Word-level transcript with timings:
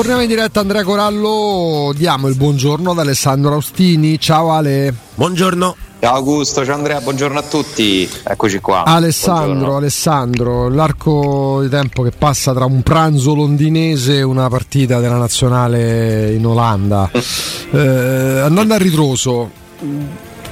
Torniamo 0.00 0.22
in 0.22 0.28
diretta 0.28 0.60
Andrea 0.60 0.82
Corallo, 0.82 1.92
diamo 1.94 2.28
il 2.28 2.34
buongiorno 2.34 2.92
ad 2.92 2.98
Alessandro 3.00 3.52
Austini. 3.52 4.18
Ciao 4.18 4.50
Ale. 4.50 4.94
Buongiorno. 5.14 5.76
Ciao 6.00 6.14
Augusto, 6.14 6.64
ciao 6.64 6.76
Andrea, 6.76 7.02
buongiorno 7.02 7.38
a 7.38 7.42
tutti. 7.42 8.08
Eccoci 8.24 8.60
qua. 8.60 8.84
Alessandro, 8.84 9.44
Buongiorno. 9.44 9.76
Alessandro, 9.76 10.68
l'arco 10.70 11.58
di 11.60 11.68
tempo 11.68 12.02
che 12.02 12.12
passa 12.16 12.54
tra 12.54 12.64
un 12.64 12.80
pranzo 12.82 13.34
londinese 13.34 14.16
e 14.16 14.22
una 14.22 14.48
partita 14.48 15.00
della 15.00 15.18
nazionale 15.18 16.32
in 16.32 16.46
Olanda. 16.46 17.10
Eh, 17.72 18.40
andando 18.40 18.74
a 18.74 18.78
ritroso, 18.78 19.48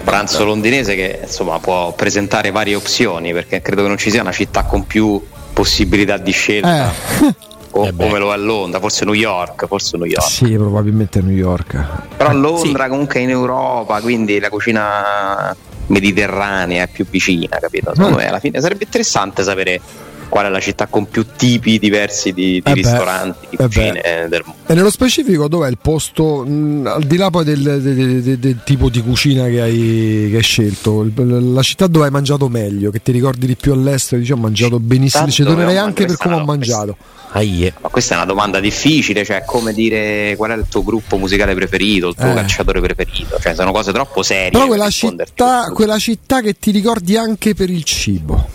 Pranzo 0.04 0.44
londinese 0.44 0.94
che 0.94 1.20
insomma 1.24 1.58
può 1.58 1.92
presentare 1.94 2.52
varie 2.52 2.76
opzioni 2.76 3.32
perché 3.32 3.60
credo 3.60 3.82
che 3.82 3.88
non 3.88 3.96
ci 3.96 4.12
sia 4.12 4.20
una 4.20 4.30
città 4.30 4.62
con 4.62 4.86
più 4.86 5.20
possibilità 5.52 6.16
di 6.16 6.30
scelta 6.30 6.92
eh, 6.92 7.34
co- 7.70 7.84
Eh 7.84 7.94
come 7.94 8.18
lo 8.18 8.32
è 8.32 8.36
Londra, 8.36 8.80
forse 8.80 9.04
New 9.04 9.14
York, 9.14 9.66
forse 9.66 9.96
New 9.96 10.06
York. 10.06 10.22
sì, 10.28 10.52
probabilmente 10.54 11.20
New 11.20 11.34
York. 11.34 11.84
Però 12.16 12.32
Londra 12.32 12.88
comunque 12.88 13.20
è 13.20 13.22
in 13.22 13.30
Europa, 13.30 14.00
quindi 14.00 14.38
la 14.40 14.48
cucina 14.50 15.54
mediterranea 15.86 16.84
è 16.84 16.88
più 16.88 17.06
vicina, 17.08 17.58
capito? 17.58 17.92
Secondo 17.94 18.16
Mm. 18.16 18.20
me 18.20 18.28
alla 18.28 18.40
fine 18.40 18.60
sarebbe 18.60 18.84
interessante 18.84 19.42
sapere 19.42 19.80
qual 20.28 20.46
è 20.46 20.48
la 20.48 20.60
città 20.60 20.86
con 20.86 21.08
più 21.08 21.24
tipi 21.36 21.78
diversi 21.78 22.32
di, 22.32 22.44
di 22.52 22.56
Eh 22.58 22.62
beh, 22.62 22.72
ristoranti, 22.74 23.46
di 23.50 23.56
eh 23.56 23.64
cucine 23.64 24.26
del 24.28 24.42
mondo. 24.44 24.60
E 24.66 24.74
nello 24.74 24.90
specifico 24.90 25.48
dov'è 25.48 25.68
il 25.68 25.78
posto, 25.80 26.44
mh, 26.44 26.86
al 26.86 27.04
di 27.04 27.16
là 27.16 27.30
poi 27.30 27.44
del, 27.44 27.62
del- 27.80 28.22
del- 28.22 28.38
del 28.38 28.58
tipo 28.64 28.88
di 28.88 29.02
cucina 29.02 29.44
che 29.46 29.60
hai, 29.60 30.28
che 30.30 30.36
hai 30.36 30.42
scelto, 30.42 31.02
il- 31.02 31.52
la 31.52 31.62
città 31.62 31.86
dove 31.86 32.06
hai 32.06 32.10
mangiato 32.10 32.48
meglio, 32.48 32.90
che 32.90 33.02
ti 33.02 33.12
ricordi 33.12 33.46
di 33.46 33.56
più 33.56 33.72
all'estero, 33.72 34.20
dici 34.20 34.32
ho 34.32 34.36
mangiato 34.36 34.78
benissimo, 34.80 35.28
ci 35.30 35.42
dove 35.42 35.54
tornerei 35.56 35.78
anche 35.78 36.04
per 36.06 36.16
come 36.16 36.34
ho 36.36 36.44
mangiato. 36.44 36.96
Aie. 37.32 37.74
Ma 37.82 37.90
questa 37.90 38.14
è 38.14 38.16
una 38.16 38.24
domanda 38.26 38.58
difficile, 38.58 39.22
cioè 39.22 39.42
come 39.44 39.74
dire 39.74 40.34
qual 40.38 40.50
è 40.52 40.54
il 40.56 40.64
tuo 40.66 40.82
gruppo 40.82 41.18
musicale 41.18 41.54
preferito, 41.54 42.08
il 42.08 42.14
tuo 42.14 42.30
Eh. 42.30 42.34
calciatore 42.34 42.80
preferito, 42.80 43.36
cioè 43.38 43.54
sono 43.54 43.70
cose 43.70 43.92
troppo 43.92 44.22
serie. 44.22 44.48
Però 44.50 44.60
per 44.66 44.76
quella 44.76 44.88
città, 44.90 45.70
quella 45.74 45.98
città 45.98 46.40
che 46.40 46.54
ti 46.58 46.70
ricordi 46.70 47.16
anche 47.18 47.54
per 47.54 47.68
il 47.68 47.82
cibo. 47.84 48.48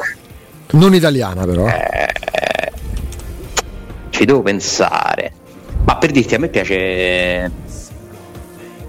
Non 0.73 0.93
italiana 0.93 1.45
però. 1.45 1.67
Eh, 1.67 2.71
ci 4.09 4.25
devo 4.25 4.41
pensare. 4.41 5.31
Ma 5.85 5.97
per 5.97 6.11
dirti, 6.11 6.35
a 6.35 6.39
me 6.39 6.47
piace. 6.49 7.51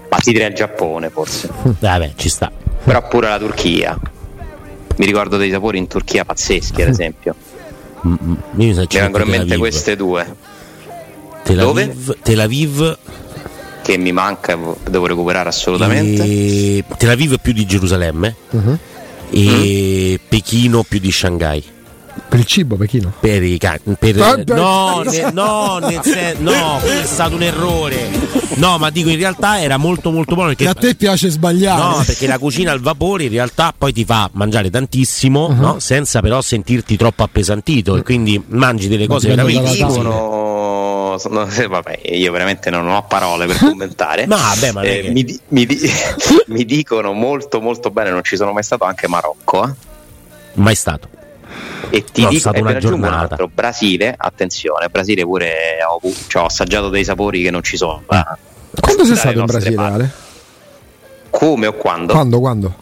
Ma 0.09 0.17
ti 0.17 0.31
direi 0.31 0.47
il 0.49 0.53
Giappone 0.55 1.09
forse, 1.09 1.49
Vabbè, 1.79 2.13
ci 2.15 2.29
sta. 2.29 2.51
però 2.83 3.05
pure 3.07 3.27
la 3.27 3.37
Turchia. 3.39 3.97
Mi 4.97 5.05
ricordo 5.05 5.35
dei 5.37 5.51
sapori 5.51 5.77
in 5.77 5.87
Turchia 5.87 6.23
pazzeschi, 6.25 6.81
ad 6.81 6.89
esempio. 6.89 7.35
Mm, 8.05 8.13
mm. 8.21 8.33
Io 8.61 8.75
mi 8.75 8.85
vengono 8.87 9.23
in 9.23 9.29
mente 9.31 9.57
queste 9.57 9.95
due 9.95 10.23
Tel 11.41 11.57
Dove? 11.57 11.81
Aviv, 11.85 12.17
Tel 12.21 12.39
Aviv 12.39 12.97
che 13.81 13.97
mi 13.97 14.11
manca, 14.11 14.55
devo 14.87 15.07
recuperare 15.07 15.49
assolutamente. 15.49 16.21
e 16.21 16.83
Tel 16.97 17.09
Aviv 17.09 17.39
più 17.41 17.51
di 17.51 17.65
Gerusalemme 17.65 18.35
Mhm. 18.51 18.77
e 19.31 20.19
Pechino 20.27 20.83
più 20.83 20.99
di 20.99 21.11
Shanghai. 21.11 21.63
Per 22.35 22.43
il 22.43 22.49
cibo, 22.49 22.75
Pechino. 22.75 23.13
Per 23.17 23.41
i 23.43 23.57
cani. 23.57 23.79
Per, 23.97 24.43
no, 24.47 25.01
ne- 25.05 25.31
no, 25.31 25.77
nel 25.79 26.01
sen- 26.03 26.35
no, 26.43 26.79
è 26.81 27.05
stato 27.05 27.35
un 27.35 27.43
errore. 27.43 28.09
No, 28.55 28.77
ma 28.77 28.89
dico 28.89 29.07
in 29.07 29.15
realtà 29.17 29.61
era 29.61 29.77
molto 29.77 30.11
molto 30.11 30.33
buono 30.35 30.49
perché 30.49 30.67
a 30.67 30.73
te 30.73 30.95
piace 30.95 31.29
sbagliare. 31.29 31.81
No, 31.81 32.03
perché 32.05 32.27
la 32.27 32.37
cucina 32.37 32.73
al 32.73 32.81
vapore 32.81 33.23
in 33.23 33.29
realtà 33.29 33.73
poi 33.77 33.93
ti 33.93 34.03
fa 34.03 34.29
mangiare 34.33 34.69
tantissimo, 34.69 35.45
Uh-huh. 35.45 35.53
no? 35.55 35.79
senza 35.79 36.19
però 36.19 36.41
sentirti 36.41 36.97
troppo 36.97 37.23
appesantito 37.23 37.95
e 37.95 38.03
quindi 38.03 38.41
mangi 38.47 38.89
delle 38.89 39.07
cose 39.07 39.29
veramente. 39.29 39.71
Dicono 39.71 41.15
sono, 41.17 41.47
eh, 41.55 41.67
vabbè, 41.67 42.01
io 42.11 42.31
veramente 42.33 42.69
non 42.69 42.85
ho 42.89 43.01
parole 43.03 43.45
per 43.45 43.59
commentare. 43.59 44.25
No, 44.27 44.35
vabbè, 44.35 44.71
ma 44.73 44.81
Eh, 44.81 45.01
che- 45.03 45.09
mi, 45.11 45.23
di- 45.23 45.39
mi 45.49 45.65
di- 45.65 45.79
mi 46.47 46.65
dicono 46.65 47.13
molto 47.13 47.61
molto 47.61 47.91
bene, 47.91 48.09
non 48.09 48.23
ci 48.25 48.35
sono 48.35 48.51
mai 48.51 48.63
stato 48.63 48.83
anche 48.83 49.07
Marocco. 49.07 49.63
eh. 49.65 49.73
Mai 50.55 50.75
stato. 50.75 51.07
E 51.89 52.03
ti 52.03 52.21
No, 52.23 52.27
è 52.27 52.31
dico, 52.31 52.51
e 52.53 52.59
una 52.61 52.69
aggiungo 52.71 52.95
un 52.95 53.01
giornata. 53.03 53.31
altro, 53.33 53.49
Brasile, 53.53 54.13
attenzione, 54.17 54.87
Brasile 54.89 55.23
pure 55.23 55.53
ho, 55.87 55.99
cioè, 56.27 56.41
ho 56.43 56.47
assaggiato 56.47 56.89
dei 56.89 57.03
sapori 57.03 57.41
che 57.43 57.51
non 57.51 57.61
ci 57.63 57.77
sono. 57.77 58.01
Ah. 58.07 58.37
Quando 58.79 59.05
sei 59.05 59.15
stato 59.15 59.37
in 59.39 59.45
Brasile, 59.45 59.75
parti. 59.75 59.93
Ale? 59.93 60.11
Come 61.29 61.67
o 61.67 61.73
quando? 61.73 62.13
Quando, 62.13 62.39
quando? 62.39 62.73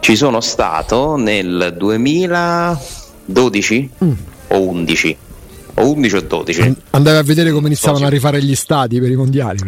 Ci 0.00 0.16
sono 0.16 0.40
stato 0.40 1.16
nel 1.16 1.74
2012 1.76 3.90
Mm. 4.04 4.12
o 4.48 4.60
11 4.68 5.16
o 5.74 5.90
11 5.92 6.16
o 6.16 6.20
12. 6.22 6.76
Andavi 6.90 7.16
a 7.18 7.22
vedere 7.22 7.52
come 7.52 7.66
iniziavano 7.68 8.06
a 8.06 8.08
rifare 8.08 8.42
gli 8.42 8.54
stati 8.56 8.98
per 9.00 9.10
i 9.10 9.14
mondiali. 9.16 9.58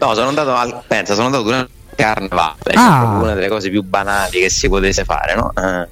No, 0.00 0.14
sono 0.14 0.28
andato 0.28 0.54
al 0.54 0.82
pensa, 0.86 1.14
sono 1.14 1.26
andato 1.26 1.42
durante 1.44 1.70
il 1.90 1.96
carnevale, 1.96 2.72
Ah. 2.74 3.18
una 3.22 3.34
delle 3.34 3.48
cose 3.48 3.68
più 3.70 3.82
banali 3.82 4.38
che 4.40 4.48
si 4.50 4.68
potesse 4.68 5.04
fare, 5.04 5.34
no? 5.34 5.52
Eh, 5.54 5.86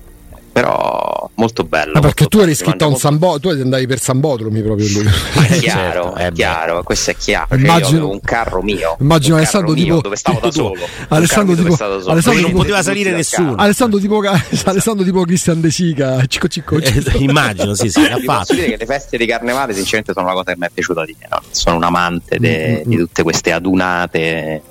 però 0.52 1.17
molto 1.38 1.64
bello. 1.64 1.92
Ma 1.94 2.00
perché 2.00 2.26
tu 2.26 2.38
eri 2.40 2.50
iscritto 2.50 2.84
a 2.84 2.88
un 2.88 2.96
San 2.96 3.16
Bo- 3.18 3.38
tu 3.40 3.48
andavi 3.48 3.86
per 3.86 4.00
San 4.00 4.20
proprio 4.62 4.86
lui. 4.92 5.06
È 5.06 5.52
Eh, 5.54 5.58
chiaro, 5.60 6.02
certo, 6.02 6.16
eh, 6.16 6.26
è 6.26 6.32
chiaro, 6.32 6.82
questo 6.82 7.10
è 7.12 7.16
chiaro. 7.16 7.46
Cioè, 7.48 7.58
io 7.58 7.64
Immagino- 7.64 7.88
avevo 7.88 8.10
un 8.10 8.20
carro 8.20 8.62
mio. 8.62 8.96
Immagino 9.00 9.34
un 9.34 9.40
Alessandro 9.40 9.72
carro 9.72 9.82
mio 9.84 9.94
tipo 9.94 10.00
dove 10.02 10.16
stavo 10.16 10.40
da 10.40 10.50
solo. 10.52 10.74
Alessandro 11.08 11.54
tipo 11.54 11.62
dove 11.64 11.74
stavo 11.76 11.94
da 11.94 12.00
solo. 12.00 12.12
Alessandro 12.12 12.40
non 12.40 12.50
tipo- 12.50 12.62
poteva 12.62 12.82
salire 12.82 13.10
nessuno. 13.12 13.54
Alessandro 13.54 13.98
tipo, 14.00 14.20
Alessandro 14.64 15.04
tipo 15.04 15.22
Cristian 15.22 15.60
De 15.60 15.70
Sica, 15.70 16.24
cicco 16.26 16.48
cicco. 16.48 16.76
Eh, 16.78 17.02
immagino, 17.18 17.74
sì, 17.74 17.88
sì, 17.88 18.00
ha 18.00 18.18
fatto. 18.24 18.54
dire 18.54 18.66
che 18.70 18.76
le 18.76 18.86
feste 18.86 19.16
di 19.16 19.26
carnevale 19.26 19.72
sinceramente 19.74 20.12
sono 20.12 20.26
la 20.26 20.32
cosa 20.32 20.52
che 20.52 20.56
mi 20.58 20.66
è 20.66 20.70
piaciuta 20.72 21.04
di 21.04 21.16
meno. 21.20 21.40
Sono 21.50 21.76
un 21.76 21.84
amante 21.84 22.38
de- 22.38 22.56
Mm, 22.58 22.74
mm, 22.80 22.90
di 22.90 22.96
tutte 22.96 23.22
queste 23.22 23.52
adunate. 23.52 24.62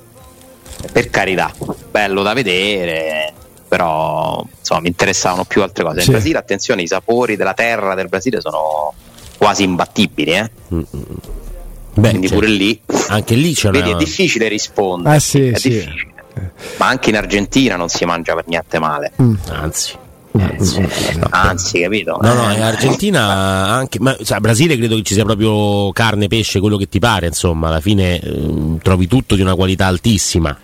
Per 0.91 1.09
carità, 1.09 1.51
bello 1.89 2.21
da 2.21 2.33
vedere, 2.33 3.33
però 3.67 4.43
insomma 4.57 4.81
mi 4.81 4.87
interessavano 4.87 5.43
più 5.45 5.61
altre 5.61 5.83
cose. 5.83 6.01
Sì. 6.01 6.07
In 6.07 6.13
Brasile, 6.13 6.37
attenzione, 6.37 6.81
i 6.81 6.87
sapori 6.87 7.35
della 7.35 7.53
terra 7.53 7.95
del 7.95 8.07
Brasile 8.07 8.41
sono 8.41 8.93
quasi 9.37 9.63
imbattibili, 9.63 10.31
eh? 10.31 10.49
Mm, 10.73 10.77
mm. 10.79 11.01
Beh, 11.95 12.09
quindi 12.09 12.27
cioè, 12.27 12.37
pure 12.37 12.49
lì 12.49 12.79
anche 13.07 13.33
lì 13.35 13.53
c'è 13.53 13.71
vedi, 13.71 13.89
una... 13.89 13.97
è 13.97 14.03
difficile 14.03 14.47
rispondere. 14.47 15.15
Eh 15.15 15.19
sì, 15.19 15.47
è 15.47 15.57
sì. 15.57 15.69
difficile. 15.69 16.15
Ma 16.77 16.87
anche 16.87 17.09
in 17.09 17.15
Argentina 17.17 17.75
non 17.75 17.89
si 17.89 18.05
mangia 18.05 18.35
per 18.35 18.43
niente 18.47 18.77
male. 18.77 19.11
Anzi, 19.49 19.95
Eh, 20.37 20.43
anzi. 20.43 20.79
no. 21.17 21.27
Anzi, 21.31 21.79
capito? 21.81 22.19
No, 22.21 22.33
no, 22.35 22.51
Eh, 22.51 22.55
in 22.55 22.61
Argentina 22.61 23.67
anche, 23.67 23.99
ma 23.99 24.15
sai, 24.21 24.39
Brasile 24.39 24.77
credo 24.77 24.95
che 24.95 25.01
ci 25.01 25.15
sia 25.15 25.25
proprio 25.25 25.91
carne, 25.93 26.27
pesce, 26.27 26.59
quello 26.59 26.77
che 26.77 26.87
ti 26.87 26.99
pare, 26.99 27.25
insomma, 27.25 27.69
alla 27.69 27.81
fine 27.81 28.19
ehm, 28.19 28.77
trovi 28.83 29.07
tutto 29.07 29.33
di 29.33 29.41
una 29.41 29.55
qualità 29.55 29.87
altissima, 29.87 30.55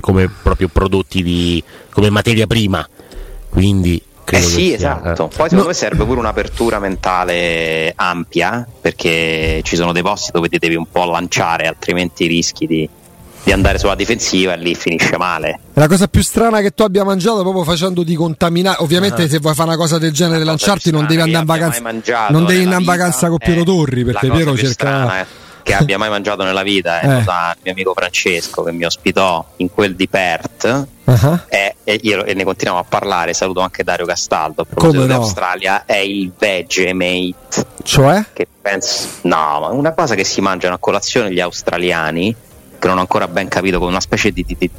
come 0.00 0.30
proprio 0.42 0.68
prodotti 0.68 1.22
di, 1.22 1.62
come 1.92 2.10
materia 2.10 2.46
prima, 2.46 2.86
quindi 3.48 4.00
Eh 4.28 4.40
sì, 4.40 4.70
che 4.70 4.76
sia- 4.78 4.98
esatto. 5.02 5.24
eh. 5.32 5.36
Poi 5.36 5.48
secondo 5.48 5.66
me 5.68 5.74
serve 5.74 6.04
pure 6.04 6.18
un'apertura 6.20 6.78
mentale 6.78 7.92
ampia, 7.96 8.66
perché 8.80 9.60
ci 9.64 9.76
sono 9.76 9.92
dei 9.92 10.02
posti 10.02 10.30
dove 10.32 10.48
ti 10.48 10.58
devi 10.58 10.74
un 10.74 10.86
po' 10.90 11.04
lanciare, 11.04 11.66
altrimenti 11.66 12.26
rischi 12.26 12.66
di, 12.66 12.88
di 13.44 13.52
andare 13.52 13.78
sulla 13.78 13.94
difensiva 13.94 14.54
e 14.54 14.58
lì 14.58 14.74
finisce 14.74 15.16
male. 15.16 15.60
La 15.74 15.86
cosa 15.86 16.08
più 16.08 16.22
strana 16.22 16.60
che 16.60 16.72
tu 16.72 16.82
abbia 16.82 17.04
mangiato 17.04 17.42
proprio 17.42 17.62
facendoti 17.64 18.14
contaminare. 18.16 18.78
Ovviamente, 18.80 19.22
Ah. 19.22 19.28
se 19.28 19.38
vuoi 19.38 19.54
fare 19.54 19.68
una 19.68 19.78
cosa 19.78 19.98
del 19.98 20.10
genere, 20.12 20.42
lanciarti, 20.42 20.90
non 20.90 21.06
devi 21.06 21.20
andare 21.20 21.40
in 21.40 21.44
vacanza. 21.46 22.28
Non 22.30 22.44
devi 22.44 22.62
andare 22.64 22.80
in 22.80 22.86
vacanza 22.86 23.28
con 23.28 23.38
Piero 23.38 23.62
Torri 23.62 24.04
perché 24.04 24.28
Piero 24.30 24.56
cerca. 24.56 25.44
Che 25.66 25.74
abbia 25.74 25.98
mai 25.98 26.08
mangiato 26.08 26.44
nella 26.44 26.62
vita 26.62 27.00
è 27.00 27.04
Eh. 27.06 27.14
cosa 27.24 27.50
il 27.54 27.58
mio 27.64 27.72
amico 27.72 27.92
Francesco 27.92 28.62
che 28.62 28.70
mi 28.70 28.84
ospitò 28.84 29.44
in 29.56 29.68
quel 29.72 29.96
di 29.96 30.06
Perth 30.08 30.86
Ah, 31.08 31.44
e, 31.48 31.76
e 31.84 32.00
io- 32.02 32.24
e 32.24 32.34
ne 32.34 32.42
continuiamo 32.42 32.80
a 32.80 32.84
parlare 32.88 33.32
saluto 33.32 33.60
anche 33.60 33.84
Dario 33.84 34.06
Castaldo 34.06 34.62
a 34.62 34.64
proposito 34.64 34.98
Come 34.98 35.06
no? 35.06 35.12
dell'Australia 35.12 35.84
è 35.84 35.98
il 35.98 36.32
Vegemate 36.36 37.34
Cioè? 37.84 38.24
che 38.32 38.46
penso 38.60 39.08
no 39.22 39.58
ma 39.60 39.68
una 39.68 39.92
cosa 39.92 40.14
che 40.16 40.24
si 40.24 40.40
mangiano 40.40 40.74
a 40.74 40.78
colazione 40.78 41.32
gli 41.32 41.38
australiani 41.40 42.34
che 42.78 42.86
non 42.88 42.96
ho 42.96 43.00
ancora 43.00 43.28
ben 43.28 43.46
capito 43.48 43.78
come 43.78 43.90
una 43.90 44.00
specie 44.00 44.32
di, 44.32 44.44
di- 44.44 44.56
di- 44.58 44.70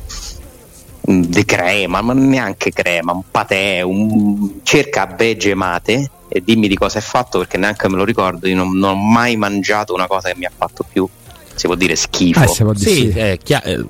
di 1.29 1.45
crema 1.45 2.01
ma 2.01 2.11
neanche 2.13 2.71
crema 2.71 3.13
un 3.13 3.21
patè 3.31 3.79
un 3.81 4.59
cerca 4.63 5.05
vegemate 5.05 6.09
e 6.37 6.43
dimmi 6.43 6.67
di 6.67 6.75
cosa 6.75 6.99
è 6.99 7.01
fatto 7.01 7.39
perché 7.39 7.57
neanche 7.57 7.89
me 7.89 7.95
lo 7.97 8.03
ricordo 8.05 8.47
io 8.47 8.55
non, 8.55 8.77
non 8.77 8.91
ho 8.91 8.95
mai 8.95 9.35
mangiato 9.35 9.93
una 9.93 10.07
cosa 10.07 10.29
che 10.29 10.35
mi 10.37 10.45
ha 10.45 10.51
fatto 10.55 10.85
più 10.89 11.07
si 11.55 11.65
può 11.65 11.75
dire 11.75 11.95
schifo 11.95 12.43
Eh, 12.43 12.47
si 12.47 12.63
può 12.63 12.73
dire 12.73 12.89
Sì, 12.91 13.11
sì. 13.11 13.17
eh, 13.17 13.39
chia- 13.43 13.63
eh, 13.63 13.83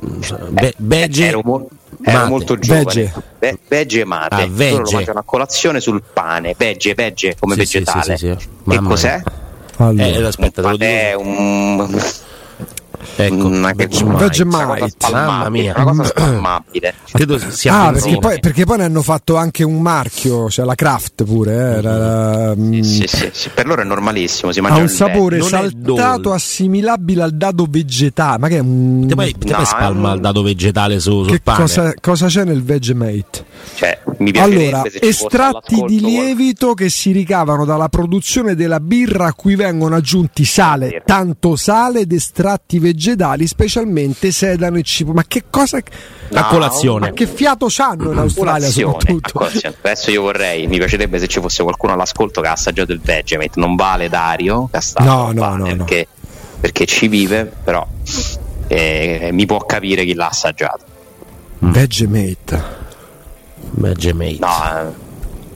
be- 0.49 0.67
Eh, 0.69 0.73
vege- 0.77 1.27
ero, 1.27 1.41
mo- 1.43 1.67
ero 2.01 2.17
mate. 2.17 2.29
molto 2.29 2.57
giovane 2.57 2.83
Vege. 2.85 3.13
Ve- 3.39 3.57
vegemate 3.67 4.35
Ah, 4.35 4.39
loro 4.45 4.53
vege. 4.55 4.81
lo 4.81 4.91
mangiano 4.91 5.19
a 5.19 5.23
colazione 5.23 5.79
sul 5.81 6.01
pane 6.13 6.55
vege 6.57 6.93
vege 6.93 7.35
come 7.37 7.53
Sì, 7.53 7.59
vegetale 7.59 8.17
sì, 8.17 8.27
sì, 8.27 8.35
sì. 8.39 8.69
che 8.69 8.79
cos'è? 8.81 9.21
Allora. 9.79 10.05
Eh, 10.05 10.23
aspetta, 10.23 10.61
te 10.61 10.61
lo 10.61 10.67
un 10.69 10.77
patè, 10.77 11.13
un 11.15 12.01
Ecco, 13.15 13.47
una, 13.47 13.71
Vegemite. 13.73 14.17
Vegemite. 14.25 14.89
spalmabile, 14.89 15.25
Mamma 15.25 15.49
mia. 15.49 15.73
una 15.75 15.83
cosa 15.85 16.03
spalmabile. 16.05 16.93
Credo 17.11 17.39
sia 17.49 17.73
Ah, 17.81 17.91
perché 17.91 18.17
poi, 18.19 18.39
perché 18.39 18.65
poi 18.65 18.77
ne 18.77 18.83
hanno 18.83 19.01
fatto 19.01 19.35
anche 19.37 19.63
un 19.63 19.81
marchio, 19.81 20.49
cioè 20.49 20.65
la 20.65 20.75
Kraft 20.75 21.23
pure. 21.23 21.51
eh, 21.53 21.77
era- 21.77 22.53
mm, 22.55 22.81
Sì, 22.81 23.07
sì, 23.07 23.29
sì, 23.31 23.49
per 23.53 23.65
loro 23.65 23.81
è 23.81 23.85
normalissimo 23.85 24.51
si 24.51 24.59
ha 24.59 24.75
un 24.77 24.87
sapore 24.89 25.41
saltato 25.41 26.31
assimilabile 26.31 27.23
al 27.23 27.31
dado 27.35 27.65
vegetale. 27.69 28.37
Ma 28.37 28.47
che 28.49 28.57
è 28.57 28.59
un. 28.59 29.05
Te 29.07 29.15
poi, 29.15 29.35
te 29.37 29.51
No, 29.51 29.65
spalma 29.65 30.09
un- 30.09 30.15
il 30.15 30.21
dato 30.21 30.41
vegetale 30.43 30.99
su, 30.99 31.23
sul 31.23 31.41
pane. 31.41 31.57
cosa, 31.59 31.93
cosa 31.99 32.27
c'è 32.27 32.43
nel 32.43 32.63
Vegemate? 32.63 33.45
cioè, 33.75 33.99
Allora, 34.39 34.83
estratti 34.99 35.83
di 35.87 35.99
lievito 35.99 36.73
che 36.73 36.89
si 36.89 37.11
ricavano 37.11 37.65
dalla 37.65 37.89
produzione 37.89 38.55
della 38.55 38.79
birra 38.79 39.25
a 39.27 39.33
cui 39.33 39.55
vengono 39.55 39.95
aggiunti 39.95 40.45
sale, 40.45 41.01
tanto 41.05 41.55
sale 41.55 42.01
ed 42.01 42.11
estratti 42.11 42.77
vegetali, 42.79 42.95
specialmente 43.47 44.31
sedano 44.31 44.77
e 44.77 44.81
cibo. 44.83 45.13
Ma 45.13 45.23
che 45.27 45.43
cosa. 45.49 45.77
A 45.77 45.81
No, 46.41 46.47
colazione. 46.47 47.07
Ma 47.09 47.13
che 47.13 47.25
fiato 47.27 47.67
c'hanno 47.69 48.11
in 48.11 48.17
Australia 48.17 48.67
soprattutto? 48.69 49.39
a. 49.39 49.73
Adesso 49.81 50.11
io 50.11 50.21
vorrei, 50.23 50.67
mi 50.67 50.77
piacerebbe 50.77 51.19
se 51.19 51.27
ci 51.27 51.39
fosse 51.39 51.63
qualcuno 51.63 51.93
all'ascolto 51.93 52.41
che 52.41 52.47
ha 52.47 52.51
assaggiato 52.53 52.91
il 52.91 52.99
Vegemite, 52.99 53.59
non 53.59 53.75
vale 53.75 54.09
Dario 54.09 54.67
Castaldo, 54.71 55.11
No, 55.11 55.23
non 55.25 55.33
no, 55.35 55.41
vale, 55.41 55.57
no, 55.57 55.67
no. 55.67 55.75
perché, 55.85 56.07
perché 56.59 56.85
ci 56.85 57.07
vive, 57.07 57.45
però 57.63 57.85
eh, 58.67 59.29
mi 59.31 59.45
può 59.45 59.59
capire 59.59 60.03
chi 60.03 60.13
l'ha 60.13 60.27
assaggiato. 60.27 60.83
Vegemate. 61.59 62.63
Vegemate. 63.71 64.37
No, 64.39 64.63
è 64.63 64.85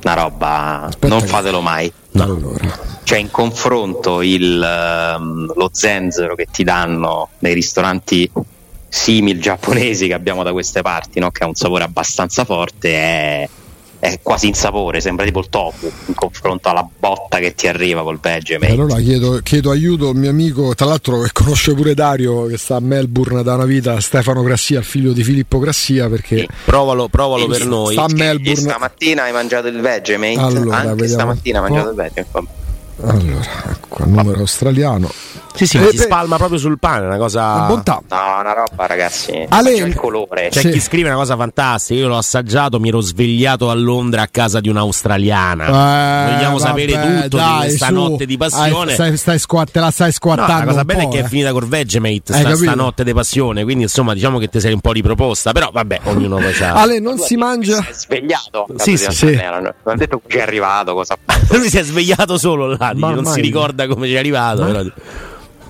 una 0.04 0.13
roba, 0.13 0.82
Aspetta 0.84 1.08
non 1.13 1.22
che- 1.22 1.27
fatelo 1.27 1.62
mai. 1.62 1.92
Allora. 2.13 2.89
Cioè, 3.03 3.18
in 3.20 3.32
confronto 3.32 4.22
il, 4.22 4.62
ehm, 4.62 5.53
lo 5.56 5.70
zenzero 5.72 6.36
che 6.36 6.48
ti 6.51 6.63
danno 6.63 7.30
nei 7.39 7.53
ristoranti 7.53 8.30
simil 8.88 9.39
giapponesi 9.41 10.08
che 10.08 10.13
abbiamo 10.13 10.44
da 10.44 10.51
queste 10.51 10.82
parti, 10.82 11.20
no? 11.20 11.32
che 11.32 11.44
ha 11.44 11.48
un 11.48 11.56
sapore 11.56 11.84
abbastanza 11.84 12.44
forte, 12.44 12.94
è, 12.94 13.50
è 14.01 14.20
quasi 14.24 14.48
insapore, 14.48 15.00
sembra 15.00 15.24
tipo 15.25 15.41
il 15.41 15.50
tofu 15.50 15.89
in 16.08 16.15
confronto 16.15 16.70
alla 16.70 16.88
botta 16.98 17.38
che 17.38 17.53
ti 17.53 17.67
arriva 17.67 18.01
col 18.01 18.20
Vegemate. 18.20 18.74
Allora 18.74 18.98
chiedo, 19.00 19.39
chiedo 19.43 19.70
aiuto 19.70 20.08
a 20.08 20.10
un 20.10 20.17
mio 20.17 20.31
amico, 20.31 20.74
tra 20.74 20.88
l'altro 20.88 21.22
che 21.22 21.29
conosce 21.31 21.75
pure 21.75 21.93
Dario, 21.93 22.48
che 22.48 22.58
sta 22.58 22.77
a 22.77 22.79
Melbourne 22.79 23.43
da 23.43 23.53
una 23.53 23.65
vita, 23.65 24.00
Stefano 24.00 24.41
Grassia, 24.41 24.79
il 24.79 24.86
figlio 24.86 25.13
di 25.13 25.24
Filippo 25.24 25.60
Grassia, 25.60 26.10
perché 26.10 26.39
Sì. 26.39 26.48
Provalo, 26.65 27.10
provalo 27.10 27.46
per 27.46 27.63
noi. 27.67 27.93
sta 27.93 28.05
a 28.05 28.10
Melbourne. 28.12 28.55
Stamattina 28.55 29.24
hai 29.24 29.31
mangiato 29.34 29.67
il 29.67 29.79
Vegemate? 29.79 30.39
Allora, 30.39 30.77
Anche 30.77 30.89
vediamo 30.96 31.08
stamattina 31.08 31.62
hai 31.62 31.70
mangiato 31.70 31.89
il? 31.91 31.96
Vabbè. 32.31 32.48
Allora, 33.03 33.41
ecco 33.70 34.03
il 34.03 34.10
numero 34.10 34.39
australiano. 34.39 35.12
Sì, 35.53 35.67
sì, 35.67 35.77
ma 35.77 35.86
Eh, 35.88 35.89
si 35.91 35.98
beh, 35.98 36.03
spalma 36.03 36.38
proprio 36.38 36.58
sul 36.58 36.79
pane, 36.79 37.05
una 37.05 37.17
cosa. 37.17 37.65
Bontà. 37.67 38.01
No, 38.10 38.39
una 38.39 38.53
roba 38.53 38.86
ragazzi. 38.88 39.46
Ale- 39.50 39.74
C'è 39.74 39.86
il 39.86 39.96
colore. 39.96 40.50
C'è 40.50 40.62
Sì. 40.62 40.70
chi 40.72 40.79
scrive 40.79 41.10
una 41.10 41.17
cosa 41.17 41.36
fantastica. 41.36 42.00
Io 42.00 42.08
l'ho 42.08 42.17
assaggiato, 42.17 42.79
mi 42.79 42.88
ero 42.89 43.01
svegliato 43.01 43.70
a 43.70 43.74
Londra 43.74 44.22
a 44.24 44.27
casa 44.27 44.60
di 44.60 44.70
un'australiana. 44.70 45.65
Eh, 46.29 46.34
Vogliamo 46.34 46.58
sapere 46.58 46.93
vabbè, 46.93 47.22
tutto 47.24 47.38
dai, 47.38 47.53
di 47.53 47.65
questa 47.67 47.86
su. 47.88 47.93
notte 47.93 48.25
di 48.25 48.38
passione. 48.38 48.91
Ah, 48.91 48.96
stai, 48.96 49.17
stai 49.17 49.39
squat- 49.39 49.72
te 49.72 49.79
la 49.79 49.91
stai 49.91 50.08
No, 50.08 50.13
squattando. 50.13 50.53
la 50.53 50.65
cosa 50.65 50.79
un 50.79 50.86
bella 50.86 51.01
è 51.03 51.08
che 51.10 51.20
è 51.20 51.24
eh. 51.24 51.27
finita 51.27 51.51
col 51.51 51.67
Vegemate 51.67 52.34
Hai 52.34 52.39
sta, 52.41 52.55
sta 52.55 52.74
notte 52.75 53.03
di 53.03 53.13
passione. 53.13 53.63
Quindi, 53.63 53.84
insomma, 53.84 54.13
diciamo 54.13 54.38
che 54.39 54.48
ti 54.48 54.60
sei 54.60 54.74
un 54.74 54.79
po' 54.81 54.91
riproposta. 54.93 55.51
Però, 55.51 55.70
vabbè, 55.72 56.00
ognuno 56.03 56.38
poi 56.38 56.53
c'ha. 56.53 56.74
Ale, 56.74 57.00
non 57.00 57.17
si 57.20 57.36
mangia. 57.36 57.75
Si 57.81 57.89
è 57.89 57.93
svegliato. 57.93 58.67
Sì, 58.77 58.98
sì, 58.98 59.12
sì. 59.12 59.36
Non 59.36 59.74
ha 59.84 59.96
detto 59.96 60.20
come 60.20 60.31
ci 60.34 60.38
è 60.38 60.41
arrivato, 60.41 60.93
cosa 60.93 61.17
Lui 61.51 61.70
si 61.70 61.77
è 61.77 61.84
svegliato 61.84 62.38
solo 62.38 62.75
là, 62.75 62.91
non 62.96 63.25
si 63.25 63.41
ricorda 63.41 63.88
come 63.88 64.08
ci 64.08 64.13
è 64.13 64.17
arrivato. 64.17 64.63
Però... 64.65 64.84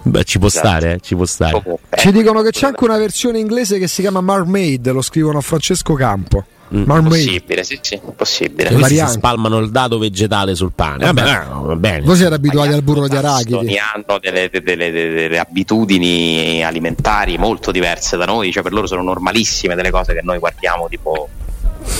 Beh, 0.03 0.23
ci 0.23 0.39
può 0.39 0.47
Esatto. 0.47 0.67
stare, 0.67 0.93
eh, 0.93 0.99
ci 1.01 1.15
può 1.15 1.25
stare. 1.25 1.61
Comunque, 1.61 1.97
Ci 1.97 2.07
ecco, 2.07 2.17
dicono 2.17 2.41
che 2.41 2.49
c'è 2.51 2.65
anche 2.67 2.83
una 2.83 2.97
versione 2.97 3.39
inglese 3.39 3.77
che 3.77 3.87
si 3.87 4.01
chiama 4.01 4.21
Marmaid, 4.21 4.89
lo 4.91 5.01
scrivono 5.01 5.37
a 5.37 5.41
Francesco 5.41 5.93
Campo. 5.93 6.43
Marmite. 6.73 7.09
Possibile, 7.25 7.63
sì, 7.65 7.77
sì, 7.81 7.99
possibile. 8.15 8.71
Questi 8.71 8.95
si 8.95 9.05
spalmano 9.07 9.57
il 9.59 9.71
dado 9.71 9.97
vegetale 9.97 10.55
sul 10.55 10.71
pane. 10.73 11.03
Vabbè, 11.03 11.45
no, 11.49 11.63
va 11.63 11.75
bene. 11.75 11.99
Voi 12.05 12.15
siete 12.15 12.33
abituati 12.33 12.71
al 12.71 12.81
burro 12.81 13.09
di 13.09 13.15
Ogni 13.17 13.25
arachidi. 13.25 13.77
hanno 13.77 14.19
delle, 14.21 14.49
delle- 14.49 14.63
delle- 14.91 15.13
delle 15.13 15.37
abitudini 15.37 16.63
alimentari 16.63 17.37
molto 17.37 17.71
diverse 17.71 18.15
da 18.15 18.23
noi, 18.25 18.51
cioè 18.53 18.63
per 18.63 18.71
loro 18.71 18.87
sono 18.87 19.01
normalissime 19.03 19.75
delle 19.75 19.91
cose 19.91 20.13
che 20.13 20.21
noi 20.23 20.39
guardiamo 20.39 20.87
tipo 20.89 21.27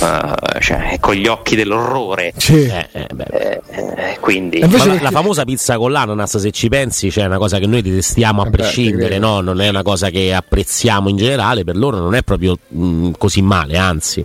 eh, 0.00 0.60
cioè, 0.60 0.96
con 1.00 1.14
gli 1.14 1.26
occhi 1.26 1.56
dell'orrore. 1.56 2.32
Sì. 2.36 2.64
Eh, 2.64 2.88
eh. 2.92 3.06
Eh, 3.30 3.60
eh, 3.70 4.16
quindi 4.20 4.60
la, 4.60 4.68
perché- 4.68 5.00
la 5.00 5.10
famosa 5.10 5.44
pizza 5.44 5.76
con 5.76 5.92
l'ananas, 5.92 6.36
se 6.38 6.50
ci 6.50 6.68
pensi, 6.68 7.10
cioè, 7.10 7.24
è 7.24 7.26
una 7.26 7.38
cosa 7.38 7.58
che 7.58 7.66
noi 7.66 7.82
detestiamo 7.82 8.42
a 8.42 8.46
Eh 8.46 8.50
beh, 8.50 8.56
prescindere, 8.56 9.18
no? 9.18 9.40
non 9.40 9.60
è 9.60 9.68
una 9.68 9.82
cosa 9.82 10.10
che 10.10 10.32
apprezziamo 10.34 11.08
in 11.08 11.16
generale, 11.16 11.64
per 11.64 11.76
loro 11.76 11.98
non 11.98 12.14
è 12.14 12.22
proprio 12.22 12.56
mh, 12.68 13.10
così 13.18 13.42
male, 13.42 13.76
anzi. 13.76 14.24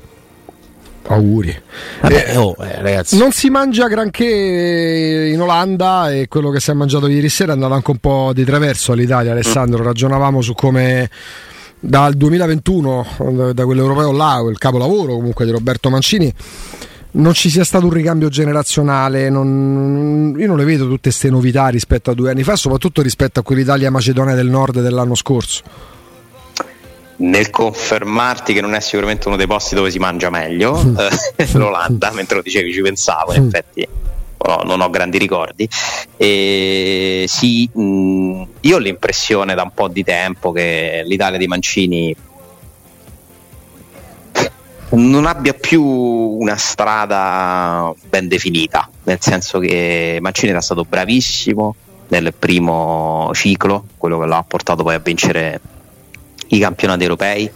Auguri. 1.09 1.57
Vabbè, 2.01 2.25
Eh, 2.33 2.35
oh, 2.37 2.53
eh, 2.59 2.81
ragazzi, 2.81 3.17
Non 3.17 3.31
si 3.31 3.49
mangia 3.49 3.87
granché 3.87 5.29
in 5.31 5.39
Olanda 5.39 6.11
e 6.11 6.27
quello 6.27 6.49
che 6.49 6.59
si 6.59 6.69
è 6.71 6.73
mangiato 6.73 7.07
ieri 7.07 7.29
sera 7.29 7.51
è 7.51 7.53
andato 7.55 7.73
anche 7.73 7.91
un 7.91 7.97
po' 7.99 8.31
di 8.33 8.43
traverso 8.43 8.91
all'Italia, 8.91 9.31
Alessandro. 9.31 9.83
Ragionavamo 9.83 10.41
su 10.41 10.53
come 10.53 11.09
dal 11.79 12.13
2021, 12.15 13.05
da- 13.31 13.53
da 13.53 13.65
quell'europeo 13.65 14.12
là, 14.12 14.43
il 14.50 14.57
capolavoro 14.57 15.13
comunque 15.15 15.46
di 15.46 15.51
Roberto 15.51 15.89
Mancini, 15.89 16.34
non 17.10 17.34
ci 17.34 17.50
sia 17.50 17.63
stato 17.63 17.86
un 17.86 17.91
ricambio 17.91 18.29
generazionale. 18.29 19.29
non- 19.29 20.36
io 20.38 20.48
non 20.48 20.57
le 20.57 20.65
vedo 20.65 20.86
tutte 20.86 21.00
queste 21.10 21.29
novità 21.29 21.67
rispetto 21.69 22.12
a 22.12 22.13
due 22.13 22.29
anni 22.31 22.43
fa, 22.43 22.55
soprattutto 22.55 23.01
rispetto 23.01 23.39
a 23.39 23.43
quell'Italia-Macedonia 23.43 24.36
del 24.36 24.50
Nord 24.50 24.81
dell'anno 24.81 25.15
scorso. 25.15 25.62
nel 27.19 27.50
confermarti 27.50 28.53
che 28.53 28.62
non 28.62 28.75
è 28.75 28.79
sicuramente 28.79 29.27
uno 29.27 29.38
dei 29.38 29.48
posti 29.48 29.74
dove 29.74 29.89
si 29.89 29.98
mangia 29.98 30.29
meglio, 30.29 30.77
eh, 31.36 31.48
l'Olanda, 31.57 32.12
mentre 32.12 32.36
lo 32.36 32.41
dicevi 32.43 32.72
ci 32.72 32.81
pensavo, 32.81 33.34
in 33.34 33.43
Mm. 33.43 33.48
effetti 33.48 33.88
no, 34.46 34.62
non 34.63 34.82
ho 34.82 34.89
grandi 34.89 35.17
ricordi. 35.17 35.67
E 36.15 37.25
sì, 37.27 37.70
mh, 37.72 38.44
io 38.62 38.75
ho 38.75 38.79
l'impressione 38.79 39.56
da 39.56 39.63
un 39.63 39.72
po' 39.74 39.88
di 39.88 40.03
tempo 40.03 40.51
che 40.51 41.03
l'Italia 41.06 41.38
di 41.38 41.48
Mancini 41.48 42.15
non 44.89 45.25
abbia 45.25 45.53
più 45.53 45.84
una 45.84 46.56
strada 46.56 47.94
ben 48.08 48.27
definita, 48.27 48.89
nel 49.03 49.17
senso 49.20 49.60
che 49.60 50.17
Mancini 50.22 50.51
era 50.51 50.62
stato 50.62 50.86
bravissimo 50.86 51.75
nel 52.10 52.34
primo 52.34 53.32
ciclo, 53.34 53.86
quello 53.98 54.20
che 54.20 54.25
l'ha 54.27 54.44
portato 54.48 54.84
poi 54.84 54.96
a 54.96 55.00
vincere 55.00 55.60
i 56.48 56.60
campionati 56.60 57.03
europei, 57.03 57.51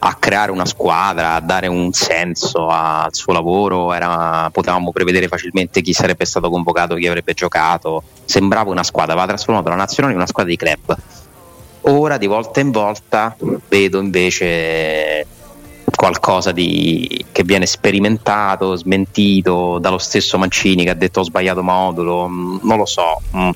a 0.00 0.14
creare 0.14 0.50
una 0.50 0.64
squadra, 0.64 1.34
a 1.34 1.40
dare 1.40 1.66
un 1.66 1.92
senso 1.92 2.68
al 2.68 3.12
suo 3.14 3.32
lavoro, 3.32 3.92
era- 3.92 4.48
potevamo 4.52 4.92
prevedere 4.92 5.28
facilmente 5.28 5.80
chi 5.80 5.92
sarebbe 5.92 6.24
stato 6.24 6.50
convocato, 6.50 6.94
chi 6.94 7.06
avrebbe 7.06 7.34
giocato, 7.34 8.02
sembrava 8.24 8.70
una 8.70 8.84
squadra, 8.84 9.12
aveva 9.12 9.28
trasformato 9.28 9.68
la 9.68 9.74
nazionale 9.74 10.14
in 10.14 10.20
una 10.20 10.28
squadra 10.28 10.52
di 10.52 10.58
club. 10.58 10.96
Ora 11.82 12.18
di 12.18 12.26
volta 12.26 12.60
in 12.60 12.70
volta 12.70 13.36
vedo 13.68 14.00
invece 14.00 15.26
qualcosa 15.98 16.52
di, 16.52 17.24
che 17.32 17.42
viene 17.42 17.66
sperimentato, 17.66 18.76
smentito 18.76 19.78
dallo 19.80 19.98
stesso 19.98 20.38
Mancini 20.38 20.84
che 20.84 20.90
ha 20.90 20.94
detto 20.94 21.20
ho 21.20 21.24
sbagliato 21.24 21.62
modulo, 21.62 22.28
mm, 22.28 22.58
non 22.62 22.78
lo 22.78 22.86
so. 22.86 23.20
mm. 23.36 23.50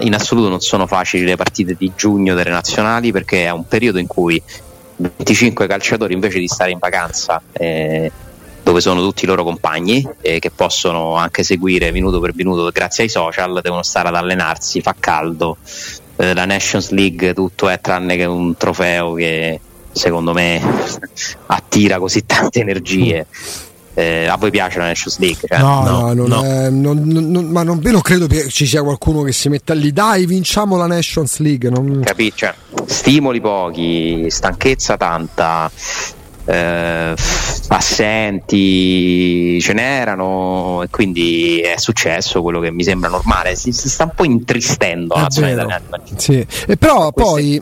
In 0.00 0.14
assoluto 0.14 0.48
non 0.48 0.60
sono 0.60 0.86
facili 0.86 1.24
le 1.24 1.36
partite 1.36 1.74
di 1.76 1.92
giugno 1.94 2.34
delle 2.34 2.50
nazionali 2.50 3.12
perché 3.12 3.44
è 3.44 3.50
un 3.50 3.66
periodo 3.66 3.98
in 3.98 4.06
cui 4.06 4.42
25 4.96 5.66
calciatori 5.66 6.14
invece 6.14 6.38
di 6.38 6.48
stare 6.48 6.70
in 6.70 6.78
vacanza 6.78 7.40
eh, 7.52 8.10
dove 8.62 8.80
sono 8.80 9.02
tutti 9.02 9.24
i 9.24 9.26
loro 9.26 9.44
compagni 9.44 10.06
e 10.20 10.38
che 10.38 10.50
possono 10.50 11.16
anche 11.16 11.42
seguire 11.42 11.92
minuto 11.92 12.18
per 12.18 12.34
minuto 12.34 12.70
grazie 12.70 13.04
ai 13.04 13.10
social, 13.10 13.60
devono 13.60 13.82
stare 13.82 14.08
ad 14.08 14.14
allenarsi, 14.14 14.80
fa 14.80 14.94
caldo, 14.98 15.58
eh, 16.16 16.32
la 16.32 16.46
Nations 16.46 16.90
League 16.90 17.34
tutto 17.34 17.68
è 17.68 17.78
tranne 17.80 18.16
che 18.16 18.24
un 18.24 18.56
trofeo 18.56 19.12
che 19.12 19.60
secondo 19.92 20.32
me 20.32 20.60
attira 21.46 21.98
così 21.98 22.24
tante 22.24 22.60
energie. 22.60 23.26
Eh, 23.96 24.26
a 24.26 24.36
voi 24.36 24.50
piace 24.50 24.78
la 24.78 24.86
Nations 24.86 25.18
League? 25.18 25.46
Cioè, 25.48 25.58
No, 25.58 25.82
no, 25.84 26.00
no, 26.00 26.12
non 26.14 26.28
no. 26.28 26.44
è- 26.44 26.68
non- 26.70 27.02
non- 27.04 27.44
ma 27.46 27.62
non, 27.62 27.78
non 27.80 28.00
credo 28.00 28.26
che 28.26 28.48
ci 28.48 28.66
sia 28.66 28.82
qualcuno 28.82 29.22
che 29.22 29.30
si 29.32 29.48
metta 29.48 29.72
lì, 29.72 29.92
dai, 29.92 30.26
vinciamo 30.26 30.76
la 30.76 30.86
Nations 30.86 31.38
League. 31.38 31.70
non- 31.70 32.00
Capi- 32.04 32.32
cioè, 32.34 32.52
stimoli 32.86 33.40
pochi, 33.40 34.26
stanchezza 34.30 34.96
tanta, 34.96 35.70
eh, 36.44 37.14
assenti 37.68 39.60
ce 39.60 39.72
n'erano 39.72 40.82
e 40.82 40.88
quindi 40.90 41.60
è 41.60 41.74
successo 41.76 42.42
quello 42.42 42.60
che 42.60 42.70
mi 42.70 42.82
sembra 42.82 43.08
normale. 43.08 43.56
Si, 43.56 43.72
si 43.72 43.88
sta 43.88 44.04
un 44.04 44.12
po' 44.14 44.24
intristendo 44.24 45.14
la 45.14 45.28
vero. 45.30 45.52
italiana. 45.52 46.00
Sì. 46.16 46.46
E 46.66 46.76
però 46.76 47.12
poi 47.12 47.60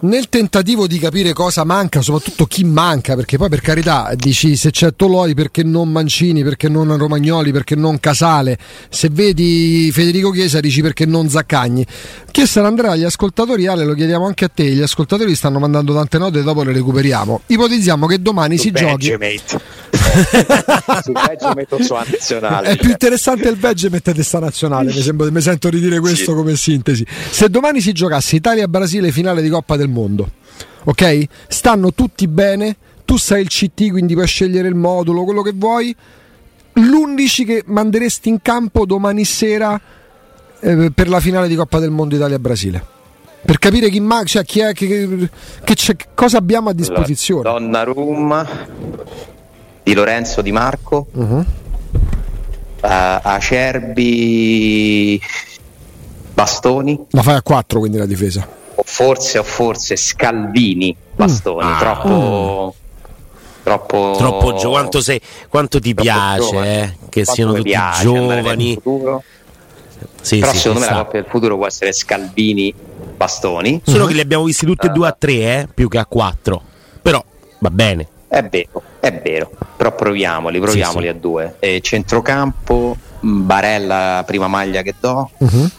nel 0.00 0.28
tentativo 0.28 0.86
di 0.86 0.98
capire 0.98 1.32
cosa 1.32 1.64
manca, 1.64 2.00
soprattutto 2.00 2.46
chi 2.46 2.64
manca, 2.64 3.14
perché 3.14 3.36
poi 3.36 3.48
per 3.48 3.60
carità 3.60 4.12
dici 4.14 4.56
se 4.56 4.70
c'è 4.70 4.94
Toloi 4.94 5.34
perché 5.34 5.62
non 5.62 5.90
Mancini, 5.90 6.42
perché 6.42 6.68
non 6.68 6.96
Romagnoli, 6.96 7.52
perché 7.52 7.74
non 7.74 8.00
Casale, 8.00 8.58
se 8.88 9.08
vedi 9.10 9.90
Federico 9.92 10.30
Chiesa 10.30 10.60
dici 10.60 10.82
perché 10.82 11.06
non 11.06 11.28
Zaccagni. 11.28 11.86
Chiesto 12.30 12.62
Andrea 12.64 12.92
agli 12.92 13.04
ascoltatori, 13.04 13.66
Ale 13.66 13.84
lo 13.84 13.94
chiediamo 13.94 14.26
anche 14.26 14.44
a 14.44 14.50
te, 14.52 14.64
gli 14.64 14.82
ascoltatori 14.82 15.34
stanno 15.34 15.60
mandando 15.60 15.94
tante 15.94 16.18
note 16.18 16.40
e 16.40 16.42
dopo 16.42 16.62
le 16.62 16.72
recuperiamo. 16.72 17.42
Ipotizziamo 17.46 18.06
che 18.06 18.20
domani 18.24 18.56
si 18.58 18.70
giochi. 18.72 19.16
Vegemate. 19.16 19.82
Su 21.04 21.12
Vegemate 21.12 21.66
o 21.74 21.82
su 21.82 21.94
nazionale. 21.94 22.68
È 22.70 22.76
più 22.76 22.90
interessante 22.90 23.48
il 23.48 23.56
veg 23.56 23.88
mettete 23.88 24.22
sta 24.22 24.38
nazionale, 24.38 24.92
mi, 24.92 25.00
sembra- 25.00 25.30
mi 25.30 25.40
sento 25.40 25.68
di 25.68 25.80
dire 25.80 26.00
questo 26.00 26.30
Sì. 26.30 26.36
come 26.36 26.56
sintesi. 26.56 27.06
Se 27.30 27.48
domani 27.48 27.80
si 27.80 27.92
giocasse 27.92 28.36
Italia-Brasile 28.36 29.12
finale 29.12 29.42
di 29.42 29.48
Coppa 29.48 29.76
del 29.76 29.88
Mondo, 29.88 30.30
ok? 30.84 31.24
Stanno 31.48 31.92
tutti 31.92 32.26
bene, 32.26 32.76
tu 33.04 33.16
sai 33.16 33.42
il 33.42 33.48
CT, 33.48 33.90
quindi 33.90 34.14
puoi 34.14 34.26
scegliere 34.26 34.68
il 34.68 34.74
modulo, 34.74 35.24
quello 35.24 35.42
che 35.42 35.52
vuoi. 35.54 35.94
L'11 36.76 37.44
che 37.46 37.62
manderesti 37.66 38.28
in 38.28 38.42
campo 38.42 38.84
domani 38.86 39.24
sera 39.24 39.80
eh, 40.60 40.90
per 40.92 41.08
la 41.08 41.20
finale 41.20 41.46
di 41.48 41.54
Coppa 41.54 41.78
del 41.78 41.90
Mondo 41.90 42.16
Italia-Brasile. 42.16 42.92
Per 43.44 43.58
capire 43.58 43.90
chi, 43.90 44.00
ma- 44.00 44.24
cioè, 44.24 44.42
chi 44.44 44.60
è, 44.60 44.72
che, 44.72 45.28
che 45.62 45.74
c'è- 45.74 45.96
cosa 46.14 46.38
abbiamo 46.38 46.70
a 46.70 46.72
disposizione. 46.72 47.42
Donnarumma, 47.42 48.48
Di 49.82 49.92
Lorenzo 49.92 50.40
Di 50.40 50.50
Marco, 50.50 51.06
Mhm. 51.12 51.46
eh, 52.80 53.20
Acerbi, 54.04 55.20
Bastoni. 56.32 56.98
La 57.10 57.22
fai 57.22 57.34
a 57.36 57.42
4 57.42 57.78
quindi 57.80 57.98
la 57.98 58.06
difesa. 58.06 58.48
o 58.76 58.82
forse 58.84 59.38
o 59.38 59.44
forse 59.44 59.94
Scalvini 59.94 60.96
Bastoni 61.14 61.62
Ah. 61.64 61.76
troppo 61.78 62.74
troppo 63.62 64.14
troppo 64.18 64.54
gio- 64.54 64.70
quanto, 64.70 65.00
sei, 65.00 65.20
quanto 65.48 65.78
ti 65.78 65.94
piace 65.94 66.40
giovane. 66.40 66.82
eh, 66.82 66.86
che 67.08 67.22
Quanto 67.22 67.32
siano 67.34 67.52
tutti 67.52 67.62
piace 67.62 68.02
giovani. 68.02 68.74
futuro. 68.74 69.22
Sì, 70.20 70.38
però 70.40 70.50
sì, 70.52 70.58
secondo 70.58 70.80
me 70.80 70.86
ci 70.86 70.92
la 70.92 70.98
coppia 71.04 71.20
del 71.20 71.30
futuro 71.30 71.56
può 71.56 71.66
essere 71.68 71.92
Scalvini 71.92 72.74
Bastoni. 73.16 73.80
Solo 73.84 74.06
che 74.06 74.14
li 74.14 74.20
abbiamo 74.20 74.44
visti 74.44 74.66
tutti 74.66 74.86
e 74.86 74.90
due 74.90 75.08
a 75.08 75.16
tre, 75.16 75.32
eh, 75.32 75.68
più 75.72 75.88
che 75.88 75.98
a 75.98 76.06
quattro. 76.06 76.62
Però 77.02 77.22
va 77.58 77.70
bene. 77.70 78.08
è 78.28 78.42
vero 78.44 78.82
è 79.00 79.20
vero. 79.22 79.50
Però 79.76 79.94
proviamoli 79.94 80.58
proviamoli 80.60 81.04
sì. 81.04 81.10
a 81.10 81.14
due. 81.14 81.56
E 81.58 81.80
centrocampo 81.82 82.96
mh, 83.20 83.40
Barella 83.44 84.22
prima 84.26 84.48
maglia 84.48 84.82
che 84.82 84.94
do. 84.98 85.30
Mhm. 85.38 85.70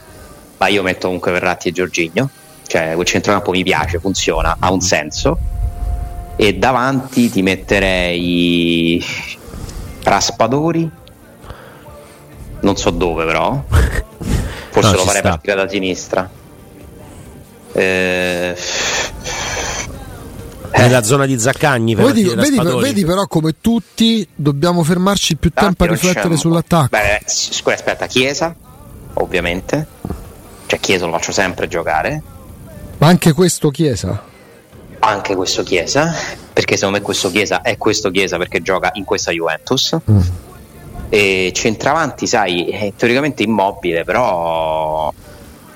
ma 0.58 0.68
io 0.68 0.84
metto 0.84 1.08
comunque 1.08 1.32
Verratti 1.32 1.68
e 1.68 1.72
Giorgigno 1.72 2.30
cioè 2.68 2.94
quel 2.96 3.06
centrocampo 3.06 3.52
mi 3.52 3.64
piace 3.64 4.00
funziona 4.00 4.58
ha 4.60 4.72
un 4.72 4.82
senso. 4.82 5.38
E 6.36 6.56
davanti 6.56 7.30
ti 7.30 7.42
metterei 7.42 9.04
Raspadori. 10.04 10.90
Non 12.62 12.76
so 12.78 12.90
dove 12.90 13.26
però. 13.26 13.64
Forse 14.72 14.92
No, 14.92 14.98
lo 14.98 15.04
farei 15.04 15.22
sta. 15.22 15.30
partire 15.30 15.56
da 15.56 15.70
sinistra 15.70 16.30
eh, 17.76 18.56
Nella 20.78 21.04
zona 21.04 21.26
di 21.26 21.38
Zaccagni 21.38 21.96
per 21.96 22.06
Vedi, 22.06 22.24
vedi- 22.24 22.58
vedi 22.80 23.06
però 23.06 23.28
come 23.28 23.56
tutti 23.60 24.26
dobbiamo 24.34 24.82
fermarci 24.84 25.36
più 25.36 25.52
tempo 25.54 25.84
a 25.84 25.88
riflettere 25.88 26.38
sull'attacco. 26.38 26.88
Beh, 26.90 27.22
scusa, 27.26 27.76
aspetta, 27.76 28.08
Chiesa, 28.08 28.56
ovviamente. 29.16 29.88
Cioè 30.68 30.80
Chiesa 30.80 31.06
lo 31.06 31.12
faccio 31.12 31.32
sempre 31.32 31.68
giocare. 31.68 32.22
Ma 32.98 33.08
anche 33.08 33.34
questo 33.34 33.70
Chiesa. 33.70 34.24
Anche 35.00 35.36
questo 35.36 35.64
Chiesa, 35.64 36.16
perché 36.54 36.76
secondo 36.76 36.98
me 36.98 37.04
questo 37.04 37.30
Chiesa 37.30 37.62
è 37.62 37.78
questo 37.78 38.10
Chiesa 38.10 38.38
perché 38.38 38.62
gioca 38.62 38.92
in 38.94 39.04
questa 39.04 39.32
Juventus. 39.32 39.98
Mm. 40.10 40.20
E 41.10 41.52
centravanti, 41.54 42.26
sai, 42.26 42.68
è 42.68 42.94
teoricamente 42.96 43.44
immobile, 43.44 44.04
però 44.04 45.14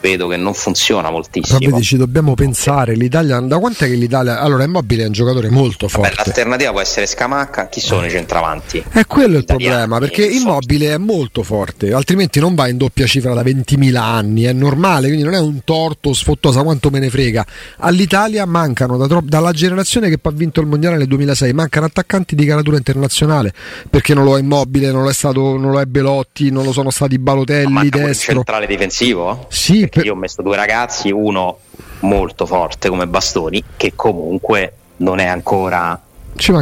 vedo 0.02 0.28
che 0.28 0.38
non 0.38 0.54
funziona 0.54 1.04
Però 1.04 1.14
moltissimo. 1.14 1.60
vedi, 1.60 1.82
ci 1.84 1.98
dobbiamo 1.98 2.34
pensare. 2.34 2.94
L'Italia, 2.96 3.40
da 3.40 3.58
quant'è 3.60 3.88
che 3.88 3.96
l'Italia. 3.96 4.40
Allora, 4.40 4.64
Immobile 4.64 5.04
è 5.04 5.06
un 5.08 5.12
giocatore 5.12 5.50
molto 5.50 5.88
Vabbè, 5.88 6.08
forte. 6.08 6.22
l'alternativa 6.26 6.72
può 6.72 6.82
essere 6.82 7.06
Scamacca, 7.06 7.68
chi 7.70 7.80
sono 7.80 8.06
i 8.06 8.10
centravanti? 8.10 8.84
È 8.92 9.06
quello 9.06 9.38
il 9.38 9.46
problema, 9.46 9.98
perché. 10.00 10.26
Immobile 10.26 10.94
è 10.94 10.98
molto 10.98 11.44
forte, 11.44 11.92
altrimenti 11.94 12.40
non 12.40 12.56
va 12.56 12.68
in 12.68 12.78
doppia 12.78 13.06
cifra 13.06 13.34
da 13.34 13.42
20.000 13.44 13.96
anni, 13.96 14.44
è 14.44 14.54
normale, 14.54 15.08
quindi 15.08 15.24
non 15.26 15.34
è 15.34 15.40
un 15.40 15.64
torto 15.64 16.14
sfottosa 16.14 16.62
quanto 16.64 16.90
me 16.90 17.00
ne 17.00 17.10
frega. 17.10 17.46
All'Italia 17.80 18.46
mancano 18.46 18.98
da 18.98 19.08
tro- 19.08 19.22
dalla 19.24 19.52
generazione 19.52 20.10
che 20.10 20.20
ha 20.22 20.32
vinto 20.32 20.62
il 20.62 20.68
mondiale 20.68 20.98
nel 20.98 21.08
2006, 21.08 21.54
mancano 21.54 21.86
attaccanti 21.88 22.36
di 22.36 22.46
caratura 22.46 22.78
internazionale, 22.78 23.54
perché 23.90 24.14
non 24.14 24.24
lo 24.24 24.38
è 24.38 24.40
Immobile, 24.40 24.92
non 24.92 25.04
lo 25.04 25.10
è 25.10 25.14
stato 25.14 25.58
non 25.58 25.72
lo 25.72 25.80
è 25.80 25.86
Belotti, 25.86 26.50
non 26.52 26.64
lo 26.64 26.72
sono 26.72 26.90
stati 26.92 27.18
Balotelli 27.20 27.90
destro. 27.90 28.34
centrale 28.36 28.68
difensivo? 28.68 29.48
Sì, 29.50 29.88
Perché 29.90 29.98
per- 30.00 30.06
io 30.06 30.14
ho 30.14 30.18
messo 30.18 30.42
due 30.42 30.56
ragazzi, 30.56 31.12
uno 31.12 31.60
molto 32.02 32.46
forte 32.46 32.90
come 32.90 33.08
Bastoni, 33.08 33.64
che 33.76 33.94
comunque 33.96 34.74
non 34.98 35.20
è 35.20 35.26
ancora 35.26 36.00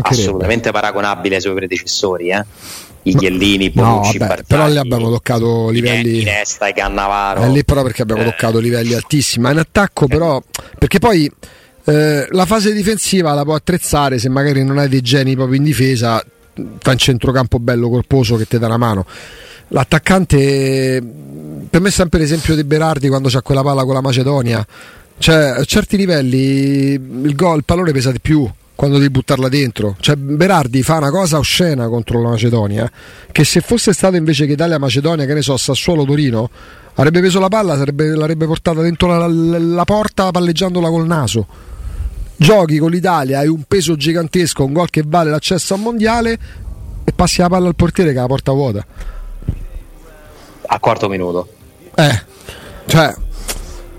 assolutamente 0.01 0.71
paragonabile 0.71 1.35
ai 1.35 1.41
suoi 1.41 1.53
predecessori, 1.53 2.29
eh? 2.31 2.43
I 3.03 3.15
Chiellini, 3.15 3.71
No, 3.73 3.83
Bonucci, 3.83 4.17
vabbè, 4.17 4.27
Barzagli, 4.35 4.47
però 4.47 4.67
lì 4.67 4.77
abbiamo 4.77 5.09
toccato 5.09 5.69
livelli 5.69 6.21
Iniesta 6.21 6.67
e 6.67 6.73
Cannavaro. 6.73 7.43
È 7.43 7.47
lì 7.49 7.63
però 7.63 7.81
perché 7.83 8.01
abbiamo 8.01 8.21
Eh, 8.23 8.25
toccato 8.25 8.59
livelli 8.59 8.93
altissimi. 8.93 9.43
Ma 9.45 9.51
in 9.51 9.59
attacco, 9.59 10.07
però, 10.07 10.41
perché 10.77 10.99
poi 10.99 11.31
eh, 11.85 12.27
la 12.29 12.45
fase 12.45 12.73
difensiva 12.73 13.33
la 13.33 13.43
può 13.43 13.55
attrezzare 13.55 14.19
se 14.19 14.27
magari 14.27 14.61
non 14.63 14.77
hai 14.77 14.89
dei 14.89 15.01
geni 15.01 15.35
proprio 15.35 15.55
in 15.57 15.63
difesa. 15.63 16.21
Sta 16.79 16.91
in 16.91 16.97
centrocampo 16.97 17.59
bello 17.59 17.87
corposo 17.87 18.35
che 18.35 18.45
ti 18.45 18.57
dà 18.59 18.65
una 18.65 18.77
mano. 18.77 19.05
L'attaccante, 19.69 21.03
per 21.69 21.81
me, 21.81 21.89
è 21.89 21.91
sempre 21.91 22.19
l'esempio 22.19 22.55
di 22.55 22.63
Berardi 22.63 23.07
quando 23.09 23.29
c'ha 23.29 23.41
quella 23.41 23.63
palla 23.63 23.83
con 23.83 23.93
la 23.93 24.01
Macedonia. 24.01 24.65
Cioè, 25.17 25.35
a 25.35 25.63
certi 25.65 25.97
livelli 25.97 26.93
il 26.93 27.35
gol, 27.35 27.57
il 27.57 27.63
pallone 27.65 27.91
pesa 27.91 28.11
di 28.11 28.19
più 28.19 28.49
quando 28.75 28.97
devi 28.97 29.09
buttarla 29.09 29.49
dentro. 29.49 29.95
Cioè, 29.99 30.15
Berardi 30.15 30.83
fa 30.83 30.97
una 30.97 31.09
cosa 31.09 31.37
oscena 31.37 31.87
contro 31.87 32.21
la 32.21 32.29
Macedonia. 32.29 32.89
Che 33.31 33.43
se 33.43 33.61
fosse 33.61 33.91
stato 33.93 34.15
invece 34.15 34.45
che 34.45 34.53
Italia-Macedonia, 34.53 35.25
che 35.25 35.33
ne 35.33 35.41
so, 35.41 35.57
Sassuolo-Torino, 35.57 36.49
avrebbe 36.95 37.19
preso 37.19 37.39
la 37.39 37.49
palla, 37.49 37.75
sarebbe- 37.75 38.15
l'avrebbe 38.15 38.45
portata 38.45 38.81
dentro 38.81 39.07
la, 39.07 39.27
la- 39.27 39.59
la 39.59 39.83
porta 39.83 40.31
palleggiandola 40.31 40.89
col 40.89 41.07
naso. 41.07 41.45
Giochi 42.37 42.77
con 42.77 42.91
l'Italia, 42.91 43.39
hai 43.39 43.47
un 43.47 43.63
peso 43.67 43.95
gigantesco, 43.95 44.63
un 44.63 44.73
gol 44.73 44.89
che 44.91 45.03
vale 45.05 45.31
l'accesso 45.31 45.73
al 45.73 45.79
mondiale 45.79 46.37
e 47.03 47.11
passi 47.11 47.41
la 47.41 47.49
palla 47.49 47.67
al 47.67 47.75
portiere 47.75 48.13
che 48.13 48.19
la 48.19 48.27
porta 48.27 48.51
vuota. 48.51 48.85
Al 50.67 50.79
quarto 50.79 51.07
minuto. 51.09 51.47
Eh, 51.95 52.21
cioè, 52.87 53.13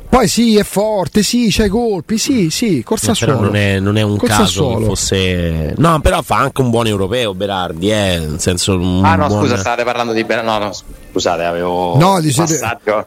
poi 0.09 0.29
sì, 0.29 0.57
è 0.57 0.63
forte, 0.65 1.23
sì, 1.23 1.49
c'hai 1.51 1.69
colpi, 1.69 2.17
sì, 2.19 2.49
sì, 2.51 2.83
corsa 2.83 3.09
No, 3.09 3.17
però 3.19 3.33
solo. 3.35 3.47
non 3.47 3.57
è, 3.57 3.79
non 3.81 3.97
è 3.99 4.03
un 4.03 4.17
Col 4.17 4.29
caso 4.29 4.43
Sassuolo. 4.45 4.79
che 4.79 4.85
fosse. 4.85 5.75
No, 5.77 6.01
però 6.01 6.23
fa 6.23 6.37
anche 6.37 6.61
un 6.61 6.71
buon 6.71 6.87
europeo 6.87 7.35
Berardi, 7.35 7.91
eh, 7.91 8.19
nel 8.19 8.37
senso 8.41 8.75
un 8.79 9.05
Ah 9.05 9.17
no, 9.17 9.27
buon- 9.29 9.43
scusa, 9.43 9.57
stavate 9.59 9.85
parlando 9.85 10.13
di 10.13 10.25
Ber- 10.25 10.45
No, 10.45 10.59
no, 10.59 10.73
scusate, 11.11 11.43
avevo 11.45 11.97
No, 11.99 12.21
passaggio. 12.23 13.07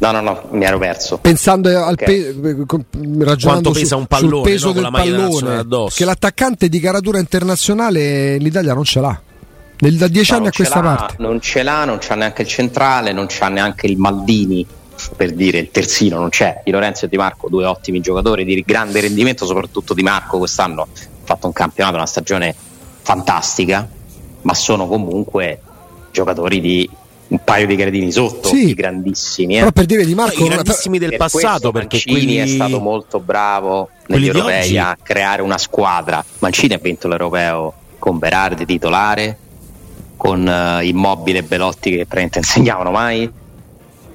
No, 0.00 0.12
no, 0.12 0.20
no, 0.20 0.42
mi 0.52 0.64
ero 0.64 0.78
perso. 0.78 1.18
Pensando 1.18 1.68
al 1.70 1.94
Ok. 1.94 2.04
pe- 2.04 2.64
con- 2.66 2.84
ragionando 3.18 3.70
Quanto 3.70 3.72
su- 3.74 3.80
pesa 3.80 3.96
un 3.96 4.06
pallone, 4.06 4.30
sul 4.34 4.42
peso 4.42 4.66
no, 4.68 4.72
del 4.74 4.88
pallone, 4.92 5.88
che 5.92 6.04
l'attaccante 6.04 6.68
di 6.68 6.78
caratura 6.78 7.18
internazionale 7.18 8.36
l'Italia 8.38 8.74
non 8.74 8.84
ce 8.84 9.00
l'ha. 9.00 9.20
Nel- 9.80 9.96
da 9.96 10.08
dieci 10.08 10.32
No, 10.32 10.38
anni 10.38 10.46
a 10.48 10.50
questa 10.52 10.80
parte. 10.80 11.14
Non 11.18 11.40
ce 11.40 11.62
l'ha, 11.62 11.84
non 11.84 11.98
c'ha 12.00 12.14
neanche 12.14 12.42
il 12.42 12.48
centrale, 12.48 13.12
non 13.12 13.26
c'ha 13.28 13.48
neanche 13.48 13.86
il 13.86 13.96
Maldini, 13.96 14.66
per 15.16 15.32
dire 15.32 15.58
il 15.58 15.70
terzino 15.70 16.18
non 16.18 16.28
c'è. 16.30 16.62
Di 16.64 16.70
Lorenzo 16.70 17.04
e 17.04 17.08
Di 17.08 17.16
Marco, 17.16 17.48
due 17.48 17.64
ottimi 17.64 18.00
giocatori 18.00 18.44
di 18.44 18.62
grande 18.66 19.00
rendimento, 19.00 19.46
soprattutto 19.46 19.94
Di 19.94 20.02
Marco 20.02 20.38
quest'anno 20.38 20.82
ha 20.82 20.86
fatto 21.24 21.46
un 21.46 21.52
campionato, 21.52 21.96
una 21.96 22.06
stagione 22.06 22.54
fantastica, 23.02 23.88
ma 24.42 24.54
sono 24.54 24.86
comunque 24.88 25.60
giocatori 26.10 26.60
di 26.60 26.90
un 27.28 27.40
paio 27.44 27.66
di 27.66 27.76
gradini 27.76 28.10
sotto, 28.10 28.48
Sì. 28.48 28.68
i 28.70 28.74
grandissimi. 28.74 29.56
eh. 29.56 29.58
Però 29.60 29.70
per 29.72 29.84
dire 29.84 30.04
di 30.04 30.14
Marco, 30.14 30.44
i 30.44 30.48
grandissimi 30.48 30.98
del 30.98 31.10
Per 31.10 31.18
passato 31.18 31.70
perché 31.70 31.96
Mancini 32.04 32.14
quelli 32.16 32.36
è 32.36 32.46
stato 32.46 32.80
molto 32.80 33.20
bravo 33.20 33.90
negli 34.06 34.26
europei 34.26 34.60
oggi- 34.62 34.78
a 34.78 34.96
creare 35.00 35.42
una 35.42 35.58
squadra. 35.58 36.24
Mancini 36.38 36.74
ha 36.74 36.78
vinto 36.78 37.06
l'europeo 37.06 37.72
con 37.98 38.18
Berardi 38.18 38.64
titolare, 38.64 39.36
con 40.18 40.46
eh, 40.46 40.84
Immobile 40.84 41.38
e 41.38 41.42
Belotti 41.44 41.88
che 41.90 41.96
praticamente 41.98 42.38
insegnavano 42.40 42.90
mai, 42.90 43.30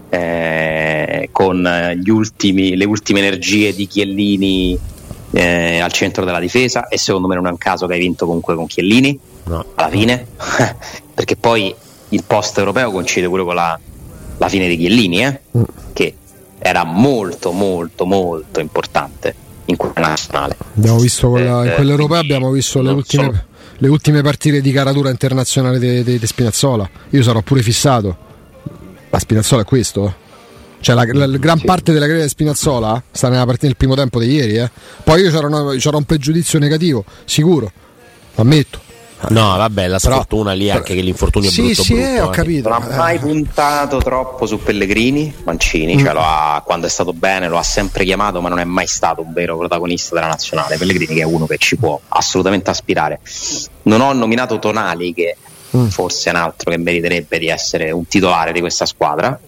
eh, 0.10 1.30
con 1.32 1.66
eh, 1.66 1.98
gli 1.98 2.10
ultimi- 2.10 2.76
le 2.76 2.86
ultime 2.86 3.20
energie 3.20 3.74
di 3.74 3.88
Chiellini 3.88 4.78
eh, 5.32 5.80
al 5.80 5.92
centro 5.92 6.24
della 6.26 6.39
difesa 6.39 6.88
e 6.88 7.00
secondo 7.00 7.28
me 7.28 7.34
non 7.36 7.48
è 7.48 7.50
un 7.50 7.58
caso 7.58 7.88
che 7.88 7.94
hai 7.94 8.00
vinto 8.00 8.26
comunque 8.28 8.54
con 8.56 8.68
Chiellini 8.68 9.18
No. 9.46 9.66
alla 9.76 9.89
fine, 9.89 10.26
perché 11.13 11.36
poi 11.36 11.74
il 12.10 12.24
post 12.26 12.58
europeo 12.60 12.92
coincide 12.92 13.28
pure 13.28 13.44
con 13.44 13.56
la, 13.56 13.78
la 14.38 14.48
fine 14.50 14.68
di 14.68 14.78
Chiellini, 14.78 15.24
eh, 15.26 15.39
Mm. 15.58 15.63
che 15.94 16.16
era 16.60 16.84
molto 16.86 17.52
molto 17.52 18.06
molto 18.06 18.60
importante 18.62 19.36
in 19.66 19.76
quella 19.76 20.08
nazionale. 20.10 20.56
Abbiamo 20.78 21.00
visto 21.00 21.30
quella, 21.30 21.63
in 21.66 21.72
Eh, 21.72 21.74
quell'europea 21.76 22.18
quindi 22.20 22.34
abbiamo 22.36 22.52
visto 22.54 22.82
le 22.82 22.92
ultime, 22.92 23.24
so. 23.34 23.44
Le 23.78 23.88
ultime 23.88 24.22
partite 24.22 24.62
di 24.62 24.72
caratura 24.72 25.10
internazionale 25.10 25.80
di 26.04 26.20
Spinazzola. 26.24 26.90
Io 27.12 27.24
sarò 27.24 27.42
pure 27.42 27.62
fissato. 27.62 28.18
Ma 29.10 29.20
Spinazzola 29.20 29.62
è 29.62 29.66
questo? 29.66 30.08
eh. 30.08 30.14
Cioè 30.80 30.96
la, 30.96 31.06
la- 31.14 31.26
la 31.28 31.38
gran 31.38 31.62
parte 31.62 31.92
della 31.92 32.06
carriera 32.06 32.26
di 32.26 32.32
Spinazzola 32.32 33.02
sta 33.12 33.30
nella 33.30 33.46
partita 33.46 33.68
nel 33.68 33.78
primo 33.78 33.96
tempo 33.96 34.20
di 34.20 34.28
ieri. 34.32 34.58
eh. 34.58 34.70
Poi 35.04 35.22
io 35.22 35.32
c'era, 35.32 35.48
una- 35.48 35.76
c'era 35.78 35.98
un 35.98 36.04
pregiudizio 36.04 36.60
negativo, 36.60 37.06
sicuro. 37.26 37.72
Ammetto. 38.36 38.82
No, 39.30 39.56
vabbè, 39.58 39.88
la 39.88 40.00
Però- 40.00 40.14
sfortuna 40.16 40.52
lì 40.54 40.68
è 40.68 40.72
anche 40.72 40.94
che 40.96 41.02
l'infortunio 41.02 41.50
è 41.50 41.52
sì, 41.52 41.62
brutto 41.64 41.84
sì, 41.84 41.94
brutto, 41.94 42.08
eh, 42.08 42.20
ho 42.22 42.28
eh. 42.28 42.36
capito. 42.36 42.70
Non 42.70 42.82
ha 42.84 42.96
mai 42.96 43.16
Eh. 43.16 43.20
puntato 43.20 43.98
troppo 44.00 44.46
su 44.46 44.62
Pellegrini, 44.62 45.34
Mancini, 45.46 45.98
cioè 45.98 46.14
lo 46.14 46.22
ha- 46.22 46.62
quando 46.66 46.88
è 46.88 46.90
stato 46.90 47.14
bene 47.14 47.48
lo 47.48 47.58
ha 47.58 47.64
sempre 47.64 48.04
chiamato, 48.04 48.42
ma 48.42 48.50
non 48.50 48.60
è 48.60 48.64
mai 48.64 48.88
stato 48.88 49.22
un 49.22 49.32
vero 49.34 49.58
protagonista 49.58 50.16
della 50.16 50.28
nazionale. 50.28 50.78
Pellegrini 50.78 51.16
che 51.16 51.22
è 51.22 51.26
uno 51.26 51.46
che 51.48 51.58
ci 51.58 51.78
può 51.78 52.00
assolutamente 52.10 52.70
aspirare. 52.70 53.20
Non 53.84 54.02
ho 54.02 54.12
nominato 54.14 54.60
Tonali, 54.60 55.14
che 55.14 55.38
Mm. 55.76 55.88
forse 55.88 56.30
è 56.30 56.34
un 56.34 56.40
altro 56.40 56.70
che 56.70 56.78
meriterebbe 56.78 57.40
di 57.40 57.48
essere 57.48 57.90
un 57.90 58.06
titolare 58.08 58.52
di 58.52 58.60
questa 58.60 58.86
squadra. 58.86 59.40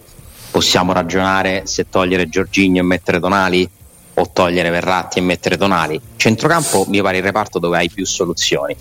Possiamo 0.50 0.92
ragionare 0.94 1.64
se 1.66 1.88
togliere 1.90 2.30
Giorginio 2.30 2.82
e 2.82 2.86
mettere 2.86 3.20
Tonali 3.20 3.70
o 4.16 4.30
togliere 4.34 4.70
Verratti 4.72 5.20
e 5.20 5.22
mettere 5.22 5.58
Tonali. 5.58 6.00
Centrocampo 6.16 6.86
mi 6.88 7.00
pare 7.02 7.18
il 7.18 7.24
reparto 7.24 7.60
dove 7.60 7.78
hai 7.78 7.90
più 7.92 8.06
soluzioni. 8.06 8.76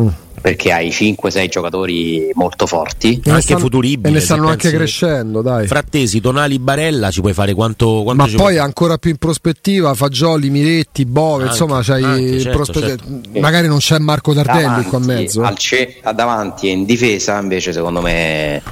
Mm. 0.00 0.08
Perché 0.40 0.70
hai 0.70 0.90
5-6 0.90 1.48
giocatori 1.48 2.30
molto 2.34 2.64
forti, 2.66 3.14
E 3.14 3.20
ne 3.24 3.30
anche 3.32 3.42
stanno- 3.42 3.58
futuribile, 3.58 4.08
E 4.08 4.12
ne 4.12 4.18
se 4.20 4.24
stanno 4.26 4.48
anche 4.48 4.70
crescendo, 4.70 5.42
dai. 5.42 5.66
Frattesi, 5.66 6.20
Tonali, 6.20 6.60
Barella 6.60 7.10
ci 7.10 7.20
puoi 7.20 7.32
fare 7.32 7.54
quanto, 7.54 8.02
quanto 8.04 8.22
Ma 8.22 8.28
ci 8.28 8.36
poi 8.36 8.52
vuoi? 8.54 8.58
ancora 8.58 8.98
più 8.98 9.10
in 9.10 9.16
prospettiva, 9.16 9.92
Fagioli, 9.94 10.48
Miretti, 10.50 11.04
Bove, 11.06 11.42
Anche, 11.42 11.54
insomma, 11.54 11.82
c'hai 11.82 12.04
anche, 12.04 12.40
certo, 12.40 12.56
prospe- 12.56 12.80
certo. 12.80 13.20
magari 13.40 13.66
non 13.66 13.78
c'è 13.78 13.98
Marco 13.98 14.32
Tardelli 14.32 14.84
qua 14.84 14.98
in 14.98 15.04
mezzo. 15.06 15.42
al 15.42 15.58
ce- 15.58 15.96
a 16.02 16.12
davanti 16.12 16.68
e 16.68 16.70
in 16.70 16.84
difesa 16.84 17.36
invece 17.40 17.72
secondo 17.72 18.00
me 18.00 18.62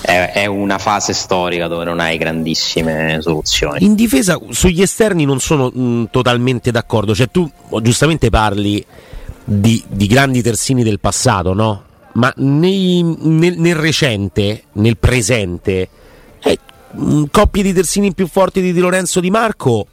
è, 0.00 0.30
è 0.32 0.46
una 0.46 0.78
fase 0.78 1.12
storica 1.12 1.66
dove 1.66 1.84
non 1.84 1.98
hai 1.98 2.16
grandissime 2.18 3.18
soluzioni 3.20 3.84
In 3.84 3.94
difesa 3.96 4.38
sugli 4.50 4.80
esterni 4.82 5.24
non 5.24 5.40
sono 5.40 5.70
mh, 5.70 6.08
totalmente 6.12 6.70
d'accordo, 6.70 7.16
cioè 7.16 7.28
tu 7.32 7.50
giustamente 7.82 8.30
parli 8.30 8.84
di, 9.44 9.82
di 9.88 10.06
grandi 10.06 10.42
terzini 10.42 10.82
del 10.82 11.00
passato, 11.00 11.52
no? 11.52 11.82
Ma 12.12 12.32
nei- 12.36 13.02
nel, 13.02 13.58
nel 13.58 13.74
recente, 13.74 14.64
nel 14.72 14.96
presente, 14.96 15.88
eh, 16.42 16.58
mh, 16.92 17.24
coppie 17.30 17.62
di 17.62 17.72
terzini 17.72 18.12
più 18.14 18.26
forti 18.28 18.60
di 18.60 18.72
Di 18.72 18.80
Lorenzo 18.80 19.20
Di 19.20 19.30
Marco, 19.30 19.86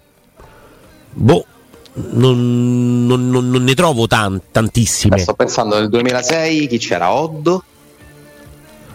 boh, 1.14 1.46
non, 1.94 3.06
non- 3.06 3.30
non- 3.30 3.50
non 3.50 3.64
ne 3.64 3.74
trovo 3.74 4.08
tan- 4.08 4.40
tantissime. 4.52 5.18
sto 5.18 5.34
pensando 5.34 5.78
nel 5.80 5.90
2006 5.90 6.68
chi 6.68 6.78
c'era 6.78 7.12
Oddo 7.12 7.64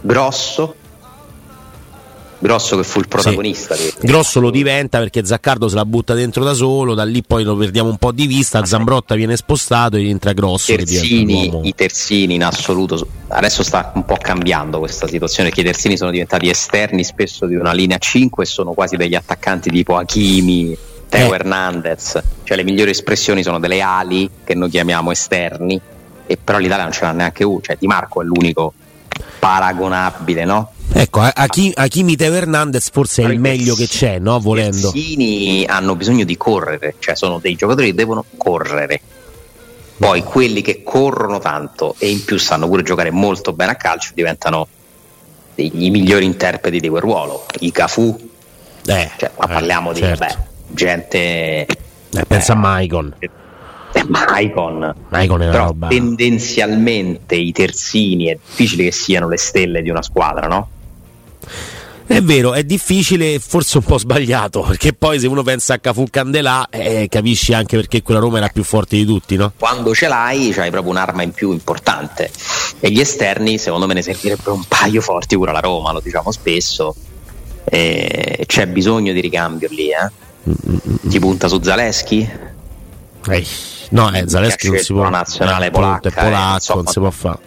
Grosso 0.00 0.74
Grosso 2.38 2.77
che 2.77 2.85
fu 2.85 2.99
il 3.01 3.09
protagonista 3.09 3.75
di- 3.75 3.92
Grosso 4.01 4.40
lo 4.40 4.51
diventa 4.51 4.99
perché 4.99 5.25
Zaccardo 5.25 5.68
se 5.68 5.75
la 5.75 5.87
butta 5.87 6.12
dentro 6.12 6.44
da 6.44 6.53
solo, 6.53 6.94
da 6.94 7.03
lì 7.05 7.22
poi 7.22 7.44
lo 7.44 7.57
perdiamo 7.57 7.88
un 7.88 7.96
po' 7.96 8.12
di 8.12 8.27
vista, 8.27 8.62
Zambrotta 8.64 9.14
viene 9.14 9.37
spostato 9.37 9.96
e 9.96 10.07
entra 10.09 10.33
Grosso 10.35 10.70
che 10.72 10.85
terzini, 10.85 11.61
i 11.62 11.75
terzini 11.75 12.35
in 12.35 12.44
assoluto 12.44 13.07
adesso 13.29 13.62
sta 13.62 13.90
un 13.94 14.05
po' 14.05 14.18
cambiando 14.20 14.79
questa 14.79 15.07
situazione 15.09 15.49
perché 15.49 15.62
i 15.62 15.64
terzini 15.70 15.96
sono 15.96 16.11
diventati 16.11 16.49
esterni 16.51 17.05
spesso 17.05 17.46
di 17.46 17.55
una 17.55 17.72
linea 17.72 17.96
5 17.99 18.44
e 18.44 18.46
sono 18.46 18.72
quasi 18.72 18.96
degli 18.96 19.14
attaccanti 19.14 19.70
tipo 19.70 19.96
Hakimi 19.96 20.77
Teo 21.09 21.33
Eh. 21.33 21.35
Hernandez. 21.37 22.20
Cioè 22.44 22.57
le 22.57 22.64
migliori 22.64 22.90
espressioni 22.90 23.42
sono 23.42 23.59
delle 23.59 23.81
ali 23.81 24.29
che 24.44 24.55
noi 24.55 24.68
chiamiamo 24.68 25.11
esterni 25.11 25.81
e 26.27 26.37
però 26.37 26.59
l'Italia 26.59 26.83
non 26.83 26.92
ce 26.92 27.01
l'ha 27.05 27.12
neanche 27.12 27.44
uno 27.44 27.61
cioè 27.62 27.77
Di 27.79 27.87
Marco 27.87 28.20
è 28.20 28.25
l'unico 28.25 28.75
paragonabile 29.38 30.44
no? 30.44 30.72
Ecco, 30.92 31.20
a- 31.20 31.33
Hakim- 31.35 31.72
Hakimi 31.75 32.16
Teo 32.16 32.33
Hernandez 32.33 32.90
forse 32.90 33.22
è 33.22 33.27
il 33.27 33.38
meglio 33.40 33.75
che 33.75 33.87
c'è, 33.87 34.18
no? 34.18 34.38
Volendo. 34.40 34.88
I 34.88 34.92
terzini 34.92 35.64
hanno 35.66 35.94
bisogno 35.96 36.25
di 36.25 36.37
correre, 36.37 36.94
cioè 36.99 37.14
sono 37.16 37.38
dei 37.38 37.55
giocatori 37.55 37.88
che 37.88 37.94
devono 37.94 38.25
correre. 38.37 39.01
Poi 39.99 40.22
quelli 40.22 40.61
che 40.62 40.83
corrono 40.83 41.38
tanto 41.38 41.94
e 41.99 42.11
in 42.11 42.25
più 42.25 42.38
sanno 42.38 42.68
pure 42.68 42.83
giocare 42.83 43.11
molto 43.11 43.53
bene 43.53 43.72
a 43.72 43.77
calcio 43.77 44.11
diventano 44.14 44.68
i 45.57 45.90
migliori 45.90 46.25
interpreti 46.27 46.81
di 46.81 46.88
quel 46.88 47.01
ruolo. 47.03 47.46
I 47.61 47.72
Cafu, 47.72 48.14
Eh, 48.87 49.11
cioè, 49.16 49.31
ma 49.38 49.44
eh, 49.46 49.53
parliamo 49.53 49.92
di 49.92 50.01
certo. 50.01 50.25
vabbè, 50.25 50.37
gente. 50.68 51.18
Eh, 51.66 52.25
pensa 52.29 52.53
a 52.53 52.57
Maicon. 52.57 53.14
Eh, 53.18 54.05
Maicon. 54.07 54.94
Maicon 55.09 55.42
è 55.42 55.51
Però 55.51 55.66
roba. 55.66 55.88
tendenzialmente 55.88 57.35
i 57.35 57.53
terzini 57.53 58.27
è 58.27 58.38
difficile 58.46 58.85
che 58.85 58.92
siano 58.92 59.29
le 59.29 59.38
stelle 59.38 59.81
di 59.81 59.88
una 59.88 60.03
squadra, 60.03 60.46
no? 60.46 60.68
È 62.09 62.22
vero, 62.22 62.54
è 62.54 62.62
difficile 62.62 63.35
e 63.35 63.38
forse 63.40 63.78
un 63.78 63.85
po' 63.85 63.98
sbagliato, 63.98 64.61
perché 64.62 64.92
poi 64.92 65.18
se 65.18 65.26
uno 65.26 65.42
pensa 65.42 65.74
a 65.74 65.78
Cafu 65.78 66.04
Candelà, 66.09 66.68
eh, 66.70 67.09
capisci 67.11 67.52
anche 67.52 67.74
perché 67.74 68.00
quella 68.02 68.20
Roma 68.20 68.38
era 68.38 68.46
più 68.48 68.62
forte 68.62 68.94
di 68.94 69.04
tutti, 69.04 69.35
no? 69.35 69.52
quando 69.59 69.92
ce 69.92 70.06
l'hai 70.06 70.50
c'hai 70.50 70.70
proprio 70.70 70.92
un'arma 70.92 71.22
in 71.24 71.32
più 71.32 71.50
importante 71.50 72.30
e 72.78 72.90
gli 72.92 73.00
esterni 73.00 73.59
secondo 73.59 73.88
me 73.88 73.94
ne 73.94 74.02
servirebbero 74.02 74.54
un 74.54 74.62
paio 74.68 75.00
forti 75.00 75.35
pure 75.35 75.50
alla 75.50 75.59
Roma 75.59 75.90
lo 75.90 76.00
diciamo 76.00 76.30
spesso 76.30 76.94
E 77.64 78.44
c'è 78.46 78.68
bisogno 78.68 79.12
di 79.12 79.20
ricambio 79.20 79.68
lì 79.72 79.88
eh? 79.88 80.11
ti 81.09 81.18
punta 81.18 81.48
su 81.48 81.61
Zaleschi 81.61 82.28
Eh, 83.28 83.46
no, 83.90 84.12
eh, 84.12 84.28
Zaleschi 84.28 84.68
non 84.68 84.78
si 84.78 84.92
può. 84.92 85.02
la 85.02 85.09
nazionale 85.09 85.66
eh, 85.66 85.70
polacca, 85.72 86.09
è 86.09 86.12
polacco, 86.12 86.37
eh, 86.37 86.50
non 86.50 86.61
so 86.61 86.74
non 86.74 86.87
si 86.87 86.98
può 87.00 87.11
fare. 87.11 87.38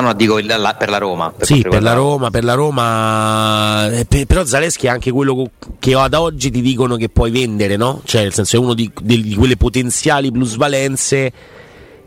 No 0.00 0.08
no 0.08 0.12
dico 0.14 0.38
il- 0.38 0.46
la- 0.46 0.74
per 0.78 0.88
la 0.90 0.98
Roma 0.98 1.30
per 1.32 1.46
Sì, 1.46 1.62
per 1.62 1.82
la 1.82 1.92
Roma, 1.92 2.30
per 2.30 2.44
la 2.44 2.54
Roma, 2.54 3.90
eh, 3.90 4.04
pe- 4.04 4.26
però 4.26 4.44
Zaleschi 4.44 4.86
è 4.86 4.88
anche 4.90 5.10
quello 5.10 5.50
che 5.78 5.94
ad 5.94 6.14
oggi 6.14 6.50
ti 6.50 6.60
dicono 6.60 6.96
che 6.96 7.08
puoi 7.08 7.30
vendere, 7.30 7.76
no? 7.76 8.00
Cioè, 8.04 8.22
nel 8.22 8.32
senso 8.32 8.56
è 8.56 8.58
uno 8.58 8.74
di, 8.74 8.90
di- 9.00 9.22
di 9.22 9.34
quelle 9.34 9.56
potenziali 9.56 10.30
plusvalenze 10.30 11.32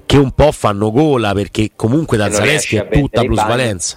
che 0.05 0.17
un 0.17 0.31
po' 0.31 0.51
fanno 0.51 0.91
gola, 0.91 1.33
perché 1.33 1.71
comunque 1.75 2.17
da 2.17 2.31
Zaleschi 2.31 2.77
è 2.77 2.87
tutta 2.89 3.21
plusvalenza. 3.21 3.95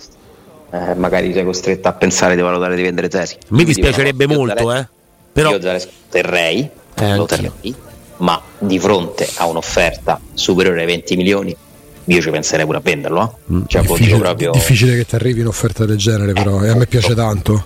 eh, 0.70 0.94
magari 0.94 1.32
sei 1.32 1.44
costretto 1.44 1.88
a 1.88 1.92
pensare 1.92 2.34
di 2.34 2.42
valutare 2.42 2.74
di 2.76 2.82
vendere 2.82 3.10
Zaleschi 3.10 3.38
Mi 3.48 3.64
dispiacerebbe 3.64 4.26
molto, 4.26 4.56
Zaleschi- 4.68 4.80
eh. 4.80 5.00
Però 5.32 5.50
io 5.50 5.60
Zaleschi 5.60 5.92
terrei 6.10 6.68
Eh, 6.94 7.16
lo 7.16 7.24
terrei 7.26 7.74
ma 8.18 8.40
di 8.58 8.78
fronte 8.78 9.28
a 9.36 9.46
un'offerta 9.46 10.20
superiore 10.34 10.80
ai 10.80 10.86
20 10.86 11.16
milioni 11.16 11.56
io 12.04 12.20
ci 12.20 12.30
penserei 12.30 12.64
pure 12.64 12.78
a 12.78 12.80
venderlo 12.80 13.38
eh. 13.48 13.52
Mm. 13.52 13.62
cioè 13.66 13.82
Difficile, 13.82 14.18
proprio 14.18 14.50
difficile 14.50 14.96
che 14.96 15.06
ti 15.06 15.14
arrivi 15.14 15.40
un'offerta 15.40 15.84
del 15.84 15.96
genere, 15.96 16.32
però, 16.32 16.62
e 16.62 16.68
a 16.68 16.74
me 16.74 16.86
piace 16.86 17.14
tanto. 17.14 17.64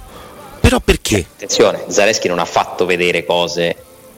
però 0.61 0.81
perché? 0.81 1.27
Attenzione, 1.35 1.85
Zaleschi 1.89 2.29
non 2.29 2.39
ha 2.39 2.45
fatto 2.45 2.85
vedere 2.85 3.25
cose 3.25 3.77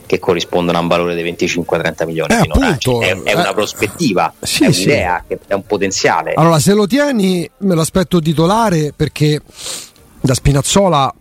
che 0.09 0.18
corrispondono 0.18 0.78
a 0.78 0.81
un 0.81 0.88
valore 0.88 1.14
di 1.14 1.22
25-30 1.22 2.07
milioni. 2.07 2.33
Eh, 2.33 2.37
appunto, 2.37 3.02
è, 3.02 3.14
è 3.22 3.35
una 3.35 3.50
eh, 3.50 3.54
prospettiva, 3.54 4.33
sì, 4.40 4.64
è 4.64 4.72
sì. 4.72 4.87
un'idea, 4.87 5.22
che 5.28 5.38
è 5.46 5.52
un 5.52 5.64
potenziale. 5.64 6.33
Allora, 6.35 6.59
se 6.59 6.72
lo 6.72 6.87
tieni, 6.87 7.48
me 7.59 7.74
lo 7.74 7.83
aspetto 7.83 8.18
titolare 8.18 8.92
perché 8.96 9.40
da 10.20 10.35
Spinazzola. 10.35 11.14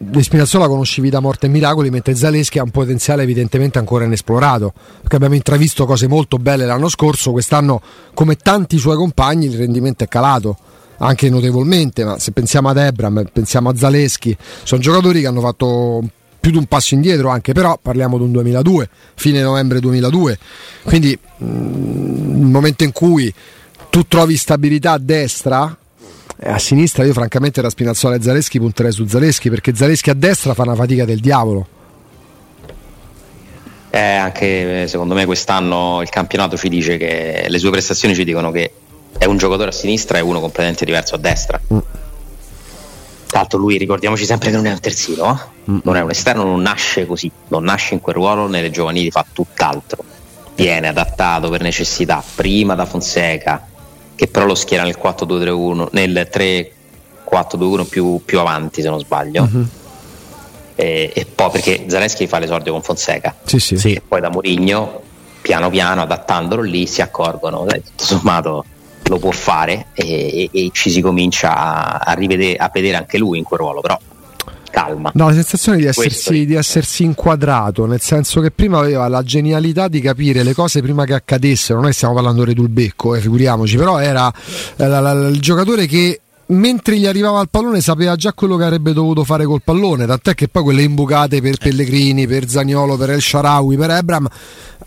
Di 0.00 0.22
Spinazzola 0.22 0.68
conosci 0.68 1.00
vita, 1.00 1.18
morte 1.18 1.46
e 1.46 1.48
miracoli, 1.48 1.90
mentre 1.90 2.14
Zaleschi 2.14 2.60
ha 2.60 2.62
un 2.62 2.70
potenziale 2.70 3.24
evidentemente 3.24 3.80
ancora 3.80 4.04
inesplorato. 4.04 4.72
Perché 5.00 5.16
abbiamo 5.16 5.34
intravisto 5.34 5.86
cose 5.86 6.06
molto 6.06 6.36
belle 6.36 6.66
l'anno 6.66 6.88
scorso, 6.88 7.32
quest'anno, 7.32 7.82
come 8.14 8.36
tanti 8.36 8.78
suoi 8.78 8.94
compagni, 8.94 9.46
il 9.46 9.56
rendimento 9.56 10.04
è 10.04 10.06
calato 10.06 10.56
anche 10.98 11.28
notevolmente. 11.28 12.04
Ma 12.04 12.16
se 12.20 12.30
pensiamo 12.30 12.68
ad 12.68 12.76
Ebram, 12.76 13.28
pensiamo 13.32 13.70
a 13.70 13.76
Zaleschi, 13.76 14.36
sono 14.62 14.80
giocatori 14.80 15.20
che 15.20 15.26
hanno 15.26 15.40
fatto 15.40 16.08
più 16.38 16.52
di 16.52 16.58
un 16.58 16.66
passo 16.66 16.94
indietro, 16.94 17.30
anche 17.30 17.52
però 17.52 17.76
parliamo 17.82 18.18
di 18.18 18.22
un 18.22 18.30
2002, 18.30 18.88
fine 19.16 19.42
novembre 19.42 19.80
2002. 19.80 20.38
Quindi 20.84 21.18
mm, 21.42 22.40
il 22.40 22.46
momento 22.46 22.84
in 22.84 22.92
cui 22.92 23.34
tu 23.90 24.06
trovi 24.06 24.36
stabilità 24.36 24.92
a 24.92 24.98
destra 24.98 25.76
a 26.40 26.58
sinistra 26.58 27.04
io 27.04 27.12
francamente 27.12 27.60
da 27.60 27.68
Spinazzola 27.68 28.14
e 28.14 28.22
Zaleschi 28.22 28.58
punterei 28.58 28.92
su 28.92 29.06
Zaleschi 29.06 29.50
perché 29.50 29.74
Zaleschi 29.74 30.10
a 30.10 30.14
destra 30.14 30.54
fa 30.54 30.62
una 30.62 30.74
fatica 30.74 31.04
del 31.04 31.18
diavolo 31.18 31.66
Eh, 33.90 33.98
anche 33.98 34.82
eh, 34.82 34.86
secondo 34.86 35.14
me 35.14 35.24
quest'anno 35.24 36.02
il 36.02 36.10
campionato 36.10 36.56
ci 36.56 36.68
dice 36.68 36.96
che 36.98 37.46
le 37.48 37.58
sue 37.58 37.70
prestazioni 37.70 38.14
ci 38.14 38.24
dicono 38.24 38.50
che 38.50 38.72
è 39.16 39.24
un 39.24 39.38
giocatore 39.38 39.70
a 39.70 39.72
sinistra 39.72 40.18
e 40.18 40.20
uno 40.20 40.40
completamente 40.40 40.84
diverso 40.84 41.14
a 41.14 41.18
destra. 41.18 41.60
Mm. 41.72 41.78
L'altro 43.30 43.58
lui 43.58 43.78
ricordiamoci 43.78 44.24
sempre 44.24 44.50
che 44.50 44.56
non 44.56 44.66
è 44.66 44.72
un 44.72 44.80
terzino, 44.80 45.32
eh? 45.32 45.70
Mm. 45.70 45.78
non 45.84 45.96
è 45.96 46.02
un 46.02 46.10
esterno, 46.10 46.44
non 46.44 46.60
nasce 46.60 47.06
così, 47.06 47.30
non 47.48 47.64
nasce 47.64 47.94
in 47.94 48.00
quel 48.00 48.14
ruolo, 48.14 48.46
nelle 48.46 48.70
giovanili 48.70 49.10
fa 49.10 49.24
tutt'altro. 49.32 50.04
Viene 50.54 50.88
adattato 50.88 51.48
per 51.48 51.62
necessità, 51.62 52.22
prima 52.34 52.74
da 52.74 52.84
Fonseca, 52.84 53.66
che 54.18 54.26
però 54.26 54.46
lo 54.46 54.56
schiera 54.56 54.82
nel 54.82 54.98
4-2-3-1, 55.00 55.86
nel 55.92 56.28
3-4-2-1 57.30 57.84
più, 57.88 58.20
più 58.24 58.40
avanti 58.40 58.82
se 58.82 58.88
non 58.88 58.98
sbaglio. 58.98 59.44
Mm-hmm. 59.48 59.62
E, 60.74 61.12
e 61.14 61.24
poi 61.26 61.50
perché 61.50 61.84
Zaleschi 61.86 62.26
fa 62.26 62.38
l'esordio 62.38 62.70
con 62.72 62.82
Fonseca 62.82 63.34
sì 63.44 63.58
sì, 63.58 63.76
Sì. 63.76 63.94
e 63.94 64.02
poi 64.06 64.20
da 64.20 64.28
Mourinho 64.30 65.02
piano 65.40 65.70
piano 65.70 66.02
adattandolo 66.02 66.62
lì 66.62 66.86
si 66.86 67.02
accorgono 67.02 67.64
dai, 67.64 67.82
tutto 67.82 68.04
sommato 68.04 68.64
lo 69.02 69.18
può 69.18 69.32
fare 69.32 69.86
e, 69.94 70.04
e- 70.06 70.50
e 70.52 70.70
ci 70.72 70.90
si 70.90 71.00
comincia 71.00 71.56
a, 71.56 71.98
a 72.04 72.12
rivedere 72.12 72.54
a 72.56 72.70
vedere 72.72 72.96
anche 72.96 73.18
lui 73.18 73.38
in 73.38 73.44
quel 73.44 73.58
ruolo 73.58 73.80
però 73.80 73.98
calma 74.70 75.10
No, 75.14 75.28
la 75.28 75.34
sensazione 75.34 75.78
di 75.78 75.84
essersi, 75.84 76.46
di 76.46 76.54
essersi 76.54 77.02
inquadrato, 77.04 77.86
nel 77.86 78.00
senso 78.00 78.40
che 78.40 78.50
prima 78.50 78.78
aveva 78.78 79.08
la 79.08 79.22
genialità 79.22 79.88
di 79.88 80.00
capire 80.00 80.42
le 80.42 80.54
cose 80.54 80.80
prima 80.82 81.04
che 81.04 81.14
accadessero. 81.14 81.80
Che 81.80 81.92
stiamo 81.92 82.14
parlando 82.14 82.44
di 82.44 82.54
Dulbecco, 82.54 83.14
eh, 83.14 83.20
figuriamoci, 83.20 83.76
però 83.76 83.98
era 83.98 84.32
eh, 84.76 84.86
la- 84.86 85.00
la- 85.00 85.12
il 85.28 85.40
giocatore 85.40 85.86
che 85.86 86.20
mentre 86.50 86.96
gli 86.96 87.06
arrivava 87.06 87.40
il 87.42 87.48
pallone 87.50 87.80
sapeva 87.82 88.16
già 88.16 88.32
quello 88.32 88.56
che 88.56 88.64
avrebbe 88.64 88.92
dovuto 88.92 89.24
fare 89.24 89.44
col 89.44 89.60
pallone. 89.62 90.06
Tant'è 90.06 90.34
che 90.34 90.48
poi 90.48 90.62
quelle 90.62 90.82
imbucate 90.82 91.40
per 91.42 91.56
Pellegrini, 91.58 92.26
per 92.26 92.48
Zaniolo, 92.48 92.96
per 92.96 93.10
El 93.10 93.20
Sharawi, 93.20 93.76
per 93.76 93.90
Ebram 93.90 94.26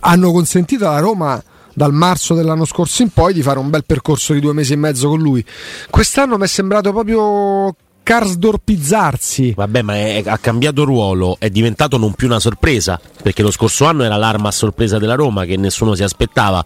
hanno 0.01 0.31
consentito 0.31 0.87
alla 0.87 0.99
Roma. 0.99 1.43
Dal 1.73 1.93
marzo 1.93 2.33
dell'anno 2.33 2.65
scorso 2.65 3.01
in 3.01 3.11
poi 3.11 3.33
di 3.33 3.41
fare 3.41 3.57
un 3.57 3.69
bel 3.69 3.85
percorso 3.85 4.33
di 4.33 4.41
due 4.41 4.51
mesi 4.51 4.73
e 4.73 4.75
mezzo 4.75 5.07
con 5.07 5.21
lui. 5.21 5.43
Quest'anno 5.89 6.37
mi 6.37 6.43
è 6.43 6.47
sembrato 6.47 6.91
proprio 6.91 7.73
Karsdorpizzarsi. 8.11 9.53
Vabbè, 9.55 9.81
ma 9.83 9.95
è- 9.95 10.23
ha 10.25 10.37
cambiato 10.37 10.83
ruolo, 10.83 11.37
è 11.39 11.49
diventato 11.49 11.95
non 11.95 12.11
più 12.11 12.27
una 12.27 12.41
sorpresa, 12.41 12.99
perché 13.23 13.41
lo 13.41 13.51
scorso 13.51 13.85
anno 13.85 14.03
era 14.03 14.17
l'arma 14.17 14.49
a 14.49 14.51
sorpresa 14.51 14.97
della 14.99 15.15
Roma 15.15 15.45
che 15.45 15.55
nessuno 15.55 15.95
si 15.95 16.03
aspettava. 16.03 16.61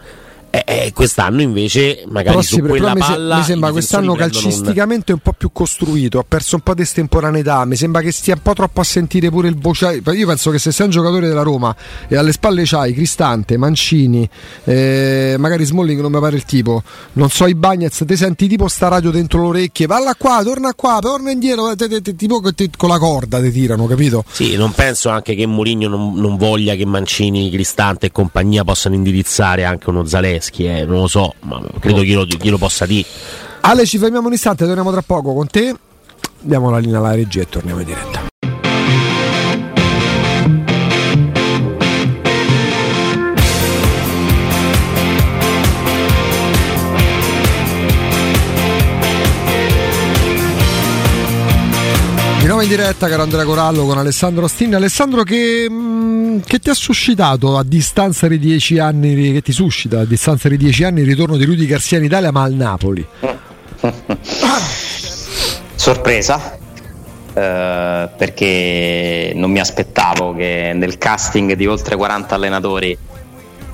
E, 0.63 0.85
e 0.85 0.93
quest'anno 0.93 1.41
invece 1.41 2.03
magari 2.07 2.37
Però, 2.37 2.41
sì, 2.41 2.61
però 2.61 2.93
mi, 2.93 3.01
se- 3.01 3.07
palla 3.07 3.37
mi 3.37 3.43
sembra 3.43 3.71
quest'anno 3.71 4.13
prendono 4.13 4.37
un- 4.37 4.43
calcisticamente 4.51 5.11
un 5.11 5.19
po' 5.19 5.33
più 5.33 5.51
costruito, 5.51 6.19
ha 6.19 6.25
perso 6.27 6.55
un 6.55 6.61
po' 6.61 6.73
di 6.73 6.81
estemporaneità, 6.83 7.65
mi 7.65 7.75
sembra 7.75 8.01
che 8.01 8.11
stia 8.11 8.35
un 8.35 8.41
po' 8.41 8.53
troppo 8.53 8.79
a 8.81 8.83
sentire 8.83 9.29
pure 9.29 9.47
il 9.47 9.57
voce. 9.57 10.01
Io 10.13 10.27
penso 10.27 10.51
che 10.51 10.59
se 10.59 10.71
sei 10.71 10.85
un 10.85 10.91
giocatore 10.91 11.27
della 11.27 11.41
Roma 11.41 11.75
e 12.07 12.15
alle 12.15 12.31
spalle 12.31 12.63
c'hai 12.65 12.93
Cristante, 12.93 13.57
Mancini, 13.57 14.29
eh, 14.63 15.35
magari 15.39 15.65
Smalling 15.65 15.99
non 16.01 16.11
mi 16.11 16.19
pare 16.19 16.35
il 16.35 16.45
tipo, 16.45 16.83
non 17.13 17.29
so 17.29 17.45
i 17.47 17.55
Bagnets, 17.55 18.03
ti 18.05 18.15
senti 18.15 18.47
tipo 18.47 18.67
sta 18.67 18.87
radio 18.87 19.11
dentro 19.11 19.41
le 19.41 19.47
orecchie, 19.47 19.87
valla 19.87 20.15
qua, 20.15 20.41
torna 20.43 20.73
qua, 20.73 20.99
torna 21.01 21.31
indietro, 21.31 21.75
te- 21.75 21.87
te- 21.87 22.01
te- 22.01 22.15
tipo 22.15 22.41
con 22.77 22.89
la 22.89 22.97
corda 22.99 23.41
ti 23.41 23.51
tirano, 23.51 23.87
capito? 23.87 24.23
Sì, 24.31 24.55
non 24.55 24.71
penso 24.71 25.09
anche 25.09 25.35
che 25.35 25.45
Mourinho 25.45 25.87
non, 25.87 26.13
non 26.15 26.37
voglia 26.37 26.75
che 26.75 26.85
Mancini, 26.85 27.49
Cristante 27.51 28.07
e 28.07 28.11
compagnia 28.11 28.63
possano 28.63 28.95
indirizzare 28.95 29.63
anche 29.65 29.89
uno 29.89 30.05
Zaleschi, 30.05 30.43
eh, 30.53 30.85
non 30.85 31.01
lo 31.01 31.07
so, 31.07 31.33
ma 31.41 31.61
credo 31.79 32.03
glielo, 32.03 32.25
glielo 32.25 32.57
possa 32.57 32.85
dire. 32.85 33.07
Ale, 33.61 33.85
ci 33.85 33.97
fermiamo 33.97 34.27
un 34.27 34.33
istante, 34.33 34.65
torniamo 34.65 34.91
tra 34.91 35.01
poco 35.01 35.33
con 35.33 35.47
te. 35.47 35.75
Diamo 36.39 36.69
la 36.69 36.77
linea 36.77 36.99
alla 36.99 37.15
regia 37.15 37.41
e 37.41 37.49
torniamo 37.49 37.79
in 37.79 37.85
diretta. 37.85 38.34
Di 52.45 52.51
nuovo 52.51 52.63
in 52.63 52.69
diretta, 52.69 53.07
caro 53.07 53.23
Andrea 53.23 53.43
Corallo 53.43 53.87
con 53.87 53.97
Alessandro 53.97 54.47
Stinni. 54.47 54.75
Alessandro, 54.75 55.23
che, 55.23 55.67
mh, 55.67 56.41
che 56.41 56.59
ti 56.59 56.69
ha 56.69 56.75
suscitato 56.75 57.57
a 57.57 57.63
distanza 57.63 58.27
di 58.27 58.37
dieci 58.37 58.77
anni? 58.77 59.31
Che 59.31 59.41
ti 59.41 59.51
suscita 59.51 60.01
a 60.01 60.05
distanza 60.05 60.47
di 60.47 60.55
dieci 60.55 60.83
anni 60.83 60.99
il 60.99 61.07
ritorno 61.07 61.37
di 61.37 61.45
Rudy 61.45 61.65
Garcia 61.65 61.97
in 61.97 62.03
Italia, 62.03 62.31
ma 62.31 62.43
al 62.43 62.53
Napoli? 62.53 63.03
sorpresa 65.73 66.55
eh, 67.33 68.09
perché 68.15 69.31
non 69.33 69.49
mi 69.49 69.59
aspettavo 69.59 70.35
che 70.35 70.71
nel 70.75 70.99
casting 70.99 71.53
di 71.53 71.65
oltre 71.65 71.95
40 71.95 72.35
allenatori 72.35 72.95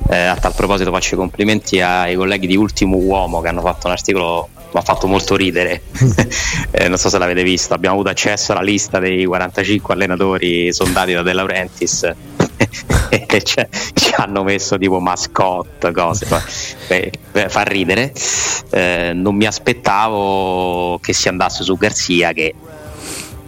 eh, 0.08 0.16
a 0.16 0.38
tal 0.38 0.56
proposito 0.56 0.92
faccio 0.92 1.16
i 1.16 1.18
complimenti 1.18 1.82
ai 1.82 2.16
colleghi 2.16 2.48
di 2.48 2.56
Ultimo 2.56 2.96
Uomo 2.96 3.42
che 3.42 3.50
hanno 3.50 3.60
fatto 3.60 3.88
un 3.88 3.92
articolo 3.92 4.48
mi 4.74 4.80
ha 4.80 4.82
fatto 4.82 5.08
molto 5.08 5.36
ridere. 5.36 5.82
Eh, 6.74 6.88
non 6.88 6.98
so 6.98 7.10
se 7.10 7.18
l'avete 7.18 7.44
visto, 7.44 7.74
abbiamo 7.74 7.96
avuto 7.96 8.10
accesso 8.10 8.54
alla 8.54 8.62
lista 8.62 9.00
dei 9.00 9.26
45 9.26 9.94
allenatori 9.94 10.72
sondati 10.72 11.12
da 11.12 11.22
De 11.22 11.34
Laurentiis 11.34 12.04
e 13.10 13.44
ci, 13.44 13.68
ci 13.94 14.14
hanno 14.16 14.44
messo 14.44 14.78
tipo 14.78 15.00
mascotte, 15.00 15.92
cose. 15.92 16.28
beh, 16.88 17.50
fa 17.50 17.64
ridere. 17.64 18.14
Eh, 18.70 19.12
non 19.14 19.36
mi 19.36 19.46
aspettavo 19.46 20.98
che 21.02 21.12
si 21.12 21.28
andasse 21.28 21.64
su 21.64 21.76
Garzia 21.76 22.32
che 22.32 22.54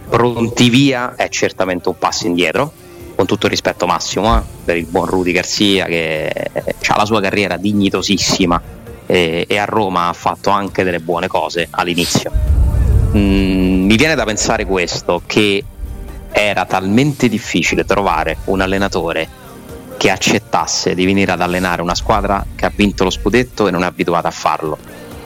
pronti 0.08 0.68
via 0.68 1.14
è 1.16 1.28
certamente 1.30 1.88
un 1.88 1.98
passo 1.98 2.26
indietro 2.26 2.72
con 3.16 3.26
tutto 3.26 3.46
il 3.46 3.52
rispetto 3.52 3.86
massimo 3.86 4.36
eh, 4.36 4.42
per 4.64 4.76
il 4.76 4.86
buon 4.86 5.06
Rudy 5.06 5.32
Garzia 5.32 5.86
che 5.86 6.30
ha 6.86 6.96
la 6.96 7.06
sua 7.06 7.20
carriera 7.20 7.56
dignitosissima 7.56 8.82
e, 9.06 9.44
e 9.48 9.58
a 9.58 9.64
Roma 9.64 10.08
ha 10.08 10.12
fatto 10.12 10.50
anche 10.50 10.84
delle 10.84 11.00
buone 11.00 11.26
cose 11.26 11.68
all'inizio. 11.70 12.30
Mm, 13.16 13.86
mi 13.86 13.96
viene 13.96 14.14
da 14.14 14.24
pensare 14.24 14.64
questo, 14.64 15.22
che 15.26 15.64
era 16.32 16.64
talmente 16.64 17.28
difficile 17.28 17.84
trovare 17.84 18.38
un 18.46 18.60
allenatore 18.60 19.42
che 19.96 20.10
accettasse 20.10 20.94
di 20.94 21.04
venire 21.04 21.32
ad 21.32 21.40
allenare 21.40 21.80
una 21.80 21.94
squadra 21.94 22.44
che 22.54 22.66
ha 22.66 22.72
vinto 22.74 23.04
lo 23.04 23.10
scudetto 23.10 23.68
e 23.68 23.70
non 23.70 23.84
è 23.84 23.86
abituata 23.86 24.28
a 24.28 24.32
farlo, 24.32 24.76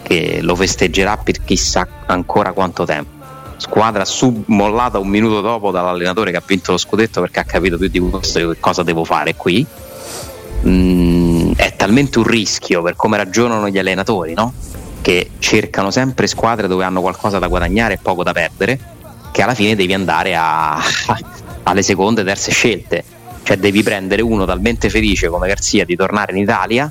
che 0.02 0.40
lo 0.42 0.54
festeggerà 0.54 1.16
per 1.16 1.42
chissà 1.44 1.86
ancora 2.06 2.52
quanto 2.52 2.84
tempo. 2.84 3.16
Squadra 3.56 4.04
sub- 4.04 4.44
mollata 4.46 4.98
un 4.98 5.08
minuto 5.08 5.40
dopo 5.40 5.70
dall'allenatore 5.70 6.30
che 6.30 6.36
ha 6.36 6.42
vinto 6.46 6.72
lo 6.72 6.78
scudetto 6.78 7.20
perché 7.20 7.40
ha 7.40 7.44
capito 7.44 7.76
più 7.76 7.88
di 7.88 7.98
questo 7.98 8.54
cosa 8.60 8.82
devo 8.82 9.04
fare 9.04 9.34
qui. 9.34 9.66
Mm, 10.66 11.27
talmente 11.78 12.18
un 12.18 12.24
rischio 12.24 12.82
per 12.82 12.96
come 12.96 13.16
ragionano 13.16 13.68
gli 13.68 13.78
allenatori, 13.78 14.34
no? 14.34 14.52
Che 15.00 15.30
cercano 15.38 15.92
sempre 15.92 16.26
squadre 16.26 16.66
dove 16.66 16.82
hanno 16.82 17.00
qualcosa 17.00 17.38
da 17.38 17.46
guadagnare 17.46 17.94
e 17.94 17.98
poco 18.02 18.24
da 18.24 18.32
perdere, 18.32 18.78
che 19.30 19.42
alla 19.42 19.54
fine 19.54 19.76
devi 19.76 19.94
andare 19.94 20.34
a- 20.36 20.76
alle 21.62 21.82
seconde 21.82 22.22
e 22.22 22.24
terze 22.24 22.50
scelte. 22.50 23.04
Cioè 23.44 23.56
devi 23.56 23.82
prendere 23.84 24.22
uno 24.22 24.44
talmente 24.44 24.90
felice 24.90 25.28
come 25.28 25.46
Garzia 25.46 25.84
di 25.84 25.94
tornare 25.94 26.32
in 26.32 26.38
Italia, 26.38 26.90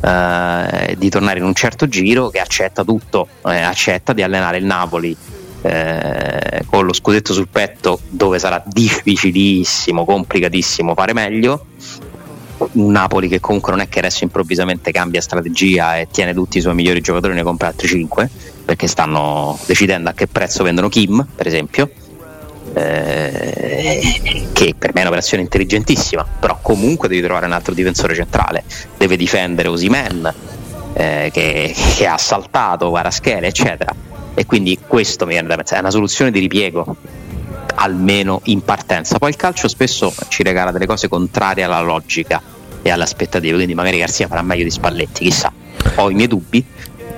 eh, 0.00 0.96
di 0.98 1.08
tornare 1.08 1.38
in 1.38 1.44
un 1.44 1.54
certo 1.54 1.86
giro, 1.88 2.28
che 2.28 2.40
accetta 2.40 2.82
tutto, 2.82 3.28
eh, 3.46 3.60
accetta 3.60 4.12
di 4.12 4.22
allenare 4.22 4.58
il 4.58 4.64
Napoli 4.64 5.16
eh, 5.62 6.64
con 6.66 6.84
lo 6.84 6.92
scudetto 6.92 7.32
sul 7.32 7.48
petto 7.48 8.00
dove 8.08 8.38
sarà 8.38 8.62
difficilissimo, 8.64 10.04
complicatissimo 10.04 10.94
fare 10.94 11.12
meglio. 11.12 11.66
Un 12.58 12.90
Napoli 12.90 13.28
che 13.28 13.38
comunque 13.38 13.72
non 13.72 13.80
è 13.80 13.88
che 13.88 13.98
adesso 13.98 14.24
improvvisamente 14.24 14.90
cambia 14.90 15.20
strategia 15.20 15.98
e 15.98 16.08
tiene 16.10 16.32
tutti 16.32 16.58
i 16.58 16.60
suoi 16.60 16.74
migliori 16.74 17.00
giocatori 17.00 17.34
ne 17.34 17.42
compra 17.42 17.68
altri 17.68 17.86
5 17.86 18.30
perché 18.64 18.86
stanno 18.86 19.58
decidendo 19.66 20.10
a 20.10 20.12
che 20.12 20.26
prezzo 20.26 20.64
vendono 20.64 20.88
Kim, 20.88 21.26
per 21.34 21.46
esempio. 21.46 21.90
eh, 22.74 24.48
che 24.52 24.74
per 24.76 24.92
me 24.92 24.98
è 24.98 25.02
un'operazione 25.02 25.42
intelligentissima, 25.42 26.26
però 26.40 26.58
comunque 26.60 27.08
devi 27.08 27.22
trovare 27.22 27.46
un 27.46 27.52
altro 27.52 27.72
difensore 27.74 28.14
centrale, 28.14 28.64
deve 28.96 29.16
difendere 29.16 29.68
Osimen 29.68 30.34
eh, 30.94 31.30
che, 31.32 31.74
che 31.96 32.06
ha 32.06 32.18
saltato 32.18 32.90
Varaschele, 32.90 33.46
eccetera. 33.48 33.94
E 34.34 34.44
quindi 34.44 34.78
questo 34.86 35.24
mi 35.24 35.32
viene 35.32 35.48
da 35.48 35.56
pensare, 35.56 35.78
è 35.78 35.82
una 35.82 35.90
soluzione 35.90 36.30
di 36.30 36.40
ripiego, 36.40 36.96
almeno 37.76 38.40
in 38.44 38.62
partenza. 38.62 39.18
Poi 39.18 39.30
il 39.30 39.36
calcio 39.36 39.68
spesso 39.68 40.12
ci 40.28 40.42
regala 40.42 40.72
delle 40.72 40.86
cose 40.86 41.08
contrarie 41.08 41.64
alla 41.64 41.80
logica 41.80 42.42
e 42.82 42.90
alle 42.90 43.04
aspettative, 43.04 43.54
quindi 43.54 43.74
magari 43.74 43.98
Garzia 43.98 44.28
farà 44.28 44.42
meglio 44.42 44.64
di 44.64 44.70
Spalletti, 44.70 45.24
chissà. 45.24 45.52
Ho 45.96 46.10
i 46.10 46.14
miei 46.14 46.28
dubbi, 46.28 46.64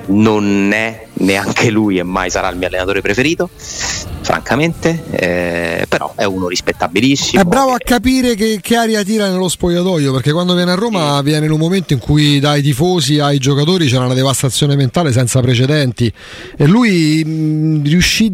non 0.06 0.70
è 0.72 1.06
neanche 1.14 1.70
lui 1.70 1.98
e 1.98 2.02
mai 2.02 2.30
sarà 2.30 2.48
il 2.48 2.56
mio 2.56 2.66
allenatore 2.66 3.00
preferito, 3.00 3.50
francamente, 3.52 5.04
eh, 5.10 5.86
però 5.88 6.12
è 6.16 6.24
uno 6.24 6.48
rispettabilissimo. 6.48 7.42
È 7.42 7.44
bravo 7.44 7.72
a 7.72 7.78
capire 7.78 8.34
che, 8.34 8.58
che 8.62 8.76
aria 8.76 9.02
tira 9.02 9.28
nello 9.28 9.48
spogliatoio 9.48 10.12
perché 10.12 10.32
quando 10.32 10.54
viene 10.54 10.72
a 10.72 10.74
Roma 10.74 11.20
viene 11.22 11.46
in 11.46 11.52
un 11.52 11.58
momento 11.58 11.92
in 11.92 11.98
cui 11.98 12.38
dai 12.40 12.62
tifosi 12.62 13.18
ai 13.18 13.38
giocatori 13.38 13.86
c'era 13.86 14.04
una 14.04 14.14
devastazione 14.14 14.76
mentale 14.76 15.12
senza 15.12 15.40
precedenti 15.40 16.12
e 16.56 16.66
lui 16.66 17.22
mh, 17.24 17.82
riuscì 17.84 18.32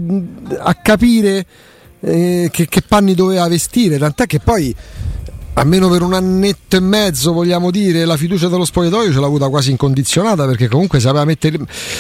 a 0.59 0.75
capire 0.75 1.47
eh, 2.05 2.49
che, 2.53 2.67
che 2.69 2.83
panni 2.83 3.15
doveva 3.15 3.49
vestire, 3.49 3.99
tant'è 3.99 4.27
che 4.27 4.41
poi 4.41 4.75
almeno 5.57 5.89
per 5.89 6.03
un 6.03 6.15
annetto 6.15 6.77
e 6.77 6.81
mezzo 6.81 7.33
vogliamo 7.33 7.71
dire 7.71 8.05
la 8.05 8.17
fiducia 8.17 8.49
dello 8.49 8.65
spogliatoio 8.65 9.13
ce 9.13 9.21
l'ha 9.21 9.27
avuta 9.27 9.49
quasi 9.49 9.71
incondizionata 9.71 10.47
perché 10.47 10.67
comunque 10.67 10.99
sapeva 10.99 11.25
mettere 11.25 11.59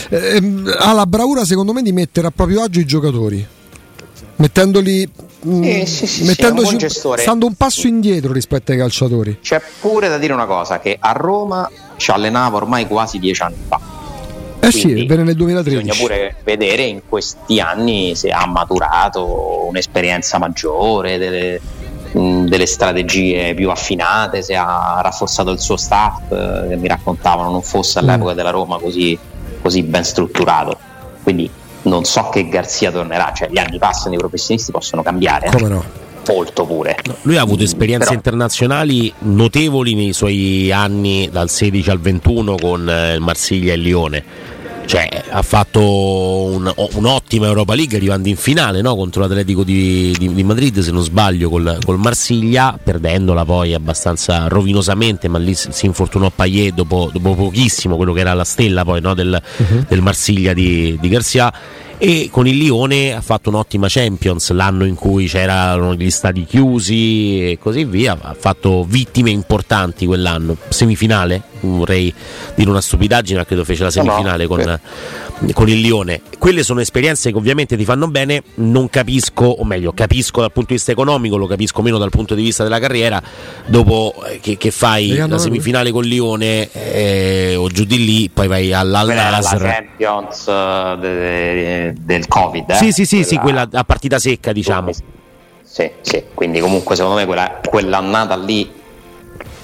ehm, 0.08 0.74
ha 0.76 0.92
la 0.92 1.06
bravura 1.06 1.44
secondo 1.44 1.72
me 1.72 1.80
di 1.82 1.92
mettere 1.92 2.26
a 2.26 2.32
proprio 2.34 2.62
agio 2.62 2.80
i 2.80 2.84
giocatori 2.84 3.46
mettendoli 4.36 5.08
mm, 5.46 5.62
Sì, 5.62 5.86
sì, 5.86 5.86
sì, 5.86 6.06
sì, 6.06 6.24
mettendoci- 6.24 6.72
un 6.72 6.78
gestore. 6.78 7.22
stando 7.22 7.46
un 7.46 7.54
passo 7.54 7.86
indietro 7.86 8.32
rispetto 8.32 8.72
ai 8.72 8.78
calciatori 8.78 9.38
C'è 9.40 9.62
pure 9.80 10.08
da 10.08 10.18
dire 10.18 10.32
una 10.32 10.46
cosa, 10.46 10.80
che 10.80 10.96
a 10.98 11.12
Roma 11.12 11.70
ci 11.96 12.10
allenava 12.10 12.56
ormai 12.56 12.88
quasi 12.88 13.20
dieci 13.20 13.42
anni 13.42 13.54
fa. 13.68 13.93
Eh 14.66 14.70
sì 14.72 14.82
Quindi 14.82 15.06
venne 15.06 15.22
nel 15.24 15.34
Bisogna 15.34 15.62
2013 15.62 16.00
pure 16.00 16.36
vedere 16.44 16.82
in 16.84 17.00
questi 17.08 17.60
anni 17.60 18.14
se 18.16 18.30
ha 18.30 18.46
maturato 18.46 19.66
un'esperienza 19.68 20.38
maggiore, 20.38 21.18
delle, 21.18 21.60
mh, 22.12 22.46
delle 22.46 22.66
strategie 22.66 23.54
più 23.54 23.70
affinate, 23.70 24.42
se 24.42 24.54
ha 24.54 25.00
rafforzato 25.02 25.50
il 25.50 25.60
suo 25.60 25.76
staff, 25.76 26.30
eh, 26.32 26.68
che 26.70 26.76
mi 26.76 26.88
raccontavano 26.88 27.50
non 27.50 27.62
fosse 27.62 27.98
all'epoca 27.98 28.32
Mm. 28.32 28.36
della 28.36 28.50
Roma 28.50 28.78
così, 28.78 29.18
così 29.62 29.82
ben 29.82 30.04
strutturato. 30.04 30.76
Quindi 31.22 31.48
non 31.82 32.04
so 32.04 32.28
che 32.30 32.48
Garzia 32.48 32.90
tornerà, 32.90 33.32
cioè 33.34 33.48
gli 33.50 33.58
anni 33.58 33.78
passano, 33.78 34.14
i 34.14 34.18
professionisti 34.18 34.70
possono 34.72 35.02
cambiare, 35.02 35.46
eh. 35.46 35.50
come 35.50 35.68
no 35.68 35.84
molto 36.26 36.64
pure. 36.64 36.96
Lui 37.22 37.36
ha 37.36 37.42
avuto 37.42 37.64
esperienze 37.64 38.04
Però- 38.06 38.16
internazionali 38.16 39.12
notevoli 39.18 39.94
nei 39.94 40.14
suoi 40.14 40.72
anni 40.72 41.28
dal 41.30 41.50
16 41.50 41.90
al 41.90 42.00
21 42.00 42.54
con 42.54 42.88
eh, 42.88 43.12
il 43.16 43.20
Marsiglia 43.20 43.72
e 43.72 43.76
il 43.76 43.82
Lione. 43.82 44.24
Cioè, 44.86 45.08
ha 45.30 45.42
fatto 45.42 45.80
un- 45.80 46.72
un'ottima 46.94 47.46
Europa 47.46 47.74
League 47.74 47.96
arrivando 47.96 48.28
in 48.28 48.36
finale 48.36 48.80
no? 48.82 48.94
contro 48.94 49.22
l'Atletico 49.22 49.64
di, 49.64 50.14
di- 50.18 50.32
di 50.34 50.44
Madrid, 50.44 50.78
se 50.80 50.90
non 50.92 51.02
sbaglio, 51.02 51.48
col, 51.48 51.78
col 51.84 51.98
Marsiglia, 51.98 52.78
perdendola 52.82 53.44
poi 53.44 53.72
abbastanza 53.74 54.46
rovinosamente, 54.46 55.26
ma 55.28 55.38
lì 55.38 55.54
si 55.54 55.86
infortunò 55.86 56.30
Payet 56.34 56.74
dopo, 56.74 57.10
dopo 57.12 57.34
pochissimo, 57.34 57.96
quello 57.96 58.12
che 58.12 58.20
era 58.20 58.34
la 58.34 58.44
stella 58.44 58.84
poi 58.84 59.00
no? 59.00 59.14
del, 59.14 59.40
del 59.88 60.00
Marsiglia 60.02 60.52
di, 60.52 60.96
di 61.00 61.08
Garcia 61.08 61.52
e 61.98 62.28
con 62.30 62.46
il 62.46 62.56
Lione 62.56 63.14
ha 63.14 63.20
fatto 63.20 63.48
un'ottima 63.48 63.86
Champions 63.88 64.50
l'anno 64.50 64.84
in 64.84 64.94
cui 64.94 65.26
c'erano 65.26 65.94
gli 65.94 66.10
stadi 66.10 66.44
chiusi 66.44 67.50
e 67.50 67.58
così 67.58 67.84
via 67.84 68.16
ha 68.20 68.36
fatto 68.38 68.84
vittime 68.84 69.30
importanti 69.30 70.06
quell'anno. 70.06 70.56
Semifinale? 70.68 71.42
Vorrei 71.60 72.12
dire 72.54 72.68
una 72.68 72.80
stupidaggine 72.80 73.38
ma 73.38 73.44
credo 73.46 73.64
fece 73.64 73.84
la 73.84 73.92
No, 73.94 74.02
no, 74.02 74.10
semifinale 74.10 74.46
con, 74.46 74.80
con 75.52 75.68
il 75.68 75.80
Lione. 75.80 76.20
Quelle 76.38 76.62
sono 76.62 76.80
esperienze 76.80 77.30
che 77.30 77.36
ovviamente 77.36 77.76
ti 77.76 77.84
fanno 77.84 78.08
bene 78.08 78.42
non 78.56 78.88
capisco 78.90 79.44
o 79.44 79.64
meglio 79.64 79.92
capisco 79.92 80.40
dal 80.40 80.52
punto 80.52 80.68
di 80.70 80.74
vista 80.74 80.92
economico 80.92 81.36
lo 81.36 81.46
capisco 81.46 81.80
meno 81.82 81.98
dal 81.98 82.10
punto 82.10 82.34
di 82.34 82.42
vista 82.42 82.62
della 82.62 82.78
carriera 82.78 83.22
dopo 83.66 84.14
eh, 84.26 84.40
che, 84.40 84.56
che 84.56 84.70
fai 84.70 85.08
Vediamo 85.08 85.34
la 85.34 85.38
semifinale 85.38 85.90
con 85.90 86.04
Lione 86.04 86.70
eh, 86.72 87.54
o 87.56 87.68
giù 87.68 87.84
di 87.84 88.04
lì 88.04 88.30
poi 88.32 88.48
vai 88.48 88.68
era 88.68 88.82
la 88.82 89.00
all'Al-Nasr 89.00 89.62
Champions 89.62 90.48
eh, 90.48 90.96
de- 91.00 91.83
del 91.92 92.26
Covid. 92.28 92.70
eh? 92.70 92.74
Sì, 92.74 92.92
sì, 92.92 93.04
sì, 93.04 93.24
sì, 93.24 93.36
quella 93.38 93.68
a 93.70 93.84
partita 93.84 94.18
secca, 94.18 94.52
diciamo. 94.52 94.90
Sì, 95.62 95.90
sì, 96.02 96.22
quindi 96.34 96.60
comunque 96.60 96.94
secondo 96.94 97.16
me 97.18 97.26
quella, 97.26 97.60
quell'annata 97.68 98.36
lì 98.36 98.70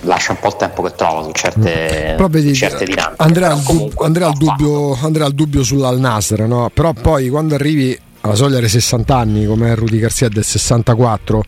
lascia 0.02 0.32
un 0.32 0.38
po' 0.40 0.48
il 0.48 0.56
tempo 0.56 0.82
che 0.82 0.94
trova 0.94 1.22
su 1.22 1.30
certe, 1.32 2.14
Però 2.16 2.28
vedi, 2.28 2.54
certe 2.54 2.84
dinamiche. 2.84 3.16
Però 3.16 3.54
il 3.54 3.62
dub- 3.62 4.16
l'ha 4.18 4.32
fatto. 4.32 4.44
dubbio, 4.44 4.98
Andrea 5.02 5.24
ha 5.26 5.28
il 5.28 5.34
dubbio 5.34 5.62
sull'Al 5.62 5.98
Nasr, 6.00 6.40
no? 6.42 6.70
però 6.72 6.92
poi 6.92 7.28
quando 7.28 7.54
arrivi 7.54 7.98
alla 8.22 8.34
soglia 8.34 8.58
dei 8.60 8.68
60 8.68 9.16
anni 9.16 9.46
come 9.46 9.74
Rudy 9.74 9.98
Garcia 9.98 10.28
del 10.28 10.44
64 10.44 11.42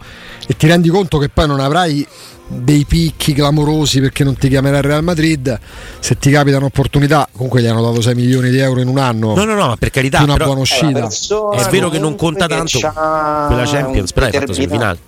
e 0.46 0.56
ti 0.56 0.66
rendi 0.66 0.88
conto 0.88 1.18
che 1.18 1.28
poi 1.28 1.46
non 1.46 1.60
avrai 1.60 2.06
dei 2.54 2.84
picchi 2.84 3.32
clamorosi 3.32 4.00
perché 4.00 4.24
non 4.24 4.36
ti 4.36 4.48
chiamerà 4.48 4.78
il 4.78 4.84
Real 4.84 5.02
Madrid 5.02 5.58
se 5.98 6.18
ti 6.18 6.30
capita 6.30 6.58
un'opportunità 6.58 7.28
comunque 7.32 7.60
gli 7.62 7.66
hanno 7.66 7.82
dato 7.82 8.00
6 8.00 8.14
milioni 8.14 8.50
di 8.50 8.58
euro 8.58 8.80
in 8.80 8.88
un 8.88 8.98
anno 8.98 9.34
No, 9.34 9.44
no, 9.44 9.54
no, 9.54 9.66
ma 9.68 9.76
per 9.76 9.90
carità, 9.90 10.22
una 10.22 10.34
però 10.34 10.46
buona 10.46 10.60
uscita 10.60 11.08
è 11.56 11.68
vero 11.70 11.88
che 11.88 11.98
non 11.98 12.14
conta 12.16 12.46
tanto 12.46 12.78
quella 12.78 13.64
Champions, 13.64 14.12
però 14.12 14.26
hai 14.26 14.32
fatto 14.32 14.52
semifinale. 14.52 14.98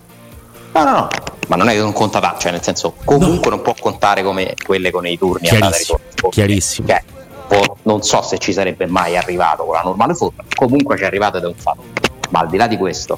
No, 0.72 0.82
no, 0.84 0.90
no, 0.90 1.08
ma 1.48 1.56
non 1.56 1.68
è 1.68 1.72
che 1.72 1.78
non 1.78 1.92
conta 1.92 2.18
tanto, 2.20 2.40
cioè 2.40 2.50
nel 2.52 2.62
senso 2.62 2.94
comunque 3.04 3.50
non 3.50 3.62
può 3.62 3.74
contare 3.78 4.22
come 4.22 4.54
quelle 4.64 4.90
con 4.90 5.06
i 5.06 5.16
turni 5.16 5.46
Chiarissimo, 5.46 5.98
ritorno. 6.08 6.28
chiarissimo. 6.30 6.88
Cioè, 6.88 7.02
può- 7.46 7.76
non 7.82 8.02
so 8.02 8.22
se 8.22 8.38
ci 8.38 8.52
sarebbe 8.52 8.86
mai 8.86 9.16
arrivato 9.16 9.64
con 9.64 9.74
la 9.74 9.82
normale 9.82 10.14
forma, 10.14 10.42
comunque 10.54 10.96
ci 10.96 11.02
è 11.04 11.06
arrivato 11.06 11.36
ed 11.36 11.44
è 11.44 11.46
un 11.46 11.54
fatto. 11.54 11.82
Ma 12.30 12.40
al 12.40 12.48
di 12.48 12.56
là 12.56 12.66
di 12.66 12.76
questo, 12.76 13.16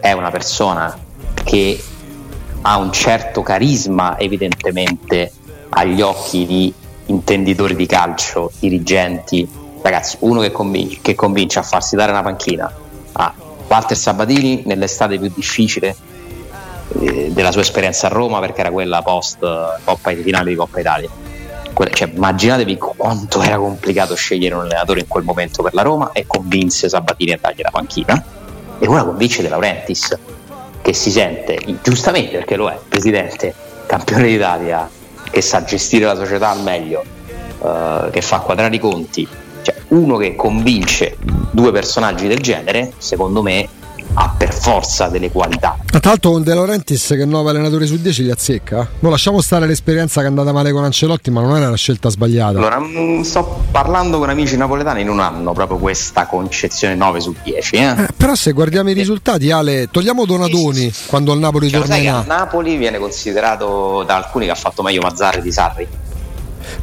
è 0.00 0.12
una 0.12 0.30
persona 0.30 0.96
che 1.44 1.78
ha 2.62 2.76
un 2.78 2.92
certo 2.92 3.42
carisma 3.42 4.18
evidentemente 4.18 5.32
agli 5.70 6.00
occhi 6.00 6.46
di 6.46 6.72
intenditori 7.06 7.76
di 7.76 7.86
calcio, 7.86 8.50
dirigenti 8.58 9.48
ragazzi, 9.82 10.16
uno 10.20 10.40
che 10.40 10.50
convince, 10.50 10.98
che 11.00 11.14
convince 11.14 11.58
a 11.58 11.62
farsi 11.62 11.96
dare 11.96 12.10
una 12.10 12.22
panchina 12.22 12.72
a 13.12 13.34
Walter 13.68 13.96
Sabatini 13.96 14.62
nell'estate 14.64 15.18
più 15.18 15.30
difficile 15.34 15.94
eh, 17.00 17.30
della 17.32 17.52
sua 17.52 17.62
esperienza 17.62 18.06
a 18.06 18.10
Roma 18.10 18.40
perché 18.40 18.60
era 18.60 18.70
quella 18.70 19.02
post 19.02 19.38
Coppa 19.84 20.10
finale 20.12 20.50
di 20.50 20.56
Coppa 20.56 20.80
Italia. 20.80 21.08
Cioè, 21.92 22.10
immaginatevi 22.14 22.78
quanto 22.78 23.42
era 23.42 23.58
complicato 23.58 24.14
scegliere 24.14 24.54
un 24.54 24.62
allenatore 24.62 25.00
in 25.00 25.08
quel 25.08 25.24
momento 25.24 25.62
per 25.62 25.74
la 25.74 25.82
Roma 25.82 26.10
e 26.12 26.24
convinse 26.26 26.88
Sabatini 26.88 27.32
a 27.32 27.38
dargli 27.40 27.60
la 27.60 27.70
panchina. 27.70 28.24
E 28.78 28.86
ora 28.86 29.04
convince 29.04 29.42
De 29.42 29.48
Laurentiis 29.48 30.16
che 30.86 30.92
si 30.92 31.10
sente, 31.10 31.58
giustamente 31.82 32.36
perché 32.36 32.54
lo 32.54 32.68
è, 32.68 32.78
presidente, 32.88 33.52
campione 33.86 34.28
d'Italia, 34.28 34.88
che 35.28 35.40
sa 35.42 35.64
gestire 35.64 36.04
la 36.04 36.14
società 36.14 36.50
al 36.50 36.62
meglio, 36.62 37.02
eh, 37.60 38.08
che 38.12 38.22
fa 38.22 38.38
quadrare 38.38 38.76
i 38.76 38.78
conti. 38.78 39.26
Cioè, 39.62 39.74
uno 39.88 40.16
che 40.16 40.36
convince 40.36 41.16
due 41.50 41.72
personaggi 41.72 42.28
del 42.28 42.38
genere, 42.38 42.92
secondo 42.98 43.42
me, 43.42 43.68
ha 44.18 44.34
per 44.36 44.52
forza 44.52 45.08
delle 45.08 45.30
qualità. 45.30 45.76
Tra 45.86 46.00
l'altro 46.10 46.30
con 46.30 46.42
De 46.42 46.54
Laurentiis 46.54 47.06
che 47.08 47.24
9 47.24 47.50
allenatori 47.50 47.86
su 47.86 47.96
10 47.96 48.22
li 48.24 48.30
azzecca. 48.30 48.88
Non 49.00 49.10
lasciamo 49.10 49.40
stare 49.40 49.66
l'esperienza 49.66 50.20
che 50.20 50.26
è 50.26 50.28
andata 50.28 50.52
male 50.52 50.72
con 50.72 50.84
Ancelotti, 50.84 51.30
ma 51.30 51.40
non 51.42 51.56
era 51.56 51.68
una 51.68 51.76
scelta 51.76 52.08
sbagliata. 52.08 52.58
Allora, 52.58 52.78
mm, 52.78 53.20
sto 53.22 53.64
parlando 53.70 54.18
con 54.18 54.28
amici 54.30 54.56
napoletani, 54.56 55.04
non 55.04 55.20
hanno 55.20 55.52
proprio 55.52 55.78
questa 55.78 56.26
concezione 56.26 56.94
9 56.94 57.20
su 57.20 57.34
10. 57.42 57.76
Eh? 57.76 57.82
Eh, 57.82 58.08
però 58.16 58.34
se 58.34 58.52
guardiamo 58.52 58.90
i 58.90 58.94
risultati, 58.94 59.50
Ale, 59.50 59.88
togliamo 59.90 60.24
Donadoni 60.24 60.92
quando 61.06 61.32
al 61.32 61.38
Napoli 61.38 61.68
Cioè, 61.68 61.80
lo 61.80 61.86
sai 61.86 62.02
che 62.02 62.08
a 62.08 62.14
tornerà. 62.14 62.38
Napoli 62.38 62.76
viene 62.76 62.98
considerato 62.98 64.02
da 64.06 64.16
alcuni 64.16 64.46
che 64.46 64.52
ha 64.52 64.56
fatto 64.56 64.82
meglio 64.82 65.00
Mazzarri 65.02 65.42
di 65.42 65.52
Sarri. 65.52 65.88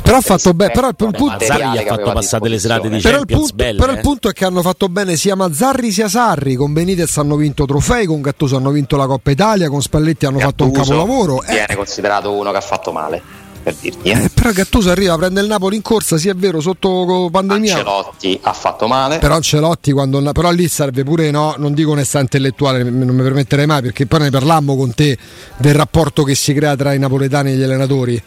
Però 0.03 0.17
ha 0.17 0.21
fatto 0.21 0.53
bene. 0.53 0.71
Però 0.73 0.87
il 0.89 0.95
punto, 0.95 1.25
Mazzarri 1.25 1.77
ha 1.77 1.83
fatto 1.85 2.11
passare 2.11 2.43
delle 2.43 2.59
serate 2.59 2.89
di 2.89 2.99
però 2.99 3.19
il 3.19 3.25
Champions 3.25 3.47
punto- 3.47 3.55
belle. 3.55 3.79
però 3.79 3.91
il 3.93 3.97
eh. 3.97 4.01
punto 4.01 4.29
è 4.29 4.33
che 4.33 4.45
hanno 4.45 4.61
fatto 4.61 4.89
bene 4.89 5.15
sia 5.15 5.35
Mazzarri 5.35 5.91
sia 5.91 6.09
Sarri. 6.09 6.55
Con 6.55 6.73
Benitez 6.73 7.17
hanno 7.17 7.35
vinto 7.37 7.65
trofei, 7.65 8.05
con 8.05 8.21
Gattuso 8.21 8.57
hanno 8.57 8.71
vinto 8.71 8.97
la 8.97 9.07
Coppa 9.07 9.31
Italia, 9.31 9.69
con 9.69 9.81
Spalletti 9.81 10.25
hanno 10.25 10.39
fatto 10.39 10.65
un 10.65 10.71
Gattuso 10.71 10.91
capolavoro. 10.91 11.43
Eh, 11.43 11.53
Viene 11.53 11.75
considerato 11.75 12.31
uno 12.33 12.51
che 12.51 12.57
ha 12.57 12.61
fatto 12.61 12.91
male, 12.91 13.21
per 13.63 13.75
dirti. 13.79 14.09
Eh. 14.09 14.25
eh, 14.25 14.29
però 14.29 14.51
Gattuso 14.51 14.91
arriva, 14.91 15.15
prende 15.15 15.39
il 15.39 15.47
Napoli 15.47 15.77
in 15.77 15.81
corsa, 15.81 16.17
sì 16.17 16.27
è 16.27 16.35
vero, 16.35 16.59
sotto 16.59 17.29
pandemia. 17.31 17.77
Ancelotti 17.77 18.39
ha 18.43 18.53
fatto 18.53 18.87
male. 18.87 19.19
Però 19.19 19.35
Ancelotti 19.35 19.93
quando 19.93 20.21
però 20.33 20.51
lì 20.51 20.67
serve 20.67 21.03
pure 21.05 21.31
no, 21.31 21.55
non 21.57 21.73
dico 21.73 21.91
onestà 21.91 22.19
intellettuale, 22.19 22.83
non 22.83 23.15
mi 23.15 23.23
permetterei 23.23 23.65
mai 23.65 23.81
perché 23.81 24.05
poi 24.05 24.19
ne 24.19 24.29
parlammo 24.29 24.75
con 24.75 24.93
te 24.93 25.17
del 25.57 25.73
rapporto 25.73 26.23
che 26.23 26.35
si 26.35 26.53
crea 26.53 26.75
tra 26.75 26.93
i 26.93 26.99
napoletani 26.99 27.51
e 27.51 27.55
gli 27.55 27.63
allenatori. 27.63 28.21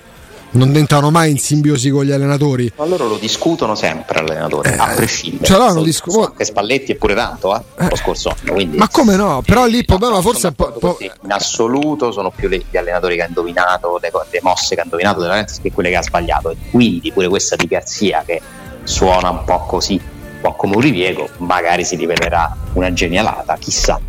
Non 0.51 0.75
entrano 0.75 1.11
mai 1.11 1.31
in 1.33 1.39
simbiosi 1.39 1.91
con 1.91 2.05
gli 2.05 2.13
allenatori. 2.13 2.73
Ma 2.77 2.87
loro 2.87 3.07
lo 3.09 3.17
discutono 3.19 3.75
sempre 3.75 4.23
l'allenatore, 4.23 4.75
a 4.77 4.95
prescindere. 4.95 5.45
cioè, 5.45 5.59
loro 5.59 5.73
So- 5.73 5.83
discu- 5.83 6.13
so 6.13 6.25
Anche 6.27 6.45
Spalletti 6.45 6.93
è 6.93 6.95
pure 6.95 7.15
tanto, 7.15 7.55
eh, 7.57 7.89
lo 7.89 7.97
scorso 7.97 8.31
anno. 8.31 8.53
Quindi... 8.53 8.77
Ma 8.79 8.89
come 8.89 9.17
no? 9.17 9.43
Però 9.45 9.67
lì 9.67 9.79
il 9.79 9.85
problema 9.85 10.15
No, 10.15 10.23
forse 10.23 10.49
è 10.49 10.53
po'. 10.53 10.73
po-. 10.73 10.97
In 11.01 11.33
assoluto 11.33 12.11
sono 12.13 12.31
più 12.31 12.49
gli 12.49 12.77
allenatori 12.77 13.17
che 13.17 13.23
ha 13.23 13.27
indovinato, 13.27 13.99
le, 14.01 14.11
le 14.31 14.41
mosse 14.43 14.75
che 14.75 14.81
ha 14.81 14.85
indovinato 14.85 15.21
che 15.63 15.73
quelle 15.73 15.91
che 15.91 15.97
ha 15.97 16.03
sbagliato. 16.03 16.51
E 16.51 16.57
quindi 16.71 17.13
pure 17.13 17.29
questa 17.29 17.57
di 17.57 17.67
Garzia 17.67 18.23
che 18.25 18.41
suona 18.85 19.31
un 19.31 19.45
po' 19.45 19.67
così, 19.67 19.95
un 19.95 20.41
po' 20.41 20.55
come 20.55 20.77
un 20.77 20.81
ripiego, 20.81 21.29
magari 21.39 21.85
si 21.85 21.97
rivelerà 21.97 22.57
una 22.75 22.93
genialata, 22.93 23.57
chissà. 23.59 24.01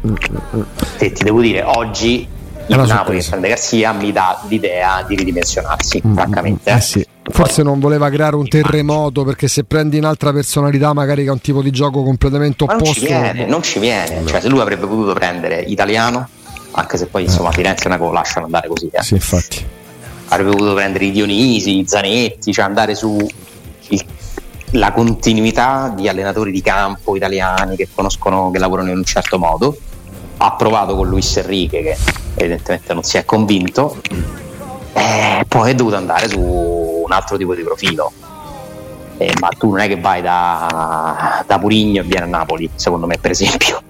Se 0.97 1.12
ti 1.12 1.23
devo 1.23 1.41
dire, 1.41 1.63
oggi 1.63 2.28
il 2.67 2.88
Napoli 2.88 3.19
che 3.19 3.30
prende 3.30 3.47
Garzia 3.49 3.91
mi 3.93 4.12
dà 4.12 4.39
l'idea 4.47 5.03
di 5.08 5.15
ridimensionarsi, 5.15 6.01
francamente. 6.13 6.69
Eh 6.71 6.82
sì. 6.82 7.06
Forse 7.30 7.62
non 7.62 7.80
voleva 7.80 8.10
creare 8.10 8.36
un 8.38 8.47
terremoto 8.47 9.23
perché 9.25 9.47
se 9.49 9.63
prendi 9.65 9.97
un'altra 9.97 10.32
personalità 10.32 10.93
magari 10.93 11.23
che 11.23 11.30
ha 11.30 11.34
un 11.34 11.41
tipo 11.41 11.62
di 11.62 11.71
gioco 11.71 12.01
completamente 12.03 12.63
Ma 12.65 12.73
non 12.75 12.84
ci 12.86 12.89
opposto. 12.91 13.06
viene, 13.08 13.45
non 13.45 13.62
ci 13.63 13.80
viene. 13.80 14.25
Cioè, 14.25 14.39
se 14.41 14.47
lui 14.47 14.60
avrebbe 14.62 14.86
potuto 14.88 15.13
prendere 15.13 15.60
italiano, 15.60 16.27
anche 16.71 16.97
se 16.97 17.08
poi 17.08 17.23
insomma 17.23 17.51
Firenze 17.51 17.89
che 17.89 17.97
lo 17.97 18.12
lasciano 18.12 18.45
andare 18.45 18.67
così, 18.69 18.88
eh. 18.91 19.01
Sì, 19.03 19.13
infatti. 19.15 19.65
avrebbe 20.30 20.51
potuto 20.51 20.73
prendere 20.73 21.06
i 21.06 21.12
Dionisi, 21.12 21.80
i 21.80 21.86
Zanetti, 21.88 22.51
cioè 22.53 22.63
andare 22.65 22.95
su 22.95 23.17
il- 23.89 24.06
la 24.71 24.91
continuità 24.91 25.93
di 25.95 26.08
allenatori 26.10 26.51
di 26.51 26.62
campo 26.62 27.15
italiani 27.15 27.75
che 27.77 27.88
conoscono, 27.93 28.51
che 28.51 28.60
lavorano 28.60 28.91
in 28.91 28.97
un 28.97 29.03
certo 29.06 29.38
modo. 29.39 29.77
Ha 30.38 30.52
provato 30.54 30.95
con 30.95 31.08
Luis 31.08 31.36
Enrique, 31.38 31.82
che 31.82 31.97
evidentemente 32.36 32.93
non 32.93 33.04
si 33.04 33.17
è 33.17 33.26
convinto, 33.26 33.97
e 34.93 35.45
poi 35.47 35.71
è 35.71 35.76
dovuto 35.76 35.95
andare 35.95 36.28
su 36.30 36.39
un 36.39 37.12
altro 37.12 37.38
tipo 37.38 37.56
di 37.56 37.63
profilo. 37.63 38.12
Eh, 39.17 39.34
ma 39.39 39.47
tu 39.58 39.69
non 39.71 39.80
è 39.80 39.88
che 39.88 40.00
vai 40.00 40.21
da, 40.21 41.43
da 41.45 41.58
Purigno 41.58 42.02
e 42.02 42.04
vieni 42.06 42.26
a 42.26 42.28
Napoli, 42.28 42.69
secondo 42.76 43.08
me, 43.08 43.17
per 43.17 43.32
esempio. 43.32 43.82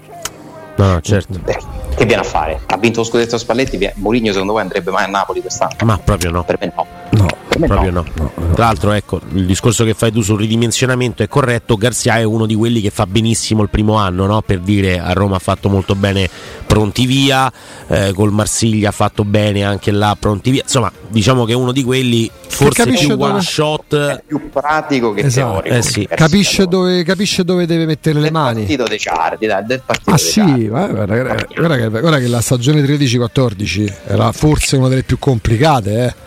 No, 0.78 1.02
certo. 1.02 1.40
Perché- 1.44 1.66
Che 1.98 2.06
viene 2.06 2.22
a 2.22 2.26
fare? 2.26 2.62
Ha 2.68 2.78
vinto 2.78 3.00
lo 3.00 3.06
scudetto 3.06 3.38
Spalletti, 3.38 3.76
vie- 3.78 3.94
Mourinho 3.96 4.32
secondo 4.32 4.54
voi 4.54 4.62
andrebbe 4.62 4.92
mai 4.92 5.04
a 5.06 5.08
Napoli 5.08 5.42
quest'anno? 5.42 5.74
Ma 5.84 5.98
proprio 5.98 6.30
no. 6.32 6.44
Per 6.44 6.58
me 6.62 6.72
no. 6.76 6.86
No. 7.18 7.26
Per 7.48 7.60
me 7.60 7.68
Proprio 7.68 7.92
no. 7.92 8.06
Tra 8.54 8.66
l'altro, 8.66 8.92
ecco, 8.92 9.20
il 9.34 9.46
discorso 9.46 9.84
che 9.84 9.94
fai 9.94 10.12
tu 10.12 10.22
sul 10.22 10.38
ridimensionamento 10.40 11.24
è 11.24 11.28
corretto. 11.28 11.76
Garzia 11.76 12.18
è 12.18 12.24
uno 12.24 12.46
di 12.46 12.54
quelli 12.56 12.82
che 12.82 12.90
fa 12.92 13.08
benissimo 13.08 13.64
il 13.64 13.70
primo 13.70 13.96
anno, 13.96 14.26
no? 14.26 14.42
per 14.42 14.60
dire 14.60 15.00
a 15.00 15.14
Roma 15.14 15.38
ha 15.38 15.40
fatto 15.40 15.68
molto 15.70 15.96
bene 15.96 16.30
pronti 16.68 17.06
via, 17.06 17.52
eh, 17.88 18.12
col 18.14 18.32
Marsiglia 18.32 18.90
ha 18.90 18.92
fatto 18.92 19.24
bene 19.24 19.64
anche 19.64 19.92
là 19.92 20.16
pronti 20.20 20.52
via. 20.52 20.62
Insomma, 20.64 20.92
diciamo 21.08 21.46
che 21.46 21.54
è 21.54 21.56
uno 21.56 21.72
di 21.72 21.84
quelli 21.84 22.30
forse 22.48 22.86
più 22.88 23.08
dove- 23.08 23.24
one 23.32 23.42
shot. 23.42 23.96
È 23.96 24.24
più 24.28 24.50
pratico 24.52 25.14
che 25.14 25.22
Esatto. 25.22 25.62
teorico. 25.62 25.76
Eh 25.76 25.82
sì. 25.82 26.08
Capisce 26.14 26.66
dove, 26.68 27.04
capisce 27.04 27.44
dove 27.44 27.66
deve 27.66 27.86
mettere 27.86 28.16
le 28.16 28.22
del 28.24 28.32
mani. 28.32 28.60
partito 28.60 28.84
dei 28.88 29.00
Ciardi, 29.00 29.48
dai, 29.48 29.66
del 29.66 29.82
partito 29.86 30.12
Ah 30.12 30.16
dei 30.16 30.24
sì, 30.26 30.68
guarda, 30.68 31.06
guarda, 31.06 31.46
guarda 31.56 31.76
che, 31.78 31.90
guarda 31.90 32.20
che 32.20 32.28
la 32.28 32.42
stagione 32.42 32.82
13-14 32.84 33.94
era 34.08 34.32
forse 34.32 34.76
una 34.78 34.90
delle 34.90 35.04
più 35.04 35.18
complicate, 35.18 36.06
eh. 36.06 36.26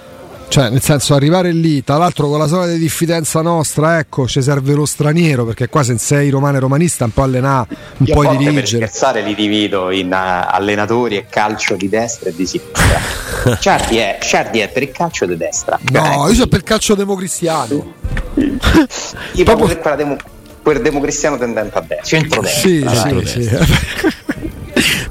Cioè, 0.50 0.68
nel 0.68 0.82
senso, 0.82 1.14
arrivare 1.14 1.52
lì, 1.52 1.84
tra 1.84 1.96
l'altro 1.96 2.26
con 2.28 2.36
la 2.40 2.48
solita 2.48 2.72
diffidenza 2.76 3.40
nostra, 3.40 4.00
ecco, 4.00 4.26
ci 4.26 4.42
serve 4.42 4.74
lo 4.74 4.84
straniero, 4.84 5.44
perché 5.44 5.68
qua 5.68 5.84
se 5.84 5.96
sei 5.98 6.28
romano 6.28 6.56
e 6.56 6.60
romanista 6.60 7.04
un 7.04 7.12
po' 7.12 7.22
allenare, 7.22 7.68
un 7.98 8.06
Io 8.06 8.14
po' 8.14 8.22
volte 8.22 8.42
per 8.42 8.52
dirigere. 8.54 8.86
scherzare 8.88 9.22
li 9.22 9.36
divido 9.36 9.92
in 9.92 10.08
uh, 10.08 10.50
allenatori 10.52 11.18
e 11.18 11.26
calcio 11.30 11.76
di 11.76 11.88
destra 11.88 12.30
e 12.30 12.34
di 12.34 12.46
sinistra. 12.46 13.54
Ciardi 13.60 13.98
è, 13.98 14.18
Ciardi 14.20 14.58
è 14.58 14.68
per 14.68 14.82
il 14.82 14.90
calcio 14.90 15.24
di 15.24 15.36
destra. 15.36 15.78
No, 15.92 16.04
Eh, 16.04 16.28
io 16.30 16.34
sono 16.34 16.46
per 16.48 16.58
il 16.58 16.64
calcio 16.64 16.96
democristiano. 16.96 17.92
Io 18.34 19.44
proprio 19.44 19.66
per, 19.66 19.78
quella 19.78 19.96
demo- 19.96 20.16
quel 20.62 20.82
democristiano 20.82 21.38
tendente 21.38 21.78
a 21.78 21.80
destra, 21.80 22.04
centro-destra. 22.18 22.68
Sì, 22.68 22.80
dai. 22.80 23.26
sì, 23.26 23.42
sì. 23.44 23.56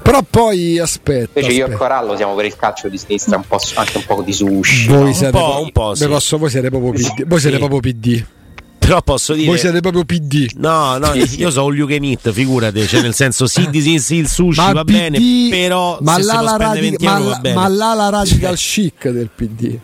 Però 0.10 0.24
poi 0.28 0.80
aspetta. 0.80 1.40
Invece 1.40 1.56
io 1.56 1.60
e 1.60 1.64
aspetta. 1.66 1.78
Corallo 1.78 2.16
siamo 2.16 2.34
per 2.34 2.46
il 2.46 2.56
calcio 2.56 2.88
di 2.90 2.98
sinistra, 2.98 3.36
un 3.38 3.44
po', 3.48 3.60
anche 3.76 3.98
un 3.98 4.06
po' 4.06 4.22
di 4.24 4.34
sushi. 4.34 4.88
Voi 4.88 5.04
no? 5.06 5.14
siete, 5.14 5.32
po', 5.32 5.38
proprio- 5.44 5.64
un 5.66 5.72
po', 5.72 5.96
sì. 5.96 6.08
Posso- 6.08 6.38
voi 6.40 6.50
siete 6.50 6.70
proprio 6.70 6.92
PD. 6.94 7.26
Voi 7.28 7.40
siete 7.40 7.58
Sì. 7.58 7.68
proprio 7.68 7.80
PD. 7.80 8.26
Però 8.80 9.02
posso 9.04 9.34
dire. 9.34 9.46
Voi 9.48 9.58
siete 9.60 9.82
proprio 9.82 10.04
PD. 10.06 10.50
No, 10.56 10.98
no, 10.98 11.14
io 11.14 11.52
so 11.52 11.66
un 11.66 11.76
you 11.76 11.86
can 11.88 12.04
eat, 12.06 12.32
figurate, 12.32 12.88
cioè 12.88 13.02
nel 13.02 13.14
senso 13.14 13.46
sì, 13.46 13.68
sì, 13.72 14.00
sì, 14.00 14.16
il 14.16 14.28
sushi 14.28 14.60
Ma 14.60 14.72
va 14.72 14.84
PD 14.84 14.92
bene, 14.92 15.20
però 15.52 16.00
ma 16.02 16.16
se 16.16 16.22
se 16.24 16.26
là 16.28 16.34
lo 16.38 16.42
la, 16.42 16.48
spende 16.50 16.64
radica- 16.66 16.82
20 16.90 17.06
ma, 17.06 17.12
euro 17.12 17.24
va 17.26 17.30
la- 17.30 17.40
bene. 17.40 17.56
ma 17.56 17.68
là 17.68 17.94
la 17.94 18.10
radical 18.10 18.56
chic 18.56 19.10
del 19.10 19.30
PD. 19.36 19.80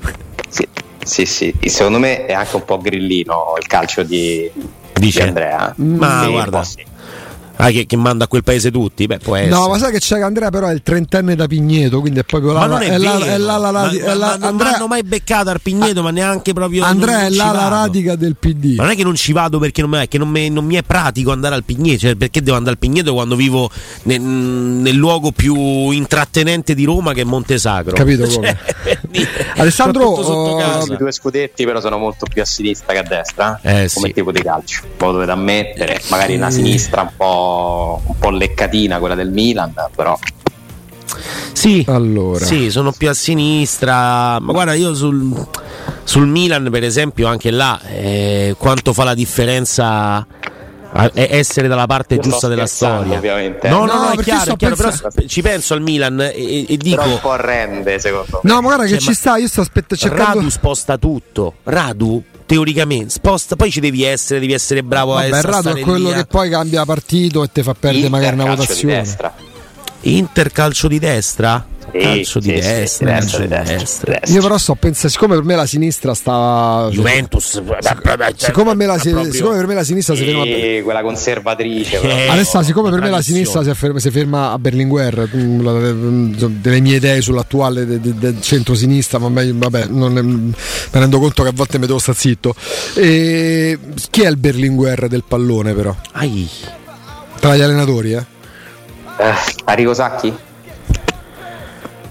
Sì, 0.50 0.68
sì, 1.04 1.26
sì. 1.26 1.54
Secondo 1.66 2.00
me 2.00 2.26
è 2.26 2.34
anche 2.34 2.56
un 2.56 2.66
po' 2.66 2.80
grillino 2.80 3.54
il 3.60 3.68
calcio 3.68 4.02
di, 4.02 4.50
Dice? 4.94 5.22
di 5.22 5.28
Andrea. 5.28 5.72
Ma 5.78 6.22
Sì, 6.22 6.26
un 6.26 6.32
guarda. 6.32 6.58
po' 6.58 6.64
sì. 6.64 6.84
Ah, 7.58 7.70
che, 7.70 7.86
che 7.86 7.96
manda 7.96 8.26
a 8.26 8.28
quel 8.28 8.44
paese 8.44 8.70
tutti? 8.72 9.06
Beh, 9.06 9.20
può 9.20 9.36
essere. 9.36 9.50
No, 9.56 9.68
ma 9.70 9.78
sai 9.78 9.92
che 9.92 10.00
c'è 10.00 10.18
che 10.18 10.24
Andrea 10.24 10.50
però 10.50 10.68
è 10.68 10.74
il 10.74 10.82
trentenne 10.84 11.36
da 11.36 11.48
Pigneto, 11.48 12.00
quindi 12.02 12.20
è 12.20 12.24
proprio 12.24 12.52
là, 12.52 12.60
Ma 12.62 12.66
non 12.66 12.82
è, 12.82 12.98
là, 12.98 13.14
vero. 13.18 13.26
è 13.26 13.38
la 13.38 13.58
Ma- 13.60 13.72
radi- 13.72 14.00
ma- 14.00 14.06
è 14.06 14.14
là- 14.14 14.28
ma 14.28 14.36
non 14.36 14.44
Andrea, 14.50 14.70
mi 14.72 14.76
hanno 14.76 14.88
mai 14.88 15.04
beccato 15.04 15.50
al 15.50 15.62
Pigneto, 15.62 16.02
ma 16.04 16.12
neanche 16.12 16.54
proprio. 16.54 16.84
Andrea 16.84 17.24
non 17.24 17.26
è 17.26 17.30
là 17.36 17.52
la 17.52 17.68
radica 17.68 18.16
del 18.16 18.36
PD. 18.38 18.76
Ma 18.76 18.84
non 18.84 18.92
è 18.92 18.96
che 18.96 19.04
non 19.04 19.16
ci 19.16 19.32
vado 19.32 19.60
perché 19.60 19.82
non, 19.82 19.90
mi- 19.92 19.98
è 20.00 20.08
che 20.08 20.18
non, 20.18 20.28
mi, 20.30 20.50
non 20.50 20.66
mi 20.66 20.76
è 20.76 20.84
pratico 20.84 21.32
andare 21.32 21.56
al 21.56 21.64
Pigneto, 21.64 22.00
cioè 22.00 22.16
perché 22.16 22.42
devo 22.42 22.58
andare 22.58 22.74
al 22.76 22.80
Pigneto 22.80 23.14
quando 23.14 23.36
vivo 23.36 23.70
nel, 24.04 24.20
nel 24.22 24.96
luogo 24.96 25.32
più 25.32 25.92
intrattenente 25.92 26.74
di 26.76 26.84
Roma 26.84 27.14
che 27.14 27.22
è 27.22 27.26
Montesacro. 27.26 27.94
Capito 27.96 28.28
Cioè, 28.36 28.36
come? 28.36 28.58
Alessandro, 29.56 30.14
casa. 30.58 30.94
I 30.94 30.98
due 30.98 31.12
scudetti 31.12 31.66
però 31.66 31.80
sono 31.80 31.98
molto 31.98 32.26
più 32.32 32.42
a 32.42 32.46
sinistra 32.46 32.94
che 32.94 33.00
a 33.00 33.04
destra 33.04 33.60
Eh, 33.62 33.90
come 33.94 34.08
sì. 34.08 34.14
tipo 34.14 34.32
di 34.32 34.42
calcio 34.42 34.82
poi 34.98 35.12
dovete 35.14 35.32
ammettere 35.32 36.02
magari 36.10 36.36
una 36.36 36.50
sinistra 36.52 37.02
un 37.02 37.10
po', 37.16 37.45
un 38.06 38.18
po' 38.20 38.30
leccatina 38.30 39.00
quella 39.00 39.16
del 39.16 39.32
Milan 39.32 39.74
però 39.96 40.18
Sì, 41.54 41.84
Allora. 41.88 42.44
sì, 42.44 42.70
sono 42.70 42.92
più 42.92 43.10
a 43.10 43.14
sinistra. 43.14 44.40
Ma 44.40 44.52
guarda, 44.52 44.74
io 44.74 44.94
sul, 44.94 45.48
sul 46.04 46.28
Milan, 46.28 46.68
per 46.70 46.84
esempio, 46.84 47.28
anche 47.28 47.50
là, 47.50 47.80
eh, 47.88 48.56
quanto 48.58 48.94
fa 48.94 49.04
la 49.06 49.14
differenza 49.14 50.26
a- 50.98 51.12
essere 51.14 51.68
dalla 51.68 51.88
parte 51.88 52.16
Io 52.16 52.22
giusta 52.22 52.48
della 52.48 52.68
storia. 52.68 53.18
ovviamente. 53.18 53.68
No, 53.70 53.80
no, 53.80 53.86
No, 53.86 53.94
no, 54.00 54.06
è 54.12 54.16
perché 54.16 54.24
chiaro, 54.32 54.54
è 54.54 54.56
chiaro, 54.58 54.76
però 54.76 54.90
pensando- 54.90 55.28
ci 55.28 55.42
penso 55.42 55.74
al 55.74 55.82
Milan 55.82 56.20
e, 56.22 56.34
e- 56.36 56.66
e 56.70 56.78
dico. 56.78 57.02
però 57.02 57.14
un 57.14 57.20
po' 57.22 57.36
rende 57.36 58.00
secondo 58.00 58.40
me 58.44 58.50
No, 58.52 58.56
ma 58.62 58.68
guarda 58.68 58.84
che 58.84 58.90
Cioè, 58.92 59.00
ci 59.00 59.08
ma- 59.10 59.14
sta, 59.16 59.38
io 59.38 59.48
sto 59.48 59.62
aspettando 59.62 59.96
cercando 59.96 60.38
Radu 60.38 60.50
sposta 60.50 60.98
tutto. 60.98 61.54
Radu 61.64 62.24
teoricamente 62.46 63.10
sposta, 63.10 63.56
poi 63.56 63.72
ci 63.72 63.80
devi 63.80 64.04
essere, 64.04 64.40
devi 64.40 64.54
essere 64.54 64.84
bravo 64.84 65.16
a 65.16 65.24
Vabbè, 65.24 65.38
essere 65.38 65.52
Rado 65.52 65.76
è 65.76 65.80
quello 65.82 66.12
che 66.12 66.26
poi 66.26 66.50
cambia 66.50 66.86
partito 66.86 67.44
e 67.44 67.52
ti 67.52 67.64
fa 67.64 67.74
perdere 67.74 68.06
Inter, 68.06 68.12
magari 68.12 68.36
una 68.36 68.44
calcio 68.46 68.62
di 68.62 68.68
votazione. 68.68 68.96
destra. 68.96 69.36
Inter 70.02 70.52
calcio 70.52 70.88
di 70.88 71.00
destra? 71.00 71.66
Calcio 71.92 72.40
di 72.40 72.52
destra. 72.52 74.20
Io 74.28 74.42
però 74.42 74.58
sto 74.58 74.76
pensando, 74.76 75.10
siccome 75.10 75.36
per 75.36 75.44
me 75.44 75.56
la 75.56 75.66
sinistra 75.66 76.14
sta. 76.14 76.88
Juventus, 76.92 77.62
Siccome, 78.36 78.72
a 78.72 78.74
me 78.74 78.86
la, 78.86 78.96
proprio- 78.98 79.32
siccome 79.32 79.56
per 79.58 79.68
me 79.68 79.74
la 79.76 79.84
sinistra 79.84 80.16
si 80.16 80.26
ferma. 80.26 80.44
Sì, 80.44 80.82
quella 80.84 81.02
conservatrice. 81.02 82.02
Eh, 82.02 82.28
Alessà, 82.28 82.64
siccome 82.64 82.90
per 82.90 83.00
me 83.02 83.10
la 83.10 83.22
sinistra 83.22 83.64
si 83.64 83.74
ferma, 83.74 84.00
si 84.00 84.12
ferma 84.12 84.52
a 84.52 84.60
Berlinguer, 84.60 85.30
mm, 85.36 85.68
mm, 85.68 86.34
delle 86.62 86.80
mie 86.82 86.98
idee 86.98 87.22
sull'attuale 87.22 87.86
de- 87.86 88.00
de- 88.02 88.14
del 88.16 88.42
centro-sinistra, 88.42 89.18
ma 89.20 89.30
meglio- 89.30 89.54
vabbè, 89.58 89.86
non 89.88 90.18
è- 90.18 90.22
mi 90.22 90.54
rendo 90.92 91.20
conto 91.20 91.44
che 91.44 91.50
a 91.50 91.54
volte 91.54 91.80
mi 91.80 91.86
devo 91.88 92.00
stare 92.00 92.18
zitto. 92.18 92.54
E 92.96 93.78
chi 94.10 94.22
è 94.24 94.28
il 94.30 94.38
Berlinguer 94.38 95.08
del 95.08 95.24
pallone, 95.28 95.74
però? 95.74 95.96
Ai. 96.14 96.50
Tra 97.40 97.56
gli 97.56 97.62
allenatori, 97.62 98.14
eh? 98.14 98.26
Eh, 99.18 99.34
Arrigo 99.66 99.94
Sacchi? 99.94 100.34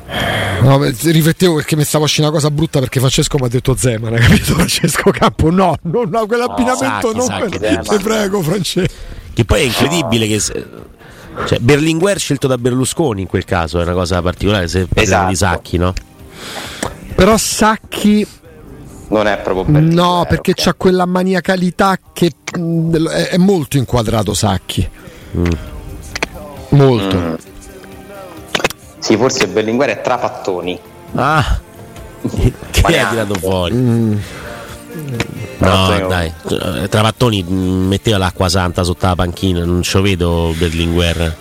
No, 0.07 0.83
riflettevo 0.83 1.57
perché 1.57 1.77
mi 1.77 1.85
stavo 1.85 2.05
uscendo 2.05 2.31
una 2.31 2.39
cosa 2.39 2.51
brutta 2.51 2.79
perché 2.79 2.99
Francesco 3.01 3.39
mi 3.39 3.47
ha 3.47 3.49
detto 3.49 3.75
Zeman, 3.77 4.15
hai 4.15 4.21
capito? 4.21 4.53
Francesco 4.55 5.11
Campo, 5.11 5.51
no, 5.51 5.77
no, 5.83 6.05
no 6.05 6.27
quell'abbinamento 6.27 7.13
Sacchi, 7.13 7.17
non 7.17 7.27
Sacchi. 7.27 7.59
Ti 7.97 8.03
prego, 8.03 8.41
Francesco. 8.43 8.93
Che 9.33 9.45
poi 9.45 9.61
è 9.61 9.65
incredibile 9.65 10.27
che 10.27 10.39
se- 10.41 10.67
cioè, 11.47 11.59
Berlinguer 11.59 12.19
scelto 12.19 12.47
da 12.47 12.57
Berlusconi 12.57 13.23
in 13.23 13.27
quel 13.27 13.45
caso 13.45 13.81
è 13.81 13.83
una 13.83 13.93
cosa 13.93 14.23
particolare 14.23 14.69
se 14.69 14.87
parliamo 14.87 15.27
di 15.27 15.33
Esatto. 15.33 15.55
Sacchi, 15.57 15.77
no? 15.79 15.93
Però 17.15 17.37
Sacchi 17.37 18.27
Non 19.09 19.27
è 19.27 19.39
proprio 19.39 19.65
Berlinguer, 19.65 19.95
No, 19.97 20.25
perché 20.29 20.53
ok. 20.53 20.63
c'ha 20.63 20.75
quella 20.75 21.07
maniacalità 21.07 21.99
che 22.13 22.31
mh, 22.57 23.07
è, 23.09 23.37
molto 23.39 23.77
inquadrato 23.79 24.33
Sacchi. 24.33 24.89
Molto. 26.71 27.17
Mm. 27.19 27.35
Sì, 29.05 29.19
forse 29.19 29.47
Berlinguer 29.49 29.91
è 29.91 30.01
Trapattoni. 30.01 30.81
Ah. 31.17 31.61
che 32.71 32.83
neanche. 32.89 33.11
tirato 33.11 33.35
fuori? 33.35 33.75
Mm. 33.75 34.13
No, 35.59 35.69
Travattoni- 35.89 36.09
dai. 36.09 36.33
Eh, 36.85 36.89
Travattoni 36.89 37.43
metteva 37.43 38.17
l'acqua 38.17 38.49
santa 38.49 38.83
sotto 38.83 39.05
la 39.07 39.15
panchina, 39.15 39.63
non 39.63 39.83
ci 39.83 40.01
vedo 40.01 40.55
Berlinguer. 40.57 41.37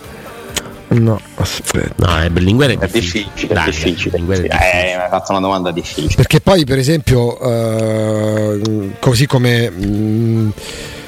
No, 0.89 1.19
aspetta. 1.35 2.05
No, 2.05 2.21
eh, 2.21 2.29
Berlinguer 2.29 2.71
è 2.71 2.77
È 2.77 2.85
difficile. 2.87 3.23
difficile, 3.33 3.51
è 3.51 3.55
Dai, 3.55 3.65
difficile. 3.65 4.09
Berlinguer 4.09 4.37
è 4.37 4.41
Sì, 4.41 4.47
difficile. 4.49 4.91
eh, 4.91 4.95
mi 4.97 5.01
hai 5.03 5.09
fatto 5.09 5.31
una 5.31 5.39
domanda 5.41 5.71
difficile. 5.71 6.13
Perché 6.15 6.41
poi, 6.41 6.65
per 6.65 6.77
esempio, 6.79 7.39
eh, 7.39 8.91
così 8.99 9.25
come 9.25 9.69
mh, 9.69 10.51
eh, 10.57 11.02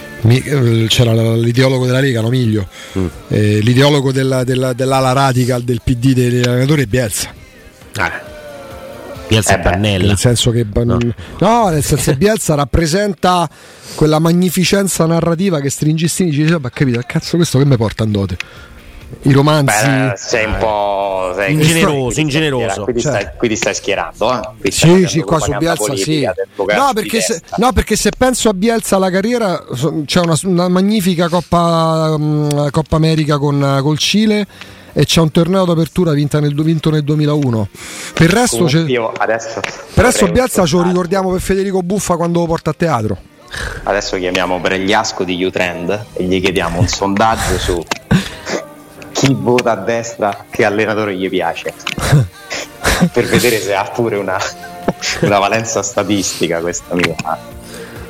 c'era 0.88 1.14
l- 1.14 1.40
l'ideologo 1.40 1.86
della 1.86 2.00
Lega, 2.00 2.22
no 2.22 2.30
Miglio, 2.30 2.68
Mm. 2.98 3.06
eh, 3.30 3.60
l'ideologo 3.60 4.12
della, 4.12 4.44
della- 4.44 4.74
dell'ala 4.74 5.12
radical 5.12 5.64
del 5.64 5.82
PD 5.84 6.14
degli 6.14 6.42
allenatori 6.48 6.84
è 6.84 6.86
Bielsa. 6.86 7.30
Ah. 7.96 8.22
Piazza 9.28 9.56
Eh 9.56 9.58
beh, 9.58 9.64
Pannella. 9.64 10.08
Nel 10.08 10.18
senso 10.18 10.52
che 10.52 10.66
No. 10.72 10.98
no. 11.40 11.70
nel 11.70 11.84
senso 11.84 12.12
che 12.12 12.18
Bielsa 12.18 12.54
rappresenta 12.54 13.50
quella 13.96 14.20
magnificenza 14.20 15.06
narrativa 15.08 15.60
che 15.60 15.70
Stringistini 15.72 16.32
ci 16.32 16.44
dice: 16.44 16.60
Ma 16.60 16.70
capito, 16.70 17.02
cazzo, 17.08 17.36
questo 17.38 17.58
che 17.58 17.66
mi 17.66 17.76
porta 17.76 18.04
in 18.04 18.12
dote? 18.12 18.38
I 19.24 19.32
romanzi. 19.32 19.86
Beh, 19.86 20.14
sei 20.18 20.46
un 20.46 20.56
po'. 20.58 21.34
Sei 21.36 21.54
Ingeneroso, 21.54 22.20
ingeneroso. 22.20 22.64
schierando, 22.64 22.84
Qui 22.84 22.94
ti, 22.94 23.02
Cioè. 23.02 23.12
stai, 23.12 23.28
qui 23.38 23.48
ti 23.50 23.56
stai 23.56 23.76
schierando, 23.76 24.34
eh? 24.34 24.40
Qui 24.60 24.72
Sì, 24.72 25.06
sì, 25.08 25.22
qua 25.22 25.40
su 25.40 25.54
Bielsa 25.58 25.96
sì. 25.96 26.28
No 26.56 26.92
perché, 26.94 27.22
se, 27.22 27.42
no, 27.58 27.72
perché 27.74 27.96
se 27.96 28.12
penso 28.18 28.50
a 28.50 28.54
Bielsa 28.54 28.96
alla 28.96 29.10
carriera 29.10 29.64
c'è 30.06 30.20
una, 30.20 30.36
una 30.44 30.68
magnifica 30.68 31.28
Coppa, 31.30 32.16
mm, 32.18 32.68
Coppa 32.72 32.96
America 32.96 33.38
con, 33.38 33.80
col 33.82 33.98
Cile 33.98 34.48
e 34.94 35.06
c'è 35.06 35.20
un 35.20 35.30
torneo 35.32 35.66
d'apertura 35.66 36.14
nel, 36.14 36.54
vinto 36.56 36.90
nel 36.90 37.04
2001. 37.04 37.68
Per 38.14 38.24
il 38.24 38.30
resto, 38.34 38.68
io 38.88 39.12
adesso, 39.12 39.60
per 39.94 40.06
resto 40.06 40.28
Bielsa 40.28 40.66
ce 40.66 40.76
lo 40.78 40.84
ricordiamo 40.84 41.32
per 41.32 41.42
Federico 41.42 41.82
Buffa 41.82 42.16
quando 42.16 42.40
lo 42.40 42.46
porta 42.46 42.70
a 42.70 42.74
teatro. 42.74 43.18
Adesso 43.84 44.18
chiamiamo 44.18 44.60
Bregliasco 44.60 45.24
di 45.24 45.42
Utrend 45.44 46.06
e 46.14 46.24
gli 46.24 46.42
chiediamo 46.42 46.80
un 46.80 46.88
sondaggio 46.88 47.58
su 47.58 47.84
chi 49.16 49.34
vota 49.34 49.72
a 49.72 49.76
destra, 49.78 50.46
che 50.50 50.66
allenatore 50.66 51.16
gli 51.16 51.30
piace, 51.30 51.74
per 53.14 53.26
vedere 53.28 53.62
se 53.62 53.74
ha 53.74 53.84
pure 53.86 54.18
una, 54.18 54.38
una 55.22 55.40
valenza 55.40 55.82
statistica 55.82 56.60
questa 56.60 56.94
mia. 56.96 57.16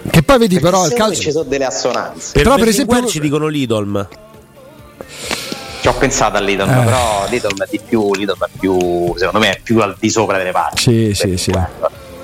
Che 0.10 0.24
poi 0.24 0.38
vedi 0.39 0.56
Perché 0.56 0.70
però 0.70 0.88
me 0.88 0.93
calcio... 0.95 1.22
ci 1.22 1.32
sono 1.32 1.43
delle 1.43 1.66
assonanze. 1.66 2.32
Per 2.34 2.41
Però, 2.41 2.56
per 2.56 2.68
esempio- 2.70 3.06
ci 3.06 3.20
dicono 3.20 3.45
Lidolm. 3.47 4.08
Ci 5.82 5.88
ho 5.88 5.93
pensato 5.93 6.38
a 6.38 6.39
Lidl, 6.39 6.62
Eh. 6.68 6.84
però 6.84 7.26
Lidl 7.30 7.64
è 7.64 7.68
di 7.70 7.80
più, 7.88 8.12
Lidl 8.16 8.34
è 8.43 8.49
più, 8.60 9.14
secondo 9.16 9.38
me 9.45 9.51
è 9.51 9.60
più 9.62 9.80
al 9.82 9.95
di 9.99 10.10
sopra 10.10 10.38
delle 10.39 10.51
parti. 10.51 10.82
Sì, 10.82 11.12
sì, 11.14 11.38
sì. 11.38 11.51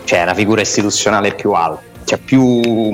Cioè 0.06 0.20
è 0.20 0.24
una 0.24 0.34
figura 0.34 0.62
istituzionale 0.62 1.36
più 1.36 1.52
alta, 1.52 1.82
cioè 2.06 2.18
più 2.18 2.92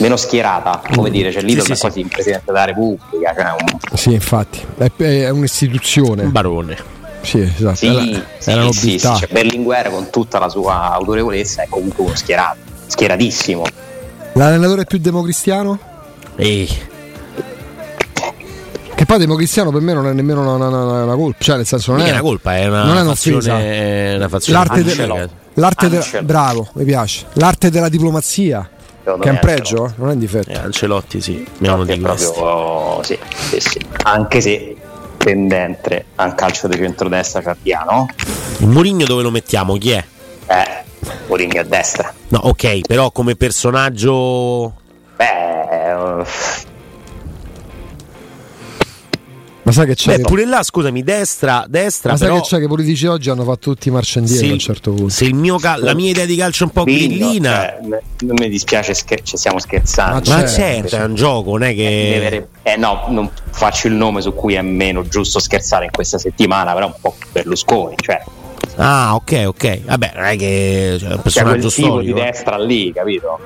meno 0.00 0.16
schierata, 0.16 0.82
come 0.94 1.10
dire, 1.10 1.30
cioè 1.32 1.42
Lidl 1.42 1.62
sì, 1.62 1.72
è 1.72 1.74
sì. 1.74 1.80
quasi 1.80 2.00
il 2.00 2.08
Presidente 2.08 2.44
della 2.46 2.64
Repubblica, 2.64 3.32
cioè 3.34 3.44
un- 3.52 3.96
Sì, 3.96 4.12
infatti, 4.12 4.60
è, 4.78 4.90
è 4.96 5.28
un'istituzione. 5.30 6.24
Un 6.24 6.32
barone. 6.32 6.76
Sì, 7.22 7.40
esatto. 7.40 7.76
Sì, 7.76 7.86
Era, 7.86 8.00
sì, 8.38 8.50
era 8.50 8.72
sì, 8.72 8.72
sì, 8.72 8.98
cioè 8.98 9.28
Berlinguer 9.30 9.90
con 9.90 10.08
tutta 10.10 10.38
la 10.38 10.48
sua 10.48 10.90
autorevolezza 10.92 11.62
è 11.62 11.66
comunque 11.68 12.04
uno 12.04 12.14
schierato, 12.16 12.56
schieratissimo. 12.86 13.64
L'allenatore 14.34 14.84
più 14.86 14.98
democristiano? 14.98 15.78
Ehi, 16.36 16.68
Che 18.94 19.06
poi 19.06 19.18
democristiano 19.18 19.70
per 19.70 19.80
me 19.80 19.92
non 19.94 20.06
è 20.06 20.12
nemmeno 20.12 20.40
una, 20.42 20.52
una- 20.66 20.82
una- 20.84 21.02
una 21.04 21.14
colpa, 21.14 21.38
cioè 21.42 21.56
nel 21.56 21.66
senso 21.66 21.90
non 21.92 22.00
non 22.00 22.08
è 22.08 22.10
è 22.10 22.12
una 22.14 22.22
colpa, 22.22 22.56
è 22.56 22.66
una 22.66 22.84
non 22.84 22.96
è 22.98 23.04
fazione, 23.04 24.12
è 24.12 24.16
una 24.16 24.28
fazione 24.28 24.58
L'arte, 24.58 24.82
de- 24.82 25.28
l'arte 25.54 25.88
de- 25.88 25.96
Ancelotti. 25.96 26.24
bravo, 26.26 26.68
mi 26.74 26.84
piace. 26.84 27.24
L'arte 27.34 27.70
della 27.70 27.88
diplomazia, 27.88 28.68
Secondo 29.02 29.24
che 29.24 29.28
è 29.28 29.32
un 29.32 29.38
pregio, 29.40 29.84
Ancelotti. 29.84 29.94
eh, 29.94 29.98
non 29.98 30.08
è 30.08 30.12
un 30.12 30.18
difetto. 30.18 30.50
Eh, 30.50 30.54
Ancelotti, 30.58 31.20
sì, 31.20 31.42
È 31.42 31.94
di 31.94 32.00
proprio 32.00 33.02
sì, 33.02 33.18
sì, 33.34 33.60
sì. 33.60 33.80
anche 34.04 34.40
se 34.40 34.76
tendente 35.16 36.04
a 36.16 36.24
un 36.24 36.34
calcio 36.34 36.68
di 36.68 36.76
centrodestra 36.76 37.40
cardiano, 37.42 38.06
Il 38.58 38.66
Murigno 38.68 39.04
dove 39.06 39.22
lo 39.22 39.30
mettiamo? 39.30 39.76
Chi 39.76 39.90
è? 39.92 40.04
eh, 40.46 40.64
Mourinho 41.28 41.60
a 41.60 41.64
destra. 41.64 42.12
No, 42.28 42.40
ok, 42.44 42.80
però 42.86 43.10
come 43.10 43.34
personaggio 43.36 44.74
Beh, 45.16 46.24
Ma 49.70 49.76
sai 49.76 49.86
che 49.86 49.94
c'è? 49.94 50.10
Beh, 50.10 50.16
che, 50.16 50.22
pure 50.22 50.46
là, 50.46 50.62
scusami, 50.62 51.02
destra, 51.04 51.64
destra, 51.68 52.10
ma 52.12 52.18
sai 52.18 52.28
però 52.28 52.40
che 52.40 52.46
c'è 52.48 52.58
che 52.58 52.64
i 52.64 52.68
politici 52.68 53.06
oggi 53.06 53.30
hanno 53.30 53.44
fatto 53.44 53.70
tutti 53.70 53.88
marcia 53.90 54.18
indietro 54.18 54.48
a 54.48 54.52
un 54.52 54.58
certo 54.58 54.90
punto. 54.92 55.08
se 55.10 55.24
il 55.24 55.34
mio 55.34 55.58
ca- 55.58 55.76
la 55.78 55.94
mia 55.94 56.10
idea 56.10 56.24
di 56.24 56.34
calcio 56.36 56.64
è 56.64 56.66
un 56.66 56.72
po' 56.72 56.82
Vigno, 56.84 56.98
grillina, 57.06 57.50
cioè, 57.50 57.78
non 58.20 58.34
mi 58.38 58.48
dispiace, 58.48 58.94
scher- 58.94 59.22
ci 59.22 59.36
stiamo 59.36 59.58
scherzando. 59.60 60.28
Ma 60.30 60.36
ma 60.36 60.46
certo, 60.46 60.88
certo, 60.88 60.96
è 60.96 61.04
un 61.04 61.14
gioco, 61.14 61.50
non 61.52 61.62
è 61.62 61.74
che 61.74 62.18
Deve- 62.20 62.48
Eh 62.62 62.76
no, 62.76 63.04
non 63.08 63.30
faccio 63.50 63.86
il 63.86 63.94
nome 63.94 64.20
su 64.22 64.34
cui 64.34 64.54
è 64.54 64.62
meno 64.62 65.06
giusto 65.06 65.38
scherzare 65.38 65.84
in 65.84 65.90
questa 65.92 66.18
settimana, 66.18 66.72
però 66.74 66.86
un 66.86 66.94
po' 67.00 67.14
Berlusconi, 67.32 67.94
cioè, 68.02 68.22
Ah, 68.76 69.14
ok, 69.14 69.42
ok. 69.46 69.80
Vabbè, 69.84 70.12
non 70.14 70.24
è 70.24 70.36
che 70.36 70.96
cioè, 70.98 71.08
è 71.08 71.12
un 71.12 71.16
c'è 71.16 71.22
personaggio 71.22 71.58
quel 71.60 71.72
tipo 71.72 72.00
di 72.00 72.06
storico. 72.08 72.18
eh. 72.18 72.22
destra 72.22 72.58
lì, 72.58 72.92
capito? 72.92 73.38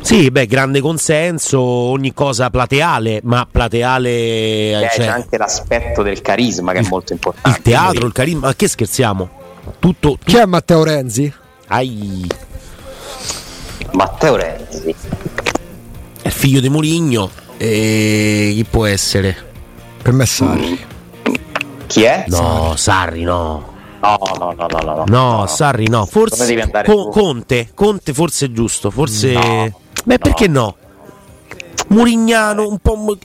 Sì, 0.00 0.30
beh, 0.30 0.46
grande 0.46 0.80
consenso, 0.80 1.60
ogni 1.60 2.14
cosa 2.14 2.48
plateale, 2.50 3.20
ma 3.24 3.46
plateale 3.50 4.08
Eh, 4.10 4.88
cioè, 4.92 5.04
c'è 5.04 5.06
anche 5.06 5.36
l'aspetto 5.36 6.02
del 6.02 6.20
carisma 6.22 6.72
che 6.72 6.78
è 6.78 6.86
molto 6.88 7.12
importante. 7.12 7.58
il 7.58 7.62
teatro, 7.62 8.06
il 8.06 8.12
carisma, 8.12 8.40
ma 8.46 8.54
che 8.54 8.68
scherziamo? 8.68 9.28
Tutto, 9.78 10.12
tu- 10.12 10.18
Chi 10.24 10.36
è 10.36 10.46
Matteo 10.46 10.82
Renzi? 10.82 11.30
ai, 11.66 12.26
Matteo 13.92 14.36
Renzi, 14.36 14.94
è 16.22 16.28
figlio 16.30 16.60
di 16.60 16.68
Murigno 16.70 17.30
e 17.58 18.52
chi 18.54 18.64
può 18.64 18.86
essere? 18.86 19.36
Per 20.00 20.12
me 20.12 20.22
è 20.22 20.26
Sarri. 20.26 20.78
chi 21.86 22.02
è? 22.04 22.24
No, 22.28 22.74
Sarri 22.76 23.24
no. 23.24 23.76
No, 24.00 24.16
no, 24.38 24.54
no, 24.56 24.66
no, 24.70 24.78
no. 24.80 24.94
no, 24.94 25.04
No, 25.40 25.46
Sarri 25.48 25.88
no, 25.88 26.06
forse? 26.06 26.56
Conte, 27.10 27.70
Conte 27.74 28.14
forse 28.14 28.46
è 28.46 28.50
giusto, 28.52 28.90
forse 28.90 29.32
No, 29.32 29.80
Beh, 30.08 30.16
perché 30.16 30.46
no? 30.48 30.74
Murignano, 31.88 32.66
un 32.66 32.78
po' 32.78 33.18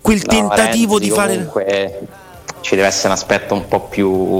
quel 0.00 0.20
tentativo 0.22 0.94
Renzi 0.94 1.08
di 1.08 1.14
fare 1.14 1.34
comunque 1.34 2.00
ci 2.60 2.74
deve 2.74 2.88
essere 2.88 3.06
un 3.06 3.14
aspetto 3.14 3.54
un 3.54 3.68
po' 3.68 3.82
più 3.82 4.36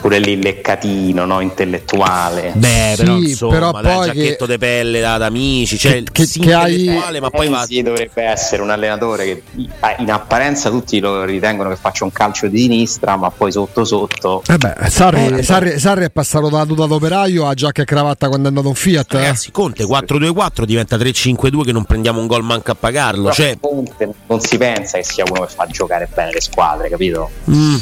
pure 0.00 0.18
lì 0.18 0.40
leccatino, 0.42 1.24
no? 1.24 1.40
intellettuale. 1.40 2.52
Beh, 2.54 2.94
Sì, 2.96 3.02
però 3.02 3.16
insomma, 3.16 3.52
però 3.52 3.70
dai, 3.72 3.82
poi 3.82 4.06
giacchetto 4.06 4.46
che- 4.46 4.52
di 4.52 4.58
pelle 4.58 5.00
da, 5.00 5.16
da 5.18 5.26
amici, 5.26 5.78
cioè 5.78 5.92
Che- 6.02 6.04
che- 6.12 6.26
sì, 6.26 6.40
che 6.40 6.54
hai- 6.54 6.78
intellettuale, 6.80 7.20
ma 7.20 7.30
poi 7.30 7.48
va 7.48 7.58
Renzi 7.58 7.82
dovrebbe 7.82 8.22
essere 8.22 8.62
un 8.62 8.70
allenatore 8.70 9.24
che 9.24 9.42
eh, 9.56 9.96
in 9.98 10.10
apparenza 10.10 10.70
tutti 10.70 10.98
lo 11.00 11.24
ritengono 11.24 11.68
che 11.68 11.76
faccia 11.76 12.04
un 12.04 12.12
calcio 12.12 12.46
di 12.48 12.60
sinistra, 12.60 13.16
ma 13.16 13.30
poi 13.30 13.50
sotto 13.52 13.84
sotto 13.84 14.42
Eh 14.48 14.56
beh, 14.56 14.74
Sarri, 14.88 15.38
Eh, 15.38 15.42
Sarri- 15.42 15.78
Sarri 15.78 16.04
è 16.04 16.10
passato 16.10 16.48
da 16.48 16.64
tuta 16.64 16.86
d'operaio 16.86 17.46
a 17.46 17.54
giacca 17.54 17.82
e 17.82 17.84
cravatta 17.84 18.28
quando 18.28 18.46
è 18.46 18.48
andato 18.48 18.68
in 18.68 18.74
Fiat. 18.74 19.14
eh. 19.14 19.16
Ragazzi, 19.18 19.50
Conte 19.50 19.84
4-2-4 19.84 20.64
diventa 20.64 20.96
3-5-2 20.96 21.64
che 21.64 21.72
non 21.72 21.84
prendiamo 21.84 22.20
un 22.20 22.26
gol 22.26 22.42
manco 22.42 22.70
a 22.70 22.74
pagarlo. 22.74 23.30
Cioè, 23.32 23.56
Conte 23.60 24.08
non 24.26 24.40
si 24.40 24.56
pensa 24.58 24.98
che 24.98 25.04
sia 25.04 25.24
uno 25.28 25.40
che 25.44 25.52
fa 25.54 25.66
giocare 25.66 26.08
bene 26.14 26.32
le 26.32 26.40
squadre, 26.40 26.88
capito? 26.88 27.30
mm, 27.50 27.76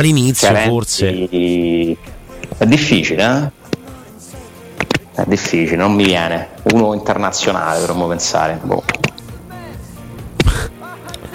all'inizio 0.00 0.48
Cioè, 0.48 0.64
forse. 0.66 1.28
È 2.58 2.66
difficile, 2.66 3.24
eh? 3.24 3.60
È 5.14 5.24
difficile, 5.26 5.76
non 5.76 5.92
mi 5.94 6.04
viene. 6.04 6.48
Uno 6.72 6.94
internazionale 6.94 7.80
dovremmo 7.80 8.06
pensare. 8.06 8.58
Boh. 8.62 8.82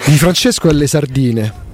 Di 0.04 0.16
Francesco 0.16 0.68
e 0.68 0.72
le 0.72 0.86
sardine. 0.86 1.66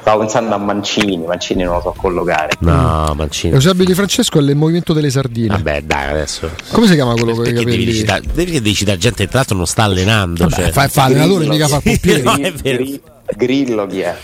Stavo 0.00 0.20
pensando 0.20 0.54
a 0.54 0.58
Mancini, 0.58 1.18
Mancini 1.18 1.64
non 1.64 1.74
lo 1.74 1.80
so 1.82 1.94
collocare. 1.96 2.52
No, 2.60 3.12
Mancini. 3.14 3.52
Eusebio 3.52 3.84
Di 3.84 3.92
Francesco 3.94 4.38
è 4.38 4.42
il 4.42 4.56
movimento 4.56 4.92
delle 4.94 5.10
sardine. 5.10 5.48
Vabbè, 5.48 5.82
dai, 5.82 6.10
adesso. 6.10 6.50
Come 6.70 6.86
si 6.86 6.94
chiama 6.94 7.12
quello 7.12 7.34
con 7.34 7.46
i 7.46 7.52
devi, 7.52 7.64
capelli? 7.64 7.92
citare, 7.92 8.22
perché 8.32 8.52
devi 8.52 8.74
citare 8.74 8.96
gente 8.96 9.24
che 9.24 9.28
tra 9.28 9.38
l'altro 9.38 9.56
non 9.56 9.66
sta 9.66 9.82
allenando? 9.82 10.44
Vabbè, 10.48 10.62
cioè. 10.62 10.72
fa, 10.72 10.88
fa 10.88 11.04
allenatore, 11.04 11.46
mica 11.46 11.68
fa 11.68 11.76
il 11.76 11.82
pompiere. 11.82 12.22
No, 12.28 12.34
è 12.36 12.52
vero. 12.52 12.76
Gri- 12.82 13.02
Grillo 13.36 13.86
chi 13.86 14.00
è? 14.00 14.16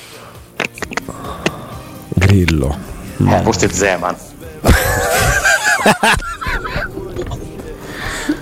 Grillo. 2.43 2.77
Eh, 3.19 3.41
forse 3.43 3.73
Zeman. 3.73 4.17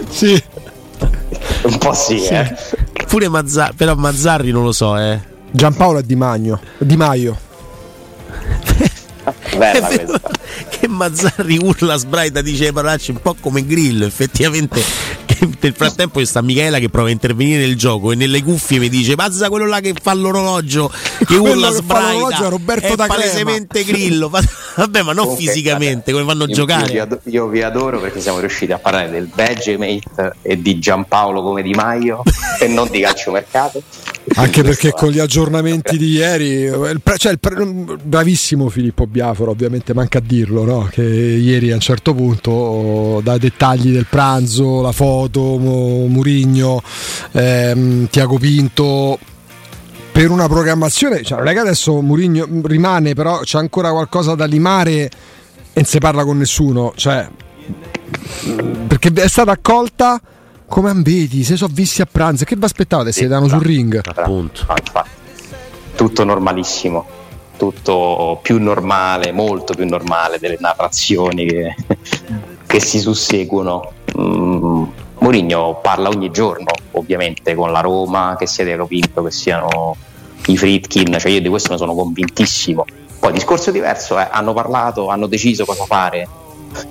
Sì. 0.08 0.40
Un 1.62 1.78
po' 1.78 1.94
sì, 1.94 2.22
eh. 2.26 2.54
Pure 3.08 3.28
Mazzarri, 3.28 3.74
però 3.74 3.94
Mazzarri 3.94 4.50
non 4.52 4.62
lo 4.62 4.72
so, 4.72 4.96
eh. 4.96 5.18
Giampaolo 5.50 5.98
è 6.00 6.02
Di 6.02 6.14
Magno. 6.14 6.60
Di 6.78 6.96
Maio. 6.96 7.36
Bella 9.56 9.86
questa. 9.86 10.20
che 10.68 10.86
Mazzarri 10.86 11.58
urla 11.60 11.96
sbraita 11.96 12.42
dice 12.42 12.64
le 12.64 12.72
parolacce 12.72 13.12
un 13.12 13.20
po' 13.22 13.36
come 13.40 13.64
Grillo 13.64 14.04
effettivamente 14.04 14.82
nel 15.60 15.74
frattempo 15.74 16.20
ci 16.20 16.26
sta 16.26 16.42
Michela 16.42 16.78
che 16.78 16.88
prova 16.88 17.08
a 17.08 17.10
intervenire 17.10 17.60
nel 17.60 17.76
gioco 17.76 18.12
e 18.12 18.14
nelle 18.14 18.42
cuffie 18.42 18.78
mi 18.78 18.88
dice 18.88 19.14
Mazza 19.16 19.48
quello 19.48 19.66
là 19.66 19.80
che 19.80 19.94
fa 20.00 20.14
l'orologio 20.14 20.90
che 21.26 21.36
urla 21.36 21.70
sbraita 21.70 22.46
è 22.46 22.48
Roberto 22.48 22.86
è 22.86 22.96
da 22.96 23.06
Crema." 23.06 23.14
palesemente 23.14 23.82
Grillo 23.84 24.28
vabbè 24.28 25.02
ma 25.02 25.12
non 25.12 25.24
Comunque, 25.24 25.46
fisicamente 25.46 26.12
come 26.12 26.24
fanno 26.24 26.44
a 26.44 26.46
io- 26.48 26.54
giocare 26.54 26.86
Io 26.86 26.92
vi, 26.92 26.98
adoro, 26.98 27.20
io 27.24 27.46
vi 27.48 27.62
adoro 27.62 28.00
perché 28.00 28.20
siamo 28.20 28.38
riusciti 28.38 28.72
a 28.72 28.78
parlare 28.78 29.10
del 29.10 29.28
Vegemate 29.32 30.34
e 30.42 30.60
di 30.60 30.78
Giampaolo 30.78 31.42
come 31.42 31.62
Di 31.62 31.72
Maio 31.72 32.22
e 32.60 32.68
non 32.68 32.88
di 32.90 33.00
calciomercato. 33.00 33.82
Anche 34.34 34.62
perché 34.62 34.92
con 34.92 35.10
gli 35.10 35.18
aggiornamenti 35.18 35.98
di 35.98 36.12
ieri, 36.12 36.64
eh, 36.64 37.00
cioè 37.16 37.36
bravissimo 38.02 38.68
Filippo 38.68 39.06
Biaforo, 39.06 39.50
ovviamente 39.50 39.94
manca 39.94 40.18
a 40.18 40.22
dirlo, 40.24 40.64
no? 40.64 40.88
che 40.90 41.02
ieri 41.02 41.72
a 41.72 41.74
un 41.74 41.80
certo 41.80 42.14
punto 42.14 43.20
dai 43.22 43.38
dettagli 43.38 43.92
del 43.92 44.06
pranzo, 44.08 44.80
la 44.80 44.92
foto, 44.92 45.40
Murigno, 45.58 46.82
ehm, 47.32 48.08
Tiago 48.08 48.38
Pinto. 48.38 49.18
Per 50.12 50.30
una 50.30 50.46
programmazione, 50.46 51.22
cioè 51.22 51.42
che 51.42 51.58
adesso 51.58 52.00
Murigno 52.02 52.46
rimane, 52.64 53.14
però 53.14 53.40
c'è 53.40 53.56
ancora 53.56 53.90
qualcosa 53.92 54.34
da 54.34 54.44
limare 54.44 54.92
e 55.00 55.10
non 55.72 55.84
si 55.84 55.98
parla 55.98 56.22
con 56.22 56.36
nessuno. 56.36 56.92
Cioè, 56.94 57.26
perché 58.86 59.10
è 59.14 59.28
stata 59.28 59.52
accolta 59.52 60.20
come 60.72 60.88
ambeti, 60.88 61.44
se 61.44 61.56
sono 61.56 61.70
visti 61.74 62.00
a 62.00 62.08
pranzo. 62.10 62.46
Che 62.46 62.56
vi 62.56 62.64
aspettavate? 62.64 63.12
Se 63.12 63.26
danno 63.26 63.46
sul 63.46 63.60
ring? 63.60 64.00
Appunto. 64.02 64.64
Infatti. 64.70 65.10
Tutto 65.94 66.24
normalissimo, 66.24 67.04
tutto 67.58 68.38
più 68.40 68.58
normale, 68.58 69.32
molto 69.32 69.74
più 69.74 69.86
normale 69.86 70.38
delle 70.38 70.56
narrazioni 70.58 71.44
che, 71.44 71.74
che 72.66 72.80
si 72.80 73.00
susseguono. 73.00 73.92
Mm, 74.18 74.84
Mourinho 75.18 75.78
parla 75.82 76.08
ogni 76.08 76.30
giorno, 76.30 76.70
ovviamente, 76.92 77.54
con 77.54 77.70
la 77.70 77.80
Roma, 77.80 78.36
che 78.38 78.46
sia 78.46 78.64
Diego 78.64 78.86
Pinto, 78.86 79.22
che 79.22 79.30
siano 79.30 79.94
i 80.46 80.56
Fritkin, 80.56 81.18
cioè 81.18 81.32
io 81.32 81.42
di 81.42 81.50
questo 81.50 81.72
ne 81.72 81.76
sono 81.76 81.94
convintissimo. 81.94 82.86
Poi 83.20 83.30
discorso 83.30 83.70
diverso, 83.70 84.18
eh, 84.18 84.26
hanno 84.30 84.54
parlato, 84.54 85.08
hanno 85.08 85.26
deciso 85.26 85.66
cosa 85.66 85.84
fare, 85.84 86.26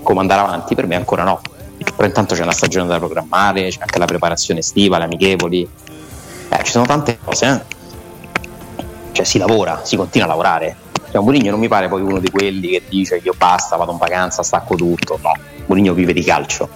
come 0.03 0.19
andare 0.19 0.41
avanti, 0.41 0.75
per 0.75 0.85
me 0.85 0.95
ancora 0.95 1.23
no. 1.23 1.41
Però 1.83 2.07
intanto 2.07 2.35
c'è 2.35 2.43
una 2.43 2.51
stagione 2.51 2.87
da 2.87 2.97
programmare, 2.97 3.69
c'è 3.69 3.79
anche 3.79 3.99
la 3.99 4.05
preparazione 4.05 4.59
estiva, 4.59 4.97
le 4.97 5.05
amichevoli, 5.05 5.67
eh, 6.49 6.63
ci 6.63 6.71
sono 6.71 6.85
tante 6.85 7.17
cose, 7.23 7.45
eh. 7.45 7.79
Cioè 9.13 9.25
si 9.25 9.37
lavora, 9.37 9.81
si 9.83 9.95
continua 9.95 10.27
a 10.27 10.29
lavorare. 10.29 10.75
Cioè, 11.11 11.21
Mourinho 11.21 11.51
non 11.51 11.59
mi 11.59 11.67
pare 11.67 11.89
poi 11.89 12.01
uno 12.01 12.19
di 12.19 12.29
quelli 12.29 12.69
che 12.69 12.83
dice 12.87 13.19
io 13.21 13.33
basta, 13.37 13.75
vado 13.75 13.91
in 13.91 13.97
vacanza, 13.97 14.43
stacco 14.43 14.75
tutto. 14.75 15.19
No, 15.21 15.33
Mourinho 15.65 15.93
vive 15.93 16.13
di 16.13 16.23
calcio. 16.23 16.69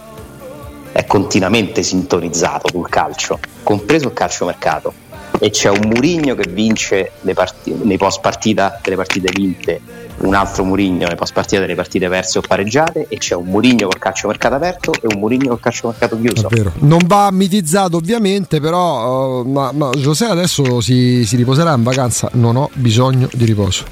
È 0.91 1.05
continuamente 1.05 1.83
sintonizzato 1.83 2.69
sul 2.69 2.89
calcio, 2.89 3.39
compreso 3.63 4.07
il 4.07 4.13
calciomercato. 4.13 4.93
E 5.39 5.49
c'è 5.49 5.69
un 5.69 5.87
Mourinho 5.87 6.35
che 6.35 6.49
vince 6.49 7.11
le 7.21 7.33
parti- 7.33 7.73
nei 7.83 7.97
post 7.97 8.19
partita 8.21 8.79
delle 8.81 8.95
partite 8.95 9.29
vinte, 9.33 9.81
un 10.17 10.33
altro 10.33 10.63
Mourinho 10.63 11.07
nei 11.07 11.15
post 11.15 11.33
partita 11.33 11.61
delle 11.61 11.75
partite 11.75 12.07
perse 12.07 12.37
o 12.37 12.41
pareggiate, 12.41 13.07
e 13.09 13.17
c'è 13.17 13.35
un 13.35 13.45
Mourinho 13.45 13.87
col 13.87 13.99
calciomercato 13.99 14.55
aperto 14.55 14.93
e 14.93 15.07
un 15.13 15.19
Mourinho 15.19 15.49
col 15.49 15.59
calciomercato 15.59 16.19
chiuso. 16.19 16.43
Davvero. 16.43 16.71
Non 16.79 17.01
va 17.05 17.29
mitizzato 17.31 17.97
ovviamente, 17.97 18.59
però 18.59 19.41
uh, 19.41 19.49
ma, 19.49 19.71
ma 19.71 19.89
José 19.91 20.25
adesso 20.25 20.79
si, 20.81 21.25
si 21.25 21.35
riposerà 21.35 21.73
in 21.73 21.83
vacanza. 21.83 22.29
Non 22.33 22.55
ho 22.55 22.69
bisogno 22.73 23.27
di 23.33 23.45
riposo. 23.45 23.83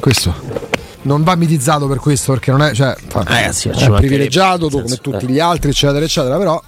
Questo. 0.00 0.76
Non 1.02 1.22
va 1.22 1.36
mitizzato 1.36 1.86
per 1.86 1.98
questo 1.98 2.32
perché 2.32 2.50
non 2.50 2.62
è, 2.62 2.74
cioè, 2.74 2.94
fa- 3.06 3.22
Ragazzi, 3.24 3.70
ci 3.74 3.84
è 3.84 3.90
privilegiato 3.90 4.68
nel 4.68 4.82
come 4.82 4.96
tutti 4.96 5.24
eh. 5.24 5.28
gli 5.28 5.38
altri, 5.38 5.70
eccetera, 5.70 6.04
eccetera, 6.04 6.36
però 6.36 6.60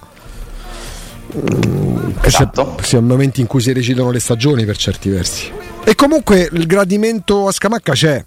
mm, 1.35 2.09
Esatto. 2.21 2.77
sono 2.81 3.05
momenti 3.05 3.41
in 3.41 3.47
cui 3.47 3.61
si 3.61 3.71
decidono 3.73 4.09
le 4.09 4.19
stagioni 4.19 4.65
per 4.65 4.77
certi 4.77 5.09
versi. 5.09 5.51
E 5.83 5.95
comunque 5.95 6.49
il 6.51 6.65
gradimento 6.65 7.47
a 7.47 7.51
Scamacca 7.51 7.93
c'è, 7.93 8.23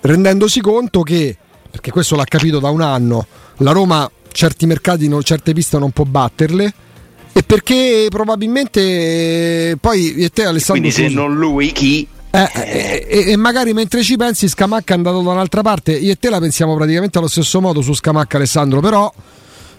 rendendosi 0.00 0.60
conto 0.60 1.02
che, 1.02 1.36
perché 1.70 1.90
questo 1.90 2.16
l'ha 2.16 2.24
capito 2.24 2.58
da 2.58 2.70
un 2.70 2.80
anno, 2.80 3.26
la 3.58 3.72
Roma 3.72 4.10
certi 4.32 4.66
mercati, 4.66 5.08
non- 5.08 5.22
certe 5.22 5.52
piste 5.52 5.78
non 5.78 5.90
può 5.90 6.04
batterle. 6.04 6.72
E 7.32 7.42
perché 7.44 8.08
probabilmente 8.10 8.80
eh, 8.80 9.76
poi 9.80 10.14
e 10.16 10.30
te 10.30 10.44
Alessandro 10.44 10.82
Quindi 10.82 10.90
se 10.90 11.08
non 11.14 11.36
lui 11.36 11.70
chi? 11.70 12.06
eh, 12.30 12.50
eh, 12.54 13.06
e, 13.08 13.30
e 13.30 13.36
magari 13.36 13.72
mentre 13.72 14.02
ci 14.02 14.16
pensi 14.16 14.48
Scamacca 14.48 14.94
è 14.94 14.96
andato 14.96 15.20
da 15.20 15.30
un'altra 15.30 15.62
parte 15.62 15.92
io 15.92 16.12
e 16.12 16.16
te 16.16 16.30
la 16.30 16.38
pensiamo 16.38 16.76
praticamente 16.76 17.18
allo 17.18 17.28
stesso 17.28 17.60
modo 17.60 17.82
su 17.82 17.92
Scamacca 17.92 18.36
Alessandro 18.36 18.80
però 18.80 19.12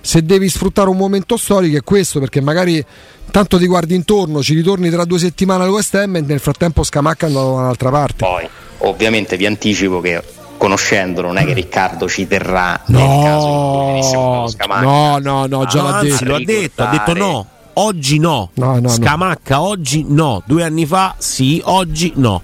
se 0.01 0.23
devi 0.23 0.49
sfruttare 0.49 0.89
un 0.89 0.97
momento 0.97 1.37
storico 1.37 1.77
è 1.77 1.81
questo 1.81 2.19
perché 2.19 2.41
magari 2.41 2.83
tanto 3.31 3.57
ti 3.57 3.67
guardi 3.67 3.95
intorno 3.95 4.41
ci 4.41 4.53
ritorni 4.53 4.89
tra 4.89 5.05
due 5.05 5.19
settimane 5.19 5.63
al 5.63 5.69
West 5.69 5.95
Ham 5.95 6.15
e 6.17 6.21
nel 6.21 6.39
frattempo 6.39 6.83
Scamacca 6.83 7.25
è 7.25 7.29
andato 7.29 7.47
da 7.47 7.53
un'altra 7.53 7.89
parte 7.89 8.15
Poi, 8.17 8.47
ovviamente 8.81 9.37
vi 9.37 9.45
anticipo 9.45 9.99
che 10.01 10.21
conoscendolo 10.57 11.27
non 11.27 11.37
è 11.37 11.45
che 11.45 11.53
Riccardo 11.53 12.07
ci 12.07 12.27
terrà 12.27 12.79
nel 12.87 12.99
caso 13.23 13.47
in 13.47 14.01
cui 14.01 14.11
no 14.13 14.47
Scamacca. 14.47 14.81
no 14.81 15.17
no 15.17 15.45
no 15.47 15.65
già 15.65 15.81
No, 15.81 15.89
l'ha 15.89 15.97
anzi, 15.97 16.09
detto 16.11 16.25
lo 16.25 16.35
ha 16.35 16.39
detto, 16.43 16.83
ha 16.83 16.87
detto 16.87 17.13
no. 17.13 17.45
Oggi 17.73 18.19
no. 18.19 18.49
No, 18.55 18.73
no, 18.73 18.79
no. 18.81 18.89
Scamacca 18.89 19.61
oggi 19.61 20.05
no. 20.07 20.43
Due 20.45 20.61
anni 20.63 20.85
fa 20.85 21.15
sì, 21.17 21.61
oggi 21.65 22.11
no. 22.17 22.41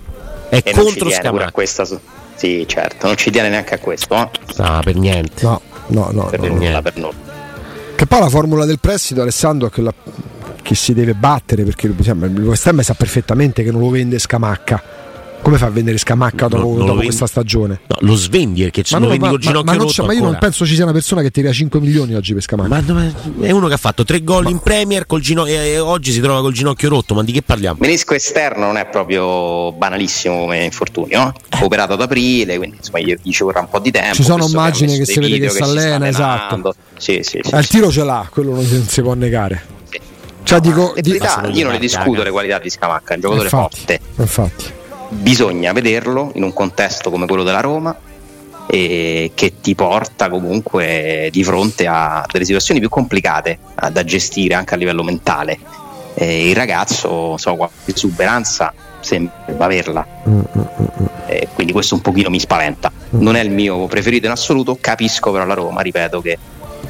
È 0.49 0.61
E 0.63 0.71
contro 0.73 1.09
Scamacca. 1.11 1.51
questa. 1.51 1.85
Sì, 2.35 2.63
certo, 2.65 3.07
non 3.07 3.17
ci 3.17 3.29
tiene 3.29 3.49
neanche 3.49 3.75
a 3.75 3.79
questo, 3.79 4.15
eh? 4.15 4.29
No, 4.57 4.79
per 4.83 4.95
niente. 4.95 5.43
no 5.45 5.61
no 5.87 6.09
no, 6.11 6.25
per 6.25 6.39
no. 6.39 6.47
nulla, 6.47 6.59
niente. 6.59 6.81
per 6.81 6.97
nulla. 6.97 7.13
che 7.95 8.05
poi 8.05 8.19
la 8.19 8.29
formula 8.29 8.65
del 8.65 8.79
prestito 8.79 9.21
Alessandro 9.21 9.67
è 9.67 9.71
quella 9.71 9.93
che 10.61 10.75
si 10.75 10.93
deve 10.93 11.13
battere 11.13 11.63
perché 11.63 11.87
il 11.87 11.95
West 12.43 12.67
Ham 12.67 12.79
sa 12.81 12.93
perfettamente 12.93 13.63
che 13.63 13.71
non 13.71 13.81
lo 13.81 13.89
vende 13.89 14.19
Scamacca 14.19 14.81
come 15.41 15.57
fa 15.57 15.67
a 15.67 15.69
vendere 15.69 15.97
Scamacca 15.97 16.47
dopo, 16.47 16.75
dopo 16.83 16.95
questa 17.01 17.25
stagione 17.27 17.79
No, 17.87 17.97
lo 18.01 18.15
svendi 18.15 18.63
perché 18.63 18.83
ce 18.83 18.95
Ma, 18.95 18.99
lo 18.99 19.05
no, 19.05 19.11
vendi 19.11 19.25
ma- 19.25 19.31
col 19.31 19.39
ma- 19.39 19.45
ginocchio 19.51 19.71
ma 19.77 19.83
rotto 19.83 20.05
ma 20.05 20.13
io 20.13 20.21
non 20.23 20.37
penso 20.39 20.65
ci 20.65 20.73
sia 20.75 20.83
una 20.83 20.91
persona 20.93 21.21
che 21.21 21.31
tira 21.31 21.51
5 21.51 21.79
milioni 21.79 22.15
oggi 22.15 22.33
per 22.33 22.41
Scamacca. 22.41 22.93
Ma 22.93 23.13
è 23.41 23.51
uno 23.51 23.67
che 23.67 23.73
ha 23.73 23.77
fatto 23.77 24.03
tre 24.03 24.23
gol 24.23 24.49
in 24.49 24.59
Premier 24.59 25.05
col 25.05 25.21
gino- 25.21 25.45
e 25.45 25.53
e 25.53 25.79
oggi 25.79 26.11
si 26.11 26.19
trova 26.19 26.41
col 26.41 26.53
ginocchio 26.53 26.89
rotto. 26.89 27.13
Ma 27.13 27.23
di 27.23 27.31
che 27.31 27.41
parliamo? 27.41 27.77
Menisco 27.79 28.13
esterno 28.13 28.65
non 28.65 28.77
è 28.77 28.85
proprio 28.87 29.71
banalissimo 29.73 30.39
come 30.39 30.63
infortunio, 30.65 31.33
eh? 31.49 31.63
operato 31.63 31.93
ad 31.93 32.01
aprile, 32.01 32.57
quindi 32.57 32.77
insomma 32.77 32.99
gli, 32.99 33.15
gli 33.21 33.31
ci 33.31 33.43
vorrà 33.43 33.61
un 33.61 33.69
po' 33.69 33.79
di 33.79 33.91
tempo. 33.91 34.15
Ci 34.15 34.23
sono 34.23 34.45
immagini 34.47 34.97
che 34.97 35.03
dei 35.05 35.13
si 35.13 35.19
vede 35.19 35.33
video 35.33 35.49
che 35.49 35.55
si 35.55 35.61
allena, 35.61 36.07
esatto. 36.07 36.75
Sì, 36.97 37.19
sì, 37.23 37.39
sì. 37.43 37.53
Eh, 37.53 37.59
il 37.59 37.67
tiro 37.67 37.89
ce 37.91 38.03
l'ha, 38.03 38.27
quello 38.29 38.53
non 38.55 38.65
si, 38.65 39.01
può 39.01 39.13
negare. 39.13 39.63
sì. 39.89 39.99
Cioè, 40.43 40.59
dico, 40.59 40.93
di- 40.99 41.17
qualità, 41.17 41.47
io 41.51 41.63
non 41.63 41.73
le 41.73 41.79
discuto 41.79 42.11
caga. 42.11 42.23
le 42.23 42.31
qualità 42.31 42.59
di 42.59 42.69
Scamacca, 42.69 43.11
è 43.13 43.15
un 43.15 43.21
giocatore 43.21 43.45
infatti, 43.49 43.75
forte. 43.77 43.99
infatti. 44.17 44.63
Bisogna 45.09 45.71
vederlo 45.71 46.31
in 46.35 46.43
un 46.43 46.53
contesto 46.53 47.09
come 47.09 47.25
quello 47.25 47.43
della 47.43 47.61
Roma 47.61 47.95
e 48.69 49.31
che 49.33 49.53
ti 49.61 49.75
porta 49.75 50.29
comunque 50.29 51.29
di 51.31 51.43
fronte 51.43 51.87
a 51.87 52.25
delle 52.29 52.43
situazioni 52.43 52.79
più 52.81 52.89
complicate 52.89 53.59
eh, 53.81 53.91
da 53.91 54.03
gestire 54.03 54.55
anche 54.55 54.73
a 54.73 54.77
livello 54.77 55.03
mentale. 55.03 55.57
E 56.13 56.49
il 56.49 56.55
ragazzo, 56.55 57.37
so, 57.37 57.55
qualche 57.55 57.91
esuberanza 57.91 58.73
sembra 58.99 59.65
averla. 59.65 60.05
E 61.27 61.47
quindi 61.53 61.71
questo 61.71 61.95
un 61.95 62.01
pochino 62.01 62.29
mi 62.29 62.39
spaventa. 62.39 62.91
Non 63.11 63.35
è 63.35 63.41
il 63.43 63.51
mio 63.51 63.85
preferito 63.85 64.25
in 64.25 64.31
assoluto, 64.31 64.77
capisco 64.81 65.31
però 65.31 65.45
la 65.45 65.53
Roma, 65.53 65.81
ripeto 65.81 66.19
che 66.21 66.37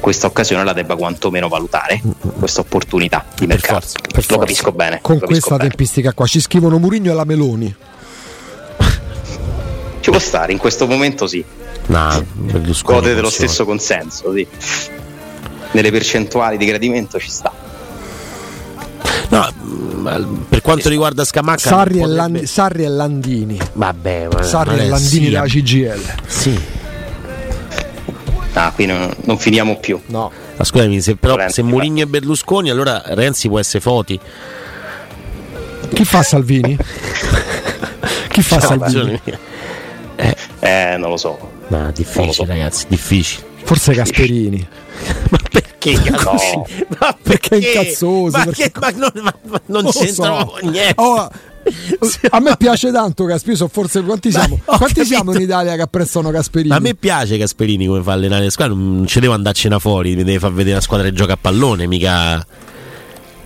questa 0.00 0.26
occasione 0.26 0.64
la 0.64 0.72
debba 0.72 0.96
quantomeno 0.96 1.48
valutare, 1.48 2.00
questa 2.38 2.60
opportunità 2.60 3.24
di 3.36 3.46
mercato. 3.46 3.74
forza, 3.80 3.98
Per 4.00 4.14
Lo 4.14 4.22
forza. 4.22 4.38
capisco 4.38 4.72
bene. 4.72 4.98
Con 5.02 5.18
capisco 5.18 5.26
questa 5.26 5.56
bene. 5.56 5.68
tempistica 5.68 6.12
qua 6.12 6.26
ci 6.26 6.40
scrivono 6.40 6.78
Murigno 6.78 7.12
e 7.12 7.14
la 7.14 7.24
Meloni. 7.24 7.74
Ci 10.08 10.14
può 10.14 10.22
stare, 10.22 10.52
in 10.52 10.58
questo 10.58 10.86
momento 10.86 11.26
sì. 11.26 11.44
Berlusconi 11.86 12.98
Gode 12.98 13.14
dello 13.14 13.28
stesso 13.28 13.66
consenso, 13.66 14.32
sì. 14.32 14.46
Nelle 15.72 15.90
percentuali 15.90 16.56
di 16.56 16.64
gradimento 16.64 17.18
ci 17.18 17.28
sta. 17.28 17.52
No, 19.28 19.52
per 20.48 20.62
quanto 20.62 20.88
riguarda 20.88 21.26
Scamacca 21.26 21.58
Sarri 21.58 21.98
e, 21.98 22.00
potrebbe- 22.00 22.16
Lan- 22.16 22.46
Sarri 22.46 22.84
e 22.84 22.88
Landini. 22.88 23.60
Vabbè, 23.74 24.28
ma 24.32 24.42
Sarri 24.42 24.76
ma 24.76 24.82
e 24.82 24.88
Landini 24.88 25.24
sì, 25.24 25.30
della 25.30 25.44
CGL. 25.44 26.14
Sì. 26.26 26.60
Ah, 28.54 28.72
qui 28.74 28.86
non, 28.86 29.14
non 29.24 29.36
finiamo 29.36 29.76
più. 29.76 30.00
No. 30.06 30.32
Ma 30.56 30.64
scusami, 30.64 31.02
se, 31.02 31.16
però, 31.16 31.36
Renzi, 31.36 31.52
se 31.52 31.62
Mourinho 31.62 32.00
e 32.00 32.06
Berlusconi, 32.06 32.70
allora 32.70 33.02
Renzi 33.04 33.48
può 33.48 33.58
essere 33.58 33.80
Foti. 33.80 34.18
Chi 35.92 36.04
fa 36.06 36.22
Salvini? 36.22 36.78
Chi 38.28 38.40
fa 38.40 38.58
Salvini? 38.58 39.20
Eh, 40.60 40.96
non 40.98 41.10
lo 41.10 41.16
so. 41.16 41.38
No, 41.68 41.90
difficile, 41.92 42.32
so. 42.32 42.44
ragazzi, 42.44 42.86
difficile. 42.88 43.46
Forse 43.64 43.92
Gasperini. 43.94 44.66
Ma 45.30 45.38
perché? 45.50 45.92
No. 46.10 46.66
Ma 46.98 47.16
Perché 47.22 47.56
è 47.58 47.68
incazzoso, 47.68 48.36
Ma, 48.36 48.44
perché- 48.44 48.72
che- 48.72 48.80
ma 48.80 48.90
non, 48.90 49.10
ma- 49.22 49.34
ma 49.44 49.60
non 49.66 49.84
c'entra 49.90 50.44
so. 50.44 50.58
niente. 50.62 50.92
Oh, 50.96 51.28
a 52.30 52.40
me 52.40 52.56
piace 52.56 52.90
tanto 52.90 53.24
Gasperini, 53.24 53.56
sono 53.56 53.70
forse 53.72 54.02
quanti 54.02 54.30
Ma- 54.30 54.40
siamo? 54.40 54.54
ho 54.56 54.76
Quanti 54.76 54.86
capito. 54.86 55.04
siamo 55.04 55.34
in 55.34 55.40
Italia 55.42 55.76
che 55.76 55.82
apprezzano 55.82 56.30
Gasperini? 56.30 56.70
Ma 56.70 56.76
a 56.76 56.80
me 56.80 56.94
piace 56.94 57.36
Gasperini 57.36 57.86
come 57.86 58.02
fa 58.02 58.10
a 58.10 58.14
allenare 58.14 58.44
le 58.44 58.50
squadre, 58.50 58.74
non 58.74 59.06
ci 59.06 59.20
devo 59.20 59.34
andarcene 59.34 59.78
fuori, 59.78 60.16
mi 60.16 60.24
deve 60.24 60.38
far 60.40 60.52
vedere 60.52 60.76
la 60.76 60.80
squadra 60.80 61.06
che 61.08 61.12
gioca 61.14 61.34
a 61.34 61.38
pallone, 61.40 61.86
mica, 61.86 62.44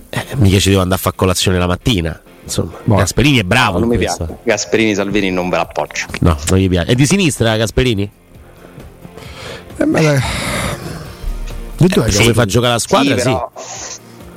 eh, 0.09 0.25
mica 0.37 0.57
ci 0.59 0.69
devo 0.69 0.81
andare 0.81 0.99
a 0.99 1.03
fare 1.03 1.15
colazione 1.15 1.59
la 1.59 1.67
mattina. 1.67 2.19
Insomma, 2.43 2.71
Boh. 2.83 2.95
Gasperini 2.95 3.37
è 3.39 3.43
bravo. 3.43 3.79
non 3.79 3.83
in 3.83 3.89
mi 3.89 3.97
questo. 3.97 4.25
piace. 4.25 4.39
Gasperini 4.43 4.95
Salvini 4.95 5.29
non 5.31 5.49
ve 5.49 5.57
l'appoggio. 5.57 6.05
No, 6.21 6.37
non 6.49 6.59
gli 6.59 6.69
piace. 6.69 6.91
È 6.91 6.95
di 6.95 7.05
sinistra 7.05 7.55
Gasperini? 7.57 8.09
Eh, 9.77 9.85
ma 9.85 9.99
dove 11.77 12.11
Se 12.11 12.17
che- 12.17 12.23
vuoi 12.23 12.33
far 12.33 12.45
giocare 12.45 12.73
la 12.73 12.79
squadra, 12.79 13.15
sì, 13.15 13.19
sì. 13.21 13.25
però... 13.25 13.51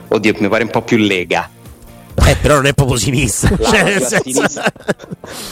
Oddio, 0.09 0.35
mi 0.39 0.49
pare 0.49 0.65
un 0.65 0.71
po' 0.71 0.83
più 0.83 0.97
lega. 0.99 1.51
Eh, 2.25 2.37
però 2.41 2.55
non 2.57 2.67
è 2.67 2.73
proprio 2.75 2.97
sinistra. 2.97 3.51
L'ala 3.59 3.69
Cioè, 3.71 3.83
più 3.83 3.93
nel 3.93 4.03
a 4.03 4.07
senso- 4.09 4.23
sinistra. 4.25 4.73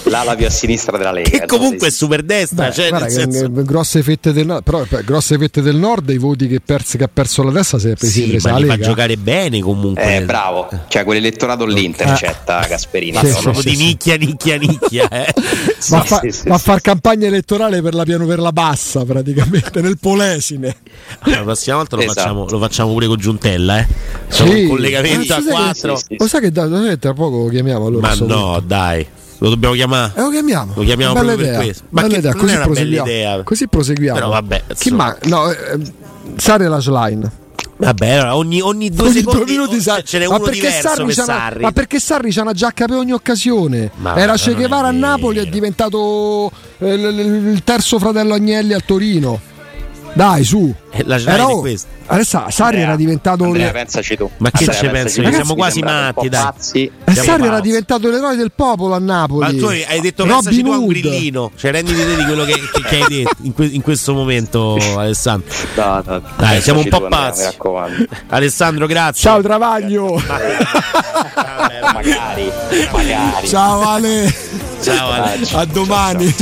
L'ala 0.04 0.34
più 0.34 0.46
a 0.46 0.50
sinistra 0.50 0.96
della 0.98 1.12
Lega. 1.12 1.30
che 1.40 1.46
comunque 1.46 1.86
è 1.88 1.90
sì, 1.90 1.96
sì. 1.96 2.02
super 2.04 2.22
destra. 2.22 2.66
Beh, 2.68 2.72
cioè, 2.72 2.88
guarda 2.88 3.08
senso... 3.08 3.44
eh, 3.44 3.62
grosse 3.64 4.02
fette 4.02 4.32
del 4.32 4.46
nord, 4.46 4.62
però 4.62 4.84
grosse 5.04 5.36
fette 5.38 5.60
del 5.62 5.76
nord 5.76 6.08
i 6.10 6.18
voti 6.18 6.46
che, 6.48 6.60
perse- 6.60 6.96
che 6.98 7.04
ha 7.04 7.10
perso 7.12 7.42
la 7.42 7.52
testa 7.52 7.78
si 7.78 7.88
è 7.90 7.94
presi 7.94 8.22
Sì, 8.24 8.28
presa 8.30 8.50
ma 8.50 8.58
la 8.58 8.64
li 8.64 8.70
fa 8.70 8.78
giocare 8.78 9.16
bene 9.16 9.60
comunque. 9.60 10.16
Eh, 10.16 10.22
bravo. 10.22 10.68
Cioè, 10.88 11.04
quell'elettorato 11.04 11.64
lì 11.66 11.84
intercetta 11.84 12.64
Gasperini. 12.66 13.12
Ma 13.12 13.20
Sì, 13.20 13.26
sono 13.26 13.36
sì, 13.38 13.42
proprio 13.42 13.62
sì, 13.62 13.68
di 13.70 13.76
sì. 13.76 13.84
nicchia, 13.84 14.16
nicchia, 14.16 14.56
nicchia. 14.56 15.08
Eh. 15.08 15.32
Va, 15.90 15.98
a 15.98 16.02
Sì, 16.02 16.06
fa- 16.08 16.20
sì, 16.22 16.30
sì, 16.32 16.48
va 16.48 16.54
a 16.54 16.58
sì, 16.58 16.64
far 16.64 16.76
sì. 16.76 16.82
campagna 16.82 17.26
elettorale 17.26 17.82
per 17.82 17.94
la 17.94 18.04
piano 18.04 18.24
per 18.26 18.38
la 18.38 18.52
bassa 18.52 19.04
praticamente 19.04 19.80
nel 19.82 19.98
Polesine 19.98 20.74
La 21.24 21.42
prossima 21.42 21.76
volta 21.76 21.96
lo, 21.96 22.02
Esatto. 22.02 22.20
facciamo, 22.20 22.46
lo 22.48 22.58
facciamo 22.58 22.92
pure 22.92 23.06
con 23.06 23.18
Giuntella, 23.18 23.78
eh. 23.80 23.86
Sì. 24.28 24.42
un 24.42 24.68
collegamento 24.68 25.34
Ah, 25.34 25.36
a 25.36 25.42
quattro. 25.42 26.00
lo 26.08 26.26
sai 26.26 26.40
che 26.40 26.50
da, 26.54 26.66
da- 26.80 26.96
tra 26.96 27.12
poco 27.12 27.42
lo 27.44 27.48
chiamiamo 27.48 27.86
allora 27.86 28.08
Ma 28.08 28.14
no, 28.26 28.62
dai, 28.64 29.06
lo 29.38 29.48
dobbiamo 29.50 29.74
chiamare. 29.74 30.12
Eh, 30.14 30.20
lo 30.22 30.30
chiamiamo 30.30 30.72
Lo 30.74 30.82
chiamiamo 30.84 31.12
bella 31.12 31.26
proprio 31.26 31.46
per 31.46 31.54
idea. 31.54 31.64
questo. 31.64 31.84
Ma 31.90 32.00
Bella 32.02 32.12
che 32.14 32.18
idea. 32.20 32.32
Così, 32.34 32.56
proseguiamo. 32.56 33.06
idea. 33.10 33.42
così 33.42 33.68
proseguiamo 33.68 34.18
Però 34.18 34.30
vabbè, 34.30 34.62
chi 34.78 34.90
ma 34.92 35.16
no 35.24 35.50
eh, 35.50 35.78
Sarri 36.36 36.64
e 36.64 36.68
la 36.68 36.80
Schlein 36.80 37.30
Vabbè, 37.76 38.08
allora 38.10 38.36
ogni, 38.36 38.60
ogni 38.60 38.88
due 38.88 39.08
Ogni 39.08 39.18
secondi 39.18 39.44
due 39.44 39.52
minuti 39.56 39.80
Sarri- 39.80 40.04
ce 40.06 40.18
n'è 40.20 40.26
ma 40.28 40.36
uno 40.36 40.48
diverso 40.48 40.80
Sarri 40.88 41.04
per 41.06 41.14
c'ha 41.14 41.24
una- 41.24 41.32
Sarri. 41.34 41.62
ma 41.62 41.72
perché 41.72 41.98
Sarri 41.98 42.30
c'ha 42.32 42.42
una 42.42 42.52
giacca 42.52 42.84
per 42.86 42.96
ogni 42.96 43.12
occasione 43.12 43.90
Ma 43.96 44.14
era 44.16 44.34
Che 44.36 44.54
Guevara 44.54 44.88
a 44.88 44.92
Napoli 44.92 45.38
è 45.40 45.46
diventato 45.46 46.50
eh, 46.78 46.94
il 46.94 47.62
terzo 47.64 47.98
fratello 47.98 48.32
Agnelli 48.34 48.72
al 48.72 48.84
Torino 48.84 49.40
dai 50.14 50.44
su 50.44 50.72
Eh, 50.90 51.02
la 51.06 51.18
Era- 51.18 51.48
oh, 51.48 51.58
questa. 51.60 51.88
adesso 52.06 52.44
Sarri 52.48 52.66
Andrea, 52.76 52.82
era 52.86 52.96
diventato 52.96 53.44
Andrea, 53.44 53.70
pensaci 53.72 54.16
tu. 54.16 54.30
Ma 54.36 54.50
che 54.52 54.64
Andrea, 54.64 55.08
ci 55.08 55.20
io? 55.20 55.26
Mi 55.28 55.34
Siamo 55.34 55.54
quasi 55.56 55.80
matti, 55.80 56.28
dai. 56.28 56.42
pazzi. 56.44 56.84
Eh, 56.84 57.12
Siamo 57.12 57.28
Sarri 57.28 57.46
era 57.46 57.58
diventato 57.60 58.08
l'eroe 58.08 58.36
del 58.36 58.52
popolo 58.54 58.94
a 58.94 58.98
Napoli 59.00 59.40
Ma 59.52 59.58
tu 59.60 59.66
hai 59.66 60.00
detto 60.00 60.24
pensaci 60.24 60.60
Robin 60.60 60.64
tu 60.64 60.70
a 60.70 60.78
un 60.78 60.86
grillino. 60.86 61.50
Cioè, 61.56 61.72
renditi 61.72 61.98
te 62.04 62.14
di 62.16 62.24
quello 62.24 62.44
che, 62.44 62.52
che- 62.52 62.82
che 62.82 62.96
hai 63.02 63.06
detto 63.08 63.30
in, 63.42 63.52
que- 63.54 63.66
in 63.66 63.82
questo 63.82 64.14
momento, 64.14 64.76
Alessandro. 64.96 65.52
No, 65.74 66.02
no, 66.06 66.22
Dai, 66.36 66.60
siamo 66.60 66.78
un 66.80 66.88
po' 66.88 66.98
tu, 66.98 67.04
Andrea, 67.04 67.20
pazzi. 67.24 67.40
Mi 67.40 67.44
raccomando. 67.50 68.04
Alessandro, 68.28 68.86
grazie. 68.86 69.20
ciao 69.20 69.42
Travaglio 69.42 70.22
magari, 71.92 72.50
magari. 72.92 73.46
ciao 73.48 73.80
Ale 73.88 74.34
Ciao, 74.82 75.10
Ale. 75.10 75.46
a 75.52 75.64
domani 75.64 76.34